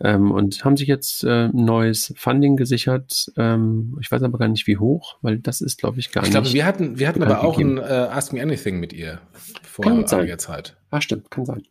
Ähm, 0.01 0.31
und 0.31 0.65
haben 0.65 0.77
sich 0.77 0.87
jetzt 0.87 1.25
äh, 1.25 1.47
ein 1.47 1.65
neues 1.65 2.15
Funding 2.17 2.57
gesichert. 2.57 3.33
Ähm, 3.37 3.99
ich 4.01 4.11
weiß 4.11 4.23
aber 4.23 4.39
gar 4.39 4.49
nicht, 4.49 4.67
wie 4.67 4.77
hoch, 4.77 5.17
weil 5.23 5.39
das 5.39 5.61
ist, 5.61 5.79
glaube 5.79 5.99
ich, 5.99 6.13
gar 6.13 6.23
ich 6.23 6.29
nicht. 6.29 6.37
Ich 6.37 6.43
glaube, 6.43 6.55
wir 6.55 6.67
hatten, 6.67 6.99
wir 6.99 7.09
hatten 7.09 7.23
aber 7.23 7.43
auch 7.43 7.57
gegeben. 7.57 7.81
ein 7.81 7.85
äh, 7.85 8.09
Ask 8.11 8.33
Me 8.33 8.41
Anything 8.41 8.79
mit 8.79 8.93
ihr 8.93 9.21
vor 9.65 9.87
einiger 9.87 10.39
Zeit. 10.39 10.77
Ah, 10.91 11.01
stimmt, 11.01 11.31
kann 11.31 11.45
sein. 11.45 11.63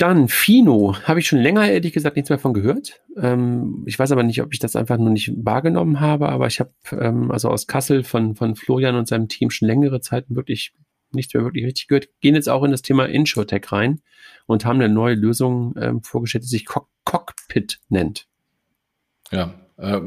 Dann 0.00 0.28
Fino, 0.28 0.96
habe 1.04 1.20
ich 1.20 1.26
schon 1.26 1.40
länger 1.40 1.70
ehrlich 1.70 1.92
gesagt 1.92 2.16
nichts 2.16 2.30
mehr 2.30 2.38
von 2.38 2.54
gehört. 2.54 3.02
Ähm, 3.18 3.82
ich 3.86 3.98
weiß 3.98 4.12
aber 4.12 4.22
nicht, 4.22 4.40
ob 4.40 4.52
ich 4.52 4.58
das 4.58 4.74
einfach 4.74 4.96
nur 4.96 5.10
nicht 5.10 5.32
wahrgenommen 5.36 6.00
habe, 6.00 6.30
aber 6.30 6.46
ich 6.46 6.58
habe 6.58 6.72
ähm, 6.92 7.30
also 7.30 7.50
aus 7.50 7.66
Kassel 7.66 8.02
von, 8.02 8.34
von 8.34 8.56
Florian 8.56 8.96
und 8.96 9.08
seinem 9.08 9.28
Team 9.28 9.50
schon 9.50 9.68
längere 9.68 10.00
Zeit 10.00 10.24
wirklich 10.28 10.72
nichts 11.14 11.34
mehr 11.34 11.44
wirklich 11.44 11.64
richtig 11.64 11.88
gehört, 11.88 12.08
gehen 12.20 12.34
jetzt 12.34 12.48
auch 12.48 12.62
in 12.62 12.70
das 12.70 12.82
Thema 12.82 13.06
InsurTech 13.06 13.72
rein 13.72 14.00
und 14.46 14.64
haben 14.64 14.80
eine 14.80 14.92
neue 14.92 15.14
Lösung 15.14 15.74
ähm, 15.80 16.02
vorgestellt, 16.02 16.44
die 16.44 16.48
sich 16.48 16.66
Cock 16.66 16.88
Cockpit 17.04 17.80
nennt. 17.88 18.26
Ja, 19.32 19.54
äh, 19.80 20.00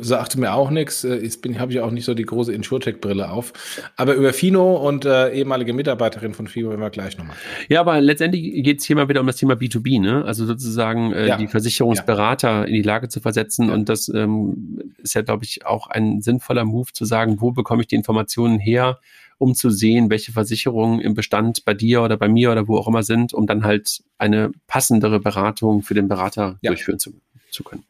sagte 0.00 0.40
mir 0.40 0.52
auch 0.54 0.70
nichts. 0.70 1.04
Äh, 1.04 1.16
jetzt 1.22 1.40
bin 1.40 1.60
habe 1.60 1.70
ich 1.70 1.80
auch 1.80 1.92
nicht 1.92 2.04
so 2.04 2.14
die 2.14 2.24
große 2.24 2.52
InsurTech-Brille 2.52 3.30
auf. 3.30 3.52
Aber 3.96 4.14
über 4.14 4.32
Fino 4.32 4.76
und 4.76 5.04
äh, 5.04 5.32
ehemalige 5.32 5.72
Mitarbeiterin 5.72 6.34
von 6.34 6.48
Fino 6.48 6.70
werden 6.70 6.80
wir 6.80 6.90
gleich 6.90 7.16
nochmal. 7.16 7.36
Ja, 7.68 7.80
aber 7.80 8.00
letztendlich 8.00 8.64
geht 8.64 8.80
es 8.80 8.86
hier 8.86 8.96
mal 8.96 9.08
wieder 9.08 9.20
um 9.20 9.26
das 9.28 9.36
Thema 9.36 9.54
B2B, 9.54 10.00
ne? 10.00 10.24
Also 10.24 10.46
sozusagen 10.46 11.12
äh, 11.12 11.28
ja. 11.28 11.36
die 11.36 11.46
Versicherungsberater 11.46 12.50
ja. 12.50 12.64
in 12.64 12.74
die 12.74 12.82
Lage 12.82 13.08
zu 13.08 13.20
versetzen. 13.20 13.68
Ja. 13.68 13.74
Und 13.74 13.88
das 13.88 14.08
ähm, 14.08 14.92
ist 14.98 15.14
ja, 15.14 15.22
glaube 15.22 15.44
ich, 15.44 15.64
auch 15.64 15.86
ein 15.86 16.20
sinnvoller 16.22 16.64
Move 16.64 16.92
zu 16.92 17.04
sagen, 17.04 17.40
wo 17.40 17.52
bekomme 17.52 17.82
ich 17.82 17.88
die 17.88 17.96
Informationen 17.96 18.58
her, 18.58 18.98
um 19.40 19.54
zu 19.54 19.70
sehen, 19.70 20.10
welche 20.10 20.32
Versicherungen 20.32 21.00
im 21.00 21.14
Bestand 21.14 21.64
bei 21.64 21.72
dir 21.72 22.02
oder 22.02 22.18
bei 22.18 22.28
mir 22.28 22.52
oder 22.52 22.68
wo 22.68 22.76
auch 22.76 22.86
immer 22.86 23.02
sind, 23.02 23.32
um 23.32 23.46
dann 23.46 23.64
halt 23.64 24.02
eine 24.18 24.52
passendere 24.66 25.18
Beratung 25.18 25.82
für 25.82 25.94
den 25.94 26.08
Berater 26.08 26.58
ja. 26.60 26.70
durchführen 26.70 26.98
zu, 26.98 27.14
zu 27.50 27.64
können. 27.64 27.84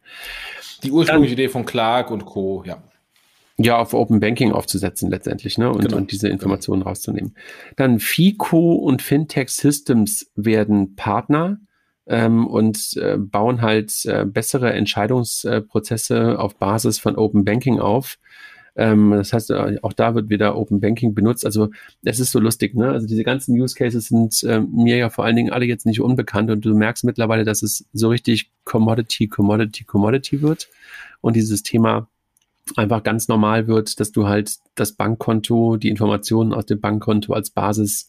Die 0.84 0.92
ursprüngliche 0.92 1.34
dann, 1.34 1.42
Idee 1.42 1.48
von 1.48 1.66
Clark 1.66 2.12
und 2.12 2.24
Co., 2.24 2.62
ja. 2.64 2.80
Ja, 3.58 3.78
auf 3.78 3.92
Open 3.92 4.20
Banking 4.20 4.52
aufzusetzen 4.52 5.10
letztendlich, 5.10 5.58
ne? 5.58 5.70
Und, 5.70 5.82
genau. 5.82 5.96
und 5.98 6.12
diese 6.12 6.28
Informationen 6.28 6.80
genau. 6.80 6.90
rauszunehmen. 6.90 7.34
Dann 7.76 7.98
FICO 7.98 8.74
und 8.74 9.02
Fintech 9.02 9.50
Systems 9.50 10.30
werden 10.34 10.94
Partner 10.94 11.58
ähm, 12.06 12.46
und 12.46 12.96
äh, 12.96 13.18
bauen 13.18 13.60
halt 13.60 14.06
äh, 14.06 14.24
bessere 14.24 14.72
Entscheidungsprozesse 14.72 16.38
auf 16.38 16.56
Basis 16.56 17.00
von 17.00 17.16
Open 17.16 17.44
Banking 17.44 17.80
auf 17.80 18.18
Ähm, 18.76 19.10
das 19.10 19.32
heißt, 19.32 19.50
äh, 19.50 19.78
auch 19.82 19.92
da 19.92 20.14
wird 20.14 20.30
wieder 20.30 20.56
Open 20.56 20.80
Banking 20.80 21.14
benutzt. 21.14 21.44
Also 21.44 21.70
es 22.02 22.20
ist 22.20 22.32
so 22.32 22.38
lustig, 22.38 22.74
ne? 22.74 22.90
Also 22.90 23.06
diese 23.06 23.24
ganzen 23.24 23.58
Use 23.60 23.74
Cases 23.74 24.06
sind 24.06 24.42
äh, 24.44 24.60
mir 24.60 24.96
ja 24.96 25.10
vor 25.10 25.24
allen 25.24 25.36
Dingen 25.36 25.52
alle 25.52 25.66
jetzt 25.66 25.86
nicht 25.86 26.00
unbekannt 26.00 26.50
und 26.50 26.64
du 26.64 26.74
merkst 26.74 27.04
mittlerweile, 27.04 27.44
dass 27.44 27.62
es 27.62 27.86
so 27.92 28.08
richtig 28.08 28.50
Commodity, 28.64 29.28
Commodity, 29.28 29.84
Commodity 29.84 30.42
wird 30.42 30.68
und 31.20 31.36
dieses 31.36 31.62
Thema 31.62 32.08
einfach 32.76 33.02
ganz 33.02 33.28
normal 33.28 33.66
wird, 33.66 34.00
dass 34.00 34.12
du 34.12 34.26
halt 34.26 34.56
das 34.74 34.92
Bankkonto, 34.92 35.76
die 35.76 35.88
Informationen 35.88 36.52
aus 36.52 36.66
dem 36.66 36.80
Bankkonto 36.80 37.32
als 37.32 37.50
Basis 37.50 38.08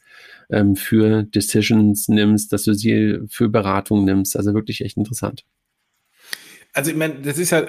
ähm, 0.50 0.76
für 0.76 1.24
Decisions 1.24 2.08
nimmst, 2.08 2.54
dass 2.54 2.64
du 2.64 2.74
sie 2.74 3.20
für 3.28 3.50
Beratung 3.50 4.06
nimmst. 4.06 4.38
Also 4.38 4.54
wirklich 4.54 4.82
echt 4.82 4.98
interessant. 4.98 5.44
Also 6.74 6.90
ich 6.90 6.96
meine, 6.96 7.16
das 7.16 7.38
ist 7.38 7.50
ja, 7.50 7.64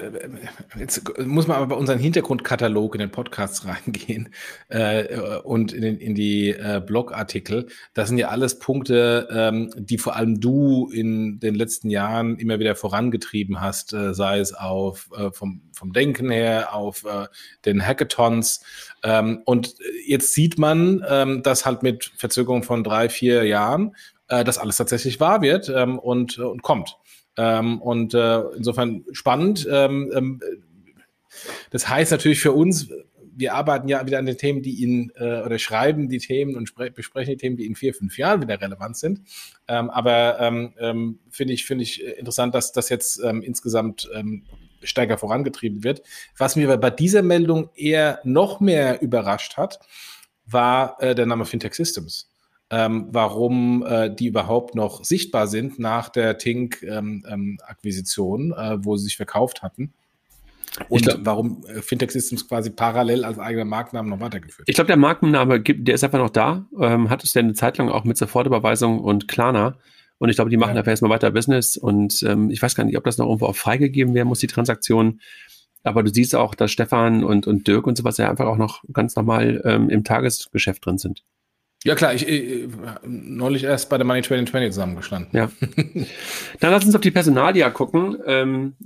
jetzt 0.79 1.19
muss 1.19 1.49
man 1.49 1.57
aber 1.57 1.67
bei 1.67 1.75
unseren 1.75 1.99
Hintergrundkatalog 1.99 2.95
in 2.95 3.01
den 3.01 3.11
Podcasts 3.11 3.67
reingehen 3.67 4.33
äh, 4.69 5.41
und 5.43 5.73
in, 5.73 5.99
in 5.99 6.15
die 6.15 6.51
äh, 6.51 6.81
Blogartikel. 6.85 7.67
Das 7.95 8.09
sind 8.09 8.19
ja 8.19 8.29
alles 8.29 8.61
Punkte, 8.61 9.29
ähm, 9.33 9.73
die 9.77 9.99
vor 9.99 10.15
allem 10.15 10.41
du 10.41 10.89
in 10.93 11.41
den 11.41 11.57
letzten 11.57 11.91
Jahren 11.91 12.37
immer 12.37 12.61
wieder 12.61 12.77
vorangetrieben 12.77 13.61
hast, 13.61 13.93
äh, 13.93 14.15
sei 14.15 14.39
es 14.39 14.55
auf 14.55 15.11
äh, 15.17 15.33
vom, 15.33 15.63
vom 15.73 15.93
Denken 15.93 16.31
her, 16.31 16.73
auf 16.73 17.05
äh, 17.05 17.27
den 17.65 17.85
Hackathons. 17.85 18.63
Ähm, 19.03 19.43
und 19.45 19.75
jetzt 20.07 20.33
sieht 20.33 20.59
man, 20.59 21.05
ähm, 21.09 21.43
dass 21.43 21.67
halt 21.67 21.83
mit 21.83 22.13
Verzögerung 22.17 22.63
von 22.63 22.85
drei, 22.85 23.09
vier 23.09 23.43
Jahren 23.47 23.97
äh, 24.29 24.45
das 24.45 24.59
alles 24.59 24.77
tatsächlich 24.77 25.19
wahr 25.19 25.43
wird 25.43 25.69
ähm, 25.69 25.99
und, 25.99 26.39
und 26.39 26.63
kommt. 26.63 26.99
Ähm, 27.37 27.81
und 27.81 28.15
äh, 28.15 28.41
insofern 28.57 29.05
spannend. 29.13 29.67
Ähm, 29.71 30.13
ähm, 30.15 30.41
das 31.71 31.89
heißt 31.89 32.13
natürlich 32.13 32.41
für 32.41 32.53
uns, 32.53 32.89
wir 33.35 33.55
arbeiten 33.55 33.89
ja 33.89 34.05
wieder 34.07 34.19
an 34.19 34.27
den 34.27 34.37
Themen, 34.37 34.63
die 34.63 34.83
in 34.83 35.11
äh, 35.17 35.41
oder 35.41 35.59
schreiben 35.59 36.09
die 36.09 36.19
Themen 36.19 36.55
und 36.55 36.75
besprechen 36.95 37.33
die 37.33 37.39
Themen, 37.39 37.57
die 37.57 37.67
in 37.67 37.75
vier, 37.75 37.95
fünf 37.95 38.19
Jahren 38.19 38.43
wieder 38.43 38.61
relevant 38.61 38.97
sind. 38.97 39.23
Ähm, 39.69 39.89
aber 39.91 40.39
ähm, 40.41 40.75
ähm, 40.79 41.19
finde 41.31 41.55
ich, 41.55 41.65
finde 41.65 41.85
ich 41.85 42.05
interessant, 42.05 42.55
dass 42.55 42.73
das 42.73 42.89
jetzt 42.91 43.23
ähm, 43.25 43.43
insgesamt 43.43 44.09
ähm, 44.15 44.45
stärker 44.83 45.17
vorangetrieben 45.17 45.85
wird. 45.85 46.03
Was 46.37 46.57
mir 46.57 46.77
bei 46.77 46.91
dieser 46.91 47.23
Meldung 47.23 47.71
eher 47.75 48.21
noch 48.25 48.61
mehr 48.61 49.01
überrascht 49.01 49.57
hat, 49.57 49.81
war 50.45 51.01
äh, 51.01 51.15
der 51.15 51.27
Name 51.27 51.47
Fintech 51.47 51.75
Systems 51.75 52.32
ähm, 52.73 53.07
warum 53.11 53.85
äh, 53.87 54.13
die 54.13 54.27
überhaupt 54.29 54.75
noch 54.75 55.05
sichtbar 55.05 55.47
sind 55.47 55.79
nach 55.79 56.09
der 56.09 56.39
Tink-Akquisition, 56.39 58.41
ähm, 58.41 58.55
ähm, 58.59 58.81
äh, 58.81 58.83
wo 58.83 58.97
sie 58.97 59.05
sich 59.05 59.19
verkauft 59.19 59.63
hatten. 59.63 59.93
Und 60.89 61.03
glaub, 61.03 61.19
warum 61.21 61.67
äh, 61.67 61.83
Fintech 61.83 62.13
Systems 62.13 62.49
quasi 62.49 62.71
parallel 62.71 63.27
als 63.27 63.39
eigener 63.39 63.67
Markennamen 63.67 64.09
noch 64.09 64.21
weitergeführt. 64.21 64.71
Ich 64.71 64.75
glaube, 64.75 64.87
der 64.87 64.97
Markenname 64.97 65.61
gibt, 65.61 65.87
der 65.87 65.97
ist 65.97 66.03
einfach 66.03 66.19
noch 66.19 66.31
da. 66.31 66.65
Ähm, 66.81 67.11
hat 67.11 67.23
es 67.23 67.35
ja 67.35 67.43
eine 67.43 67.53
Zeit 67.53 67.77
lang 67.77 67.91
auch 67.91 68.05
mit 68.05 68.17
Sofortüberweisung 68.17 69.01
und 69.01 69.29
Klarna. 69.29 69.77
Und 70.17 70.31
ich 70.31 70.37
glaube, 70.37 70.51
die 70.51 70.57
machen 70.57 70.73
ja. 70.73 70.79
einfach 70.79 70.93
erstmal 70.93 71.11
weiter 71.11 71.31
Business. 71.31 71.77
Und 71.77 72.23
ähm, 72.23 72.49
ich 72.49 72.63
weiß 72.63 72.75
gar 72.75 72.85
nicht, 72.85 72.97
ob 72.97 73.05
das 73.05 73.19
noch 73.19 73.27
irgendwo 73.27 73.45
auch 73.47 73.57
freigegeben 73.57 74.15
werden 74.15 74.29
muss, 74.29 74.39
die 74.39 74.47
Transaktion. 74.47 75.21
Aber 75.83 76.03
du 76.03 76.11
siehst 76.11 76.35
auch, 76.35 76.55
dass 76.55 76.71
Stefan 76.71 77.23
und, 77.23 77.47
und 77.47 77.69
Dirk 77.69 77.87
und 77.87 77.99
sowas 77.99 78.17
ja 78.17 78.31
einfach 78.31 78.47
auch 78.47 78.57
noch 78.57 78.83
ganz 78.95 79.15
normal 79.15 79.61
ähm, 79.67 79.91
im 79.91 80.05
Tagesgeschäft 80.05 80.87
drin 80.87 80.97
sind. 80.97 81.23
Ja 81.85 81.97
klar, 81.97 82.15
ich, 82.15 82.27
ich 82.29 82.69
neulich 83.05 83.65
erst 83.65 83.89
bei 83.89 83.99
der 83.99 84.07
Money 84.07 84.23
2020 84.23 84.71
zusammengestanden. 84.71 85.37
Ja. 85.37 85.51
Dann 86.61 86.71
lass 86.71 86.85
uns 86.85 86.95
auf 86.95 87.01
die 87.01 87.11
Personalia 87.11 87.71
gucken. 87.71 88.19
Ähm, 88.25 88.77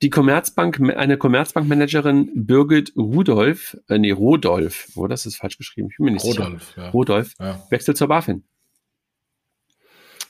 die 0.00 0.08
Commerzbank, 0.08 0.80
eine 0.96 1.18
Commerzbankmanagerin 1.18 2.30
Birgit 2.34 2.92
Rudolf, 2.96 3.76
äh, 3.88 3.98
nee, 3.98 4.12
Rodolf, 4.12 4.88
wo 4.94 5.02
oh, 5.02 5.06
das 5.06 5.26
ist 5.26 5.36
falsch 5.36 5.58
geschrieben, 5.58 5.88
ich 5.90 5.98
bin 5.98 6.06
mir 6.06 6.12
nicht 6.12 6.24
Rodolf, 6.24 6.68
sicher. 6.68 6.84
Ja. 6.84 6.90
Rodolf, 6.90 7.34
ja. 7.38 7.62
wechselt 7.68 7.98
zur 7.98 8.08
BaFin. 8.08 8.44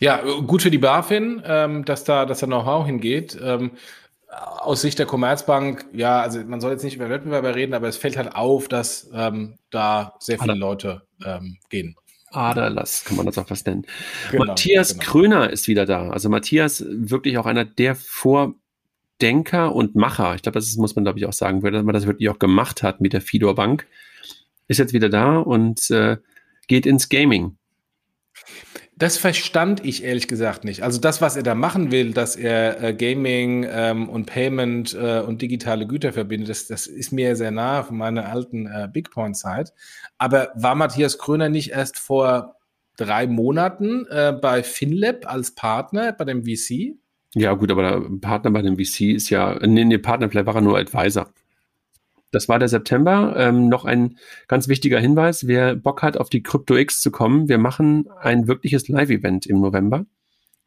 Ja, 0.00 0.22
gut 0.46 0.62
für 0.62 0.70
die 0.70 0.78
BaFin, 0.78 1.42
ähm, 1.44 1.84
dass 1.84 2.04
da, 2.04 2.24
dass 2.24 2.40
da 2.40 2.46
Know-how 2.46 2.86
hingeht. 2.86 3.38
Ähm, 3.40 3.72
aus 4.30 4.80
Sicht 4.80 4.98
der 4.98 5.06
Commerzbank, 5.06 5.86
ja, 5.92 6.20
also 6.20 6.40
man 6.44 6.60
soll 6.60 6.72
jetzt 6.72 6.84
nicht 6.84 6.94
über 6.94 7.10
Wettbewerber 7.10 7.54
reden, 7.54 7.74
aber 7.74 7.88
es 7.88 7.96
fällt 7.96 8.16
halt 8.16 8.34
auf, 8.34 8.68
dass 8.68 9.10
ähm, 9.12 9.58
da 9.70 10.14
sehr 10.20 10.38
viele 10.38 10.54
Leute 10.54 11.02
ähm, 11.24 11.58
gehen. 11.68 11.96
Aderlass, 12.30 13.04
kann 13.04 13.16
man 13.16 13.26
das 13.26 13.38
auch 13.38 13.50
was 13.50 13.64
nennen. 13.64 13.86
Genau, 14.30 14.44
Matthias 14.44 14.92
genau. 14.92 15.04
Kröner 15.04 15.50
ist 15.50 15.68
wieder 15.68 15.86
da. 15.86 16.10
Also 16.10 16.28
Matthias, 16.28 16.84
wirklich 16.88 17.38
auch 17.38 17.46
einer 17.46 17.64
der 17.64 17.94
Vordenker 17.96 19.74
und 19.74 19.94
Macher. 19.94 20.34
Ich 20.34 20.42
glaube, 20.42 20.58
das 20.58 20.74
muss 20.76 20.94
man, 20.94 21.04
glaube 21.04 21.18
ich, 21.18 21.26
auch 21.26 21.32
sagen, 21.32 21.60
dass 21.60 21.84
man 21.84 21.94
das 21.94 22.06
wirklich 22.06 22.28
auch 22.28 22.38
gemacht 22.38 22.82
hat 22.82 23.00
mit 23.00 23.12
der 23.12 23.20
Fidor 23.20 23.54
Bank. 23.54 23.86
Ist 24.68 24.78
jetzt 24.78 24.92
wieder 24.92 25.08
da 25.08 25.38
und 25.38 25.90
äh, 25.90 26.18
geht 26.68 26.86
ins 26.86 27.08
Gaming. 27.08 27.56
Das 29.00 29.16
verstand 29.16 29.82
ich 29.82 30.04
ehrlich 30.04 30.28
gesagt 30.28 30.64
nicht. 30.64 30.82
Also 30.82 31.00
das, 31.00 31.22
was 31.22 31.34
er 31.34 31.42
da 31.42 31.54
machen 31.54 31.90
will, 31.90 32.12
dass 32.12 32.36
er 32.36 32.84
äh, 32.84 32.92
Gaming 32.92 33.66
ähm, 33.66 34.10
und 34.10 34.26
Payment 34.26 34.92
äh, 34.92 35.20
und 35.20 35.40
digitale 35.40 35.86
Güter 35.86 36.12
verbindet, 36.12 36.50
das, 36.50 36.66
das 36.66 36.86
ist 36.86 37.10
mir 37.10 37.34
sehr 37.34 37.50
nah 37.50 37.82
von 37.82 37.96
meiner 37.96 38.28
alten 38.28 38.66
äh, 38.66 38.90
Big 38.92 39.10
Point 39.10 39.38
Zeit. 39.38 39.72
Aber 40.18 40.50
war 40.54 40.74
Matthias 40.74 41.16
Kröner 41.16 41.48
nicht 41.48 41.70
erst 41.70 41.98
vor 41.98 42.56
drei 42.98 43.26
Monaten 43.26 44.04
äh, 44.10 44.34
bei 44.38 44.62
FinLab 44.62 45.24
als 45.24 45.54
Partner 45.54 46.12
bei 46.12 46.26
dem 46.26 46.44
VC? 46.44 46.98
Ja, 47.34 47.54
gut, 47.54 47.70
aber 47.70 48.06
Partner 48.20 48.50
bei 48.50 48.60
dem 48.60 48.76
VC 48.76 49.14
ist 49.14 49.30
ja, 49.30 49.58
nee, 49.66 49.86
nee, 49.86 49.96
Partner, 49.96 50.28
vielleicht 50.28 50.46
war 50.46 50.56
er 50.56 50.60
nur 50.60 50.78
Advisor. 50.78 51.32
Das 52.30 52.48
war 52.48 52.58
der 52.58 52.68
September. 52.68 53.34
Ähm, 53.36 53.68
noch 53.68 53.84
ein 53.84 54.16
ganz 54.46 54.68
wichtiger 54.68 55.00
Hinweis. 55.00 55.46
Wer 55.46 55.74
Bock 55.74 56.02
hat, 56.02 56.16
auf 56.16 56.30
die 56.30 56.42
Crypto 56.42 56.76
X 56.76 57.00
zu 57.00 57.10
kommen, 57.10 57.48
wir 57.48 57.58
machen 57.58 58.08
ein 58.20 58.46
wirkliches 58.46 58.88
Live-Event 58.88 59.46
im 59.46 59.60
November. 59.60 60.06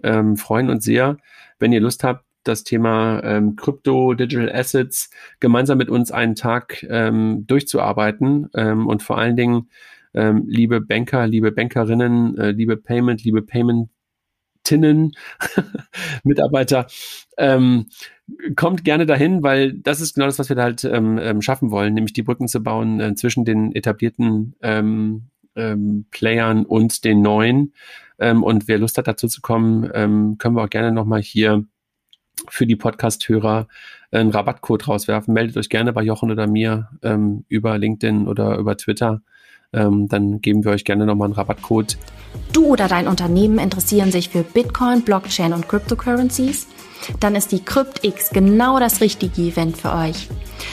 Ähm, 0.04 0.36
freuen 0.36 0.70
uns 0.70 0.84
sehr, 0.84 1.18
wenn 1.60 1.72
ihr 1.72 1.80
Lust 1.80 2.04
habt, 2.04 2.26
das 2.44 2.64
Thema 2.64 3.24
ähm, 3.24 3.56
Crypto, 3.56 4.14
Digital 4.14 4.52
Assets 4.54 5.10
gemeinsam 5.40 5.78
mit 5.78 5.90
uns 5.90 6.12
einen 6.12 6.36
Tag 6.36 6.86
ähm, 6.90 7.46
durchzuarbeiten 7.48 8.50
ähm, 8.54 8.88
und 8.88 9.02
vor 9.02 9.18
allen 9.18 9.38
Dingen, 9.38 9.70
ähm, 10.14 10.44
liebe 10.48 10.82
Banker, 10.82 11.26
liebe 11.26 11.52
Bankerinnen, 11.52 12.38
äh, 12.38 12.52
liebe 12.52 12.78
Payment, 12.78 13.24
liebe 13.24 13.42
Payment 13.42 13.90
Tinnen, 14.64 15.14
Mitarbeiter, 16.24 16.88
ähm, 17.38 17.88
kommt 18.56 18.84
gerne 18.84 19.06
dahin, 19.06 19.44
weil 19.44 19.74
das 19.74 20.02
ist 20.02 20.16
genau 20.16 20.28
das, 20.28 20.40
was 20.40 20.50
wir 20.50 20.56
halt 20.58 20.84
ähm, 20.86 21.18
ähm, 21.18 21.42
schaffen 21.42 21.72
wollen, 21.72 21.94
nämlich 21.94 22.14
die 22.14 22.24
Brücken 22.24 22.48
zu 22.48 22.62
bauen 22.64 23.00
äh, 23.00 23.16
zwischen 23.16 23.46
den 23.46 23.76
etablierten 23.76 24.56
ähm, 24.62 25.24
ähm, 25.56 26.06
Playern 26.12 26.66
und 26.66 27.04
den 27.04 27.22
neuen. 27.22 27.74
Ähm, 28.20 28.44
und 28.44 28.68
wer 28.68 28.78
Lust 28.78 28.98
hat, 28.98 29.08
dazu 29.08 29.28
zu 29.28 29.42
kommen, 29.42 29.90
ähm, 29.94 30.38
können 30.38 30.56
wir 30.56 30.64
auch 30.64 30.70
gerne 30.70 30.92
nochmal 30.92 31.22
hier 31.22 31.66
für 32.50 32.66
die 32.66 32.76
Podcast-Hörer 32.76 33.68
einen 34.12 34.32
Rabattcode 34.32 34.88
rauswerfen. 34.88 35.34
Meldet 35.34 35.58
euch 35.58 35.70
gerne 35.70 35.94
bei 35.94 36.04
Jochen 36.04 36.32
oder 36.32 36.48
mir 36.48 36.90
ähm, 37.02 37.46
über 37.48 37.78
LinkedIn 37.78 38.28
oder 38.28 38.58
über 38.58 38.78
Twitter 38.78 39.22
ähm, 39.74 40.08
dann 40.08 40.40
geben 40.40 40.64
wir 40.64 40.72
euch 40.72 40.86
gerne 40.86 41.06
nochmal 41.06 41.28
einen 41.28 41.34
Rabattcode. 41.34 41.98
Du 42.52 42.68
oder 42.68 42.88
dein 42.88 43.08
Unternehmen 43.08 43.58
interessieren 43.58 44.12
sich 44.12 44.30
für 44.30 44.44
Bitcoin, 44.44 45.02
Blockchain 45.02 45.54
und 45.54 45.68
Cryptocurrencies? 45.68 46.68
Dann 47.20 47.36
ist 47.36 47.52
die 47.52 47.64
CryptX 47.64 48.30
genau 48.30 48.80
das 48.80 49.02
richtige 49.02 49.42
Event 49.42 49.78
für 49.78 49.94
euch. 49.94 50.30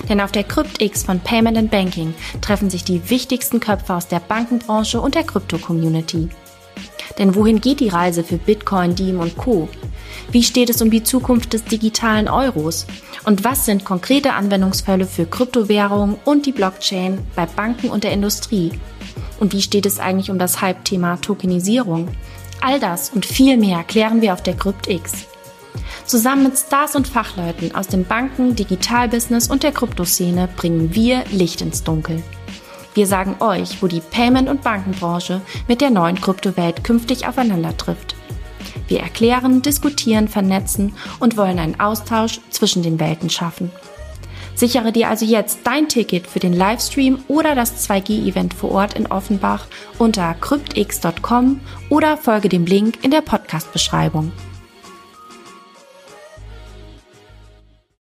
Denn 0.08 0.20
auf 0.20 0.30
der 0.30 0.44
CryptX 0.44 1.02
von 1.02 1.18
Payment 1.20 1.58
and 1.58 1.70
Banking 1.70 2.14
treffen 2.40 2.70
sich 2.70 2.84
die 2.84 3.11
wichtigsten 3.11 3.58
Köpfe 3.58 3.94
aus 3.94 4.06
der 4.06 4.20
Bankenbranche 4.20 5.00
und 5.00 5.14
der 5.14 5.24
Krypto-Community. 5.24 6.28
Denn 7.18 7.34
wohin 7.34 7.61
geht 7.61 7.80
die 7.80 7.88
Reise 7.88 8.24
für 8.24 8.36
Bitcoin, 8.36 8.94
Diem 8.94 9.20
und 9.20 9.36
Co? 9.36 9.68
Wie 10.30 10.42
steht 10.42 10.70
es 10.70 10.80
um 10.80 10.90
die 10.90 11.02
Zukunft 11.02 11.52
des 11.52 11.64
digitalen 11.64 12.28
Euros? 12.28 12.86
Und 13.24 13.44
was 13.44 13.64
sind 13.64 13.84
konkrete 13.84 14.32
Anwendungsfälle 14.32 15.06
für 15.06 15.26
Kryptowährungen 15.26 16.16
und 16.24 16.46
die 16.46 16.52
Blockchain 16.52 17.18
bei 17.34 17.46
Banken 17.46 17.90
und 17.90 18.04
der 18.04 18.12
Industrie? 18.12 18.72
Und 19.38 19.52
wie 19.52 19.62
steht 19.62 19.86
es 19.86 19.98
eigentlich 19.98 20.30
um 20.30 20.38
das 20.38 20.61
Hype-Thema 20.61 21.16
Tokenisierung? 21.20 22.08
All 22.61 22.78
das 22.78 23.11
und 23.11 23.24
viel 23.26 23.56
mehr 23.56 23.84
klären 23.84 24.20
wir 24.20 24.34
auf 24.34 24.42
der 24.42 24.54
CryptX. 24.54 25.26
Zusammen 26.04 26.44
mit 26.44 26.58
Stars 26.58 26.96
und 26.96 27.08
Fachleuten 27.08 27.74
aus 27.74 27.86
dem 27.86 28.04
Banken-, 28.04 28.56
Digitalbusiness 28.56 29.48
und 29.48 29.62
der 29.62 29.72
Kryptoszene 29.72 30.48
bringen 30.56 30.94
wir 30.94 31.24
Licht 31.30 31.61
ins 31.61 31.84
Dunkel. 31.84 32.22
Wir 32.95 33.07
sagen 33.07 33.36
euch, 33.41 33.82
wo 33.82 33.86
die 33.86 34.01
Payment- 34.01 34.49
und 34.49 34.62
Bankenbranche 34.62 35.41
mit 35.68 35.80
der 35.80 35.91
neuen 35.91 36.20
Kryptowelt 36.20 36.82
künftig 36.82 37.26
aufeinander 37.26 37.76
trifft. 37.76 38.16
Wir 38.88 39.01
erklären, 39.01 39.62
diskutieren, 39.62 40.28
vernetzen 40.28 40.93
und 41.20 41.36
wollen 41.36 41.59
einen 41.59 41.78
Austausch 41.78 42.41
zwischen 42.51 42.82
den 42.82 42.99
Welten 42.99 43.30
schaffen. 43.30 43.70
Sichere 44.57 44.93
dir 44.93 45.09
also 45.09 45.24
jetzt 45.24 45.61
dein 45.64 45.88
Ticket 45.88 46.26
für 46.26 46.41
den 46.41 46.53
Livestream 46.53 47.20
oder 47.28 47.55
das 47.55 47.88
2G-Event 47.88 48.53
vor 48.53 48.72
Ort 48.72 48.95
in 48.95 49.07
Offenbach 49.07 49.66
unter 49.99 50.34
cryptx.com 50.34 51.61
oder 51.88 52.16
folge 52.16 52.49
dem 52.49 52.66
Link 52.66 52.99
in 53.03 53.11
der 53.11 53.22
Podcast-Beschreibung. 53.22 54.32